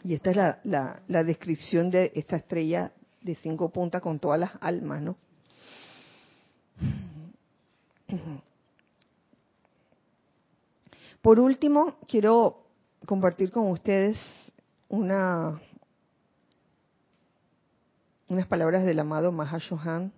Y 0.06 0.14
esta 0.14 0.30
es 0.30 0.38
la, 0.66 1.02
la, 1.08 1.24
descripción 1.24 1.90
de 1.90 2.12
esta 2.14 2.36
estrella 2.36 2.92
de 3.22 3.34
cinco 3.34 3.70
puntas 3.70 4.04
con 4.04 4.20
todas 4.20 4.40
las 4.40 4.52
almas, 4.62 5.02
¿no? 5.02 5.18
Por 11.24 11.40
último, 11.40 11.96
quiero 12.08 12.68
compartir 13.08 13.50
con 13.50 13.72
ustedes 13.72 14.16
una, 14.90 15.60
unas 18.30 18.46
palabras 18.46 18.86
del 18.86 19.00
amado 19.00 19.32
Mahashohan 19.32 20.14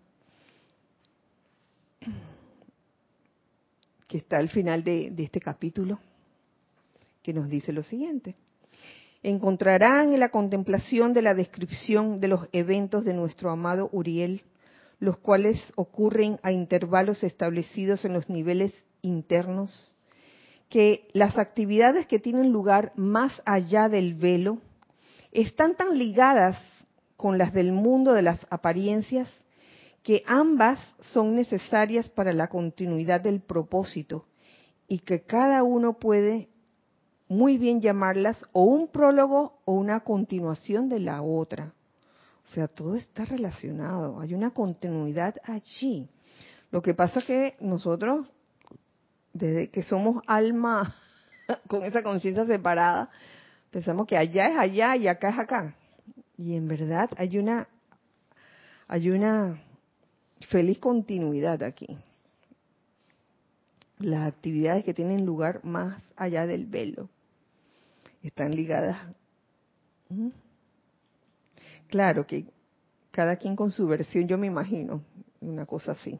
que 4.09 4.17
está 4.17 4.37
al 4.37 4.49
final 4.49 4.83
de 4.83 5.13
este 5.17 5.39
capítulo, 5.39 5.97
que 7.23 7.31
nos 7.31 7.47
dice 7.47 7.71
lo 7.71 7.83
siguiente 7.83 8.35
encontrarán 9.29 10.13
en 10.13 10.21
la 10.21 10.29
contemplación 10.29 11.11
de 11.11 11.21
la 11.21 11.33
descripción 11.33 12.21
de 12.21 12.29
los 12.29 12.47
eventos 12.53 13.03
de 13.03 13.13
nuestro 13.13 13.51
amado 13.51 13.89
Uriel, 13.91 14.43
los 14.99 15.17
cuales 15.17 15.61
ocurren 15.75 16.39
a 16.43 16.53
intervalos 16.53 17.23
establecidos 17.23 18.05
en 18.05 18.13
los 18.13 18.29
niveles 18.29 18.73
internos, 19.01 19.93
que 20.69 21.09
las 21.11 21.37
actividades 21.37 22.07
que 22.07 22.19
tienen 22.19 22.53
lugar 22.53 22.93
más 22.95 23.41
allá 23.45 23.89
del 23.89 24.13
velo 24.13 24.59
están 25.33 25.75
tan 25.75 25.97
ligadas 25.97 26.57
con 27.17 27.37
las 27.37 27.53
del 27.53 27.73
mundo 27.73 28.13
de 28.13 28.21
las 28.21 28.39
apariencias 28.49 29.29
que 30.03 30.23
ambas 30.25 30.79
son 31.01 31.35
necesarias 31.35 32.09
para 32.11 32.31
la 32.31 32.47
continuidad 32.47 33.19
del 33.19 33.41
propósito 33.41 34.25
y 34.87 34.99
que 34.99 35.23
cada 35.23 35.63
uno 35.63 35.99
puede 35.99 36.47
muy 37.29 37.57
bien 37.57 37.81
llamarlas 37.81 38.43
o 38.53 38.63
un 38.63 38.87
prólogo 38.87 39.59
o 39.65 39.73
una 39.73 40.01
continuación 40.01 40.89
de 40.89 40.99
la 40.99 41.21
otra. 41.21 41.73
O 42.45 42.53
sea, 42.53 42.67
todo 42.67 42.95
está 42.95 43.25
relacionado, 43.25 44.21
hay 44.21 44.33
una 44.33 44.51
continuidad 44.51 45.35
allí. 45.43 46.07
Lo 46.71 46.81
que 46.81 46.93
pasa 46.93 47.19
es 47.19 47.25
que 47.25 47.55
nosotros, 47.59 48.27
desde 49.33 49.69
que 49.69 49.83
somos 49.83 50.23
alma 50.27 50.95
con 51.67 51.83
esa 51.83 52.03
conciencia 52.03 52.45
separada, 52.45 53.09
pensamos 53.71 54.07
que 54.07 54.17
allá 54.17 54.49
es 54.49 54.57
allá 54.57 54.95
y 54.95 55.07
acá 55.07 55.29
es 55.29 55.39
acá. 55.39 55.75
Y 56.37 56.55
en 56.55 56.67
verdad 56.67 57.09
hay 57.17 57.37
una, 57.37 57.67
hay 58.87 59.09
una 59.09 59.61
feliz 60.49 60.79
continuidad 60.79 61.63
aquí. 61.63 61.97
Las 63.99 64.27
actividades 64.27 64.85
que 64.85 64.93
tienen 64.93 65.25
lugar 65.25 65.65
más 65.65 66.01
allá 66.15 66.45
del 66.45 66.65
velo 66.67 67.09
están 68.23 68.55
ligadas. 68.55 68.97
Claro 71.87 72.25
que 72.25 72.45
cada 73.11 73.37
quien 73.37 73.55
con 73.55 73.71
su 73.71 73.87
versión, 73.87 74.27
yo 74.27 74.37
me 74.37 74.47
imagino, 74.47 75.01
una 75.41 75.65
cosa 75.65 75.93
así. 75.93 76.19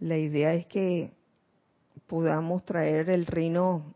La 0.00 0.16
idea 0.16 0.54
es 0.54 0.66
que 0.66 1.12
podamos 2.06 2.64
traer 2.64 3.10
el 3.10 3.26
reino 3.26 3.94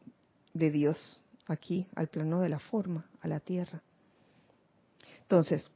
de 0.53 0.71
Dios 0.71 1.21
aquí, 1.47 1.87
al 1.95 2.09
plano 2.09 2.41
de 2.41 2.49
la 2.49 2.59
forma, 2.59 3.07
a 3.21 3.29
la 3.29 3.41
tierra. 3.41 3.83
Entonces, 5.23 5.71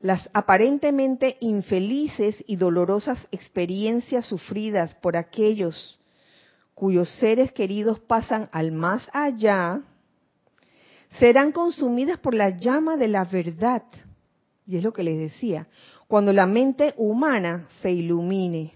las 0.00 0.28
aparentemente 0.34 1.36
infelices 1.40 2.36
y 2.46 2.56
dolorosas 2.56 3.26
experiencias 3.30 4.26
sufridas 4.26 4.94
por 4.96 5.16
aquellos 5.16 5.98
cuyos 6.74 7.08
seres 7.18 7.52
queridos 7.52 8.00
pasan 8.00 8.50
al 8.52 8.70
más 8.72 9.08
allá, 9.12 9.80
serán 11.18 11.52
consumidas 11.52 12.18
por 12.18 12.34
la 12.34 12.50
llama 12.50 12.96
de 12.96 13.08
la 13.08 13.24
verdad. 13.24 13.82
Y 14.66 14.76
es 14.76 14.82
lo 14.82 14.92
que 14.92 15.02
les 15.02 15.18
decía, 15.18 15.68
cuando 16.08 16.32
la 16.32 16.46
mente 16.46 16.94
humana 16.96 17.68
se 17.80 17.90
ilumine 17.90 18.72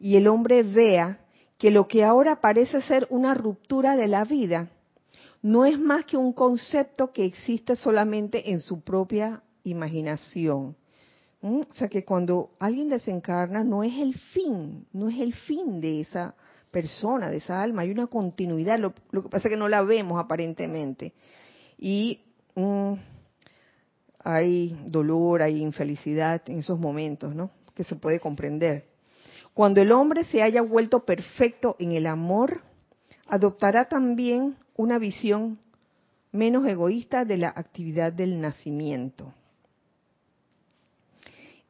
y 0.00 0.16
el 0.16 0.28
hombre 0.28 0.62
vea 0.62 1.20
que 1.56 1.70
lo 1.70 1.88
que 1.88 2.04
ahora 2.04 2.40
parece 2.40 2.80
ser 2.82 3.06
una 3.10 3.34
ruptura 3.34 3.96
de 3.96 4.06
la 4.06 4.24
vida 4.24 4.68
no 5.42 5.64
es 5.64 5.78
más 5.78 6.04
que 6.04 6.16
un 6.16 6.32
concepto 6.32 7.12
que 7.12 7.24
existe 7.24 7.76
solamente 7.76 8.50
en 8.50 8.60
su 8.60 8.80
propia 8.80 9.42
imaginación. 9.64 10.76
¿Mm? 11.40 11.60
O 11.60 11.72
sea 11.72 11.88
que 11.88 12.04
cuando 12.04 12.50
alguien 12.58 12.88
desencarna 12.88 13.62
no 13.62 13.84
es 13.84 13.96
el 13.98 14.14
fin, 14.14 14.86
no 14.92 15.08
es 15.08 15.18
el 15.18 15.32
fin 15.34 15.80
de 15.80 16.00
esa 16.00 16.34
persona, 16.70 17.30
de 17.30 17.38
esa 17.38 17.62
alma, 17.62 17.82
hay 17.82 17.90
una 17.90 18.08
continuidad, 18.08 18.78
lo, 18.78 18.92
lo 19.12 19.22
que 19.22 19.28
pasa 19.28 19.48
es 19.48 19.52
que 19.52 19.58
no 19.58 19.68
la 19.68 19.82
vemos 19.82 20.18
aparentemente 20.18 21.14
y 21.78 22.20
mm, 22.54 22.94
hay 24.24 24.76
dolor, 24.86 25.42
hay 25.42 25.62
infelicidad 25.62 26.42
en 26.46 26.58
esos 26.58 26.78
momentos, 26.78 27.34
¿no? 27.34 27.50
Que 27.74 27.84
se 27.84 27.94
puede 27.94 28.20
comprender. 28.20 28.86
Cuando 29.54 29.80
el 29.80 29.92
hombre 29.92 30.24
se 30.24 30.42
haya 30.42 30.62
vuelto 30.62 31.04
perfecto 31.04 31.76
en 31.78 31.92
el 31.92 32.06
amor, 32.06 32.60
adoptará 33.26 33.88
también 33.88 34.56
una 34.76 34.98
visión 34.98 35.58
menos 36.32 36.66
egoísta 36.66 37.24
de 37.24 37.38
la 37.38 37.48
actividad 37.48 38.12
del 38.12 38.40
nacimiento. 38.40 39.32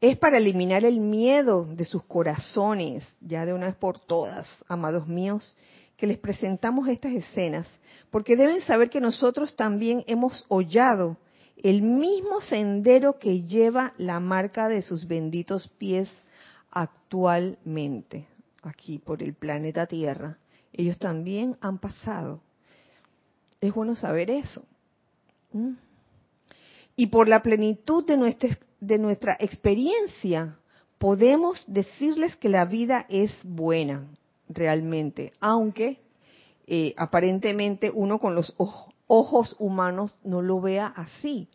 Es 0.00 0.16
para 0.16 0.38
eliminar 0.38 0.84
el 0.84 1.00
miedo 1.00 1.64
de 1.64 1.84
sus 1.84 2.04
corazones, 2.04 3.04
ya 3.20 3.44
de 3.44 3.52
una 3.52 3.66
vez 3.66 3.76
por 3.76 3.98
todas, 3.98 4.46
amados 4.68 5.08
míos, 5.08 5.56
que 5.98 6.06
les 6.06 6.16
presentamos 6.16 6.88
estas 6.88 7.12
escenas, 7.12 7.68
porque 8.10 8.36
deben 8.36 8.60
saber 8.62 8.88
que 8.88 9.00
nosotros 9.00 9.56
también 9.56 10.04
hemos 10.06 10.46
hollado 10.48 11.18
el 11.56 11.82
mismo 11.82 12.40
sendero 12.40 13.18
que 13.18 13.42
lleva 13.42 13.92
la 13.98 14.20
marca 14.20 14.68
de 14.68 14.80
sus 14.80 15.08
benditos 15.08 15.68
pies 15.76 16.08
actualmente, 16.70 18.28
aquí 18.62 18.98
por 18.98 19.24
el 19.24 19.34
planeta 19.34 19.86
Tierra. 19.86 20.38
Ellos 20.72 20.98
también 20.98 21.56
han 21.60 21.78
pasado. 21.78 22.40
Es 23.60 23.74
bueno 23.74 23.96
saber 23.96 24.30
eso. 24.30 24.62
Y 26.94 27.08
por 27.08 27.26
la 27.26 27.42
plenitud 27.42 28.06
de 28.06 28.16
nuestra, 28.16 28.56
de 28.78 28.98
nuestra 28.98 29.36
experiencia, 29.40 30.58
podemos 30.98 31.64
decirles 31.66 32.36
que 32.36 32.48
la 32.48 32.64
vida 32.66 33.04
es 33.08 33.40
buena, 33.44 34.06
realmente, 34.48 35.32
aunque 35.40 35.98
eh, 36.66 36.94
aparentemente 36.96 37.90
uno 37.90 38.18
con 38.18 38.34
los 38.34 38.54
ojos 39.06 39.56
humanos 39.58 40.16
no 40.22 40.42
lo 40.42 40.60
vea 40.60 40.86
así. 40.86 41.48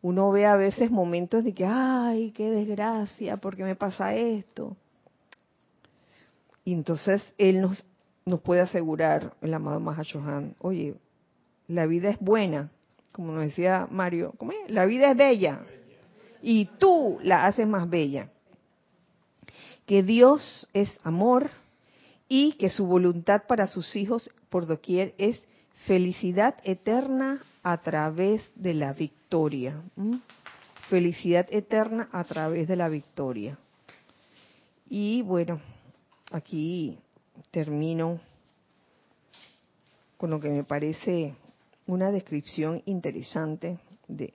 Uno 0.00 0.32
ve 0.32 0.46
a 0.46 0.56
veces 0.56 0.90
momentos 0.90 1.44
de 1.44 1.54
que, 1.54 1.64
ay, 1.64 2.32
qué 2.32 2.50
desgracia, 2.50 3.36
¿por 3.36 3.56
qué 3.56 3.62
me 3.62 3.76
pasa 3.76 4.14
esto? 4.16 4.76
Y 6.64 6.72
entonces 6.72 7.34
él 7.38 7.60
nos, 7.60 7.84
nos 8.24 8.40
puede 8.40 8.62
asegurar, 8.62 9.34
el 9.40 9.54
amado 9.54 9.78
Mahashohan, 9.78 10.56
oye, 10.58 10.96
la 11.68 11.86
vida 11.86 12.10
es 12.10 12.18
buena, 12.18 12.70
como 13.12 13.32
nos 13.32 13.44
decía 13.44 13.86
Mario. 13.90 14.34
La 14.68 14.86
vida 14.86 15.10
es 15.10 15.16
bella 15.16 15.60
y 16.42 16.66
tú 16.78 17.18
la 17.22 17.46
haces 17.46 17.66
más 17.66 17.88
bella. 17.88 18.30
Que 19.86 20.02
Dios 20.02 20.68
es 20.72 20.90
amor 21.04 21.50
y 22.28 22.52
que 22.54 22.70
su 22.70 22.86
voluntad 22.86 23.42
para 23.46 23.66
sus 23.66 23.94
hijos 23.96 24.30
por 24.48 24.66
doquier 24.66 25.14
es 25.18 25.42
felicidad 25.86 26.56
eterna 26.64 27.42
a 27.62 27.80
través 27.82 28.50
de 28.54 28.74
la 28.74 28.92
victoria. 28.92 29.82
Felicidad 30.88 31.46
eterna 31.50 32.08
a 32.12 32.24
través 32.24 32.68
de 32.68 32.76
la 32.76 32.88
victoria. 32.88 33.58
Y 34.88 35.22
bueno, 35.22 35.60
aquí 36.30 36.98
termino 37.50 38.20
con 40.16 40.30
lo 40.30 40.40
que 40.40 40.50
me 40.50 40.64
parece 40.64 41.34
una 41.86 42.10
descripción 42.10 42.82
interesante 42.86 43.78
de 44.06 44.32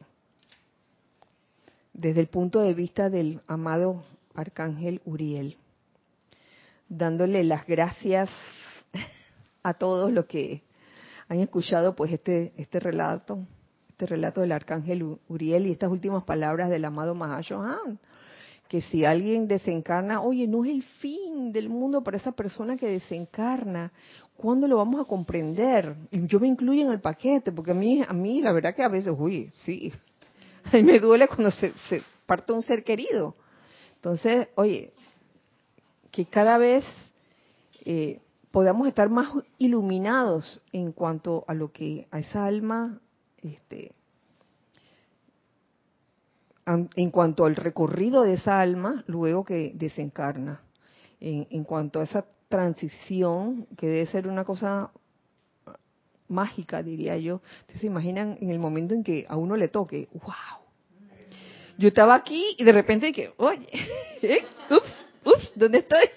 desde 1.98 2.22
el 2.22 2.28
punto 2.28 2.62
de 2.62 2.76
vista 2.76 3.10
del 3.10 3.42
amado 3.48 4.04
arcángel 4.36 5.02
Uriel, 5.04 5.58
dándole 6.90 7.44
las 7.44 7.66
gracias 7.66 8.30
a 9.64 9.74
todos 9.74 10.12
los 10.12 10.26
que 10.26 10.64
han 11.28 11.40
escuchado 11.40 11.96
pues 11.96 12.12
este 12.14 12.54
este 12.58 12.80
relato, 12.80 13.38
este 13.90 14.06
relato 14.06 14.42
del 14.42 14.52
arcángel 14.52 15.18
Uriel 15.28 15.68
y 15.68 15.72
estas 15.72 15.92
últimas 15.92 16.24
palabras 16.24 16.70
del 16.70 16.86
amado 16.86 17.16
Mahashohan, 17.16 18.00
que 18.68 18.82
si 18.82 19.06
alguien 19.06 19.48
desencarna, 19.48 20.22
oye, 20.22 20.48
no 20.48 20.66
es 20.66 20.72
el 20.72 20.84
fin 20.84 21.52
del 21.52 21.70
mundo 21.70 22.04
para 22.04 22.18
esa 22.18 22.32
persona 22.32 22.78
que 22.78 22.88
desencarna. 22.88 23.92
¿Cuándo 24.36 24.68
lo 24.68 24.78
vamos 24.78 25.02
a 25.02 25.06
comprender? 25.06 25.96
Y 26.12 26.28
yo 26.28 26.40
me 26.40 26.48
incluyo 26.48 26.84
en 26.84 26.92
el 26.92 27.00
paquete, 27.00 27.52
porque 27.52 27.72
a 27.72 27.74
mí, 27.74 28.04
a 28.08 28.14
mí 28.14 28.42
la 28.42 28.52
verdad 28.52 28.76
que 28.76 28.84
a 28.84 28.90
veces, 28.90 29.14
uy, 29.18 29.50
sí, 29.64 29.92
a 30.72 30.78
me 30.78 31.00
duele 31.00 31.28
cuando 31.28 31.50
se, 31.52 31.72
se 31.90 32.04
parte 32.26 32.54
un 32.54 32.62
ser 32.62 32.84
querido. 32.84 33.36
Entonces, 33.96 34.50
oye, 34.56 34.94
que 36.18 36.26
cada 36.26 36.58
vez 36.58 36.84
eh, 37.86 38.22
podamos 38.50 38.88
estar 38.88 39.08
más 39.08 39.32
iluminados 39.60 40.64
en 40.72 40.92
cuanto 40.92 41.46
a 41.48 41.54
lo 41.54 41.72
que 41.72 42.08
a 42.10 42.18
esa 42.18 42.44
alma, 42.44 43.00
este, 43.44 43.92
en 46.66 47.12
cuanto 47.12 47.46
al 47.46 47.56
recorrido 47.56 48.24
de 48.24 48.34
esa 48.34 48.60
alma 48.60 49.04
luego 49.06 49.46
que 49.46 49.74
desencarna, 49.76 50.64
en, 51.20 51.64
cuanto 51.66 52.00
a 52.00 52.06
esa 52.06 52.26
transición 52.50 53.68
que 53.78 53.86
debe 53.86 54.08
ser 54.08 54.28
una 54.28 54.44
cosa 54.44 54.90
mágica, 56.30 56.82
diría 56.82 57.16
yo. 57.18 57.42
Ustedes 57.60 57.82
se 57.82 57.88
imaginan 57.88 58.40
en 58.42 58.50
el 58.50 58.58
momento 58.58 58.96
en 58.96 59.04
que 59.04 59.28
a 59.30 59.38
uno 59.38 59.56
le 59.56 59.68
toque, 59.68 60.08
wow. 60.14 60.66
Yo 61.78 61.90
estaba 61.90 62.16
aquí 62.16 62.56
y 62.58 62.64
de 62.64 62.72
repente 62.72 63.14
que, 63.14 63.34
oye, 63.38 63.68
¿eh? 64.24 64.48
ups, 64.72 65.07
ups, 65.24 65.52
¿dónde 65.56 65.80
estoy? 65.80 66.10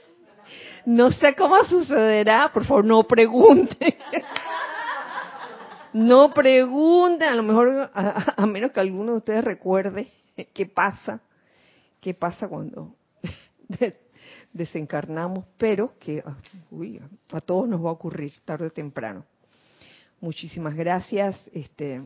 No 0.86 1.11
sé 1.12 1.34
cómo 1.36 1.62
sucederá, 1.64 2.51
por 2.53 2.64
favor 2.64 2.84
no 2.84 3.05
pregunten. 3.05 3.94
No 5.92 6.32
pregunten, 6.32 7.28
a 7.28 7.34
lo 7.34 7.42
mejor, 7.42 7.90
a, 7.92 8.46
menos 8.46 8.72
que 8.72 8.80
alguno 8.80 9.12
de 9.12 9.18
ustedes 9.18 9.44
recuerde 9.44 10.09
qué 10.55 10.66
pasa, 10.66 11.20
qué 12.01 12.14
pasa 12.14 12.48
cuando 12.48 12.94
desencarnamos, 14.53 15.44
pero 15.59 15.94
que 15.98 16.22
ah, 16.24 16.36
a 17.32 17.40
todos 17.40 17.68
nos 17.68 17.84
va 17.84 17.90
a 17.90 17.94
ocurrir 17.94 18.32
tarde 18.44 18.66
o 18.66 18.70
temprano. 18.70 19.24
Muchísimas 20.20 20.76
gracias. 20.76 21.36
Este, 21.53 22.03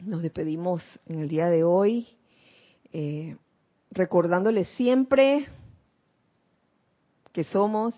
nos 0.00 0.22
despedimos 0.22 0.82
en 1.06 1.20
el 1.20 1.28
día 1.28 1.48
de 1.48 1.64
hoy, 1.64 2.08
eh, 2.92 3.36
recordándoles 3.90 4.68
siempre 4.70 5.46
que 7.32 7.44
somos 7.44 7.94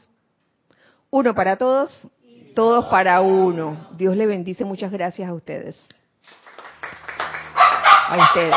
uno 1.10 1.34
para 1.34 1.56
todos, 1.56 2.06
todos 2.54 2.86
para 2.86 3.20
uno. 3.20 3.88
Dios 3.96 4.16
le 4.16 4.26
bendice. 4.26 4.64
Muchas 4.64 4.90
gracias 4.90 5.28
a 5.28 5.34
ustedes. 5.34 5.78
A 8.08 8.18
ustedes. 8.28 8.54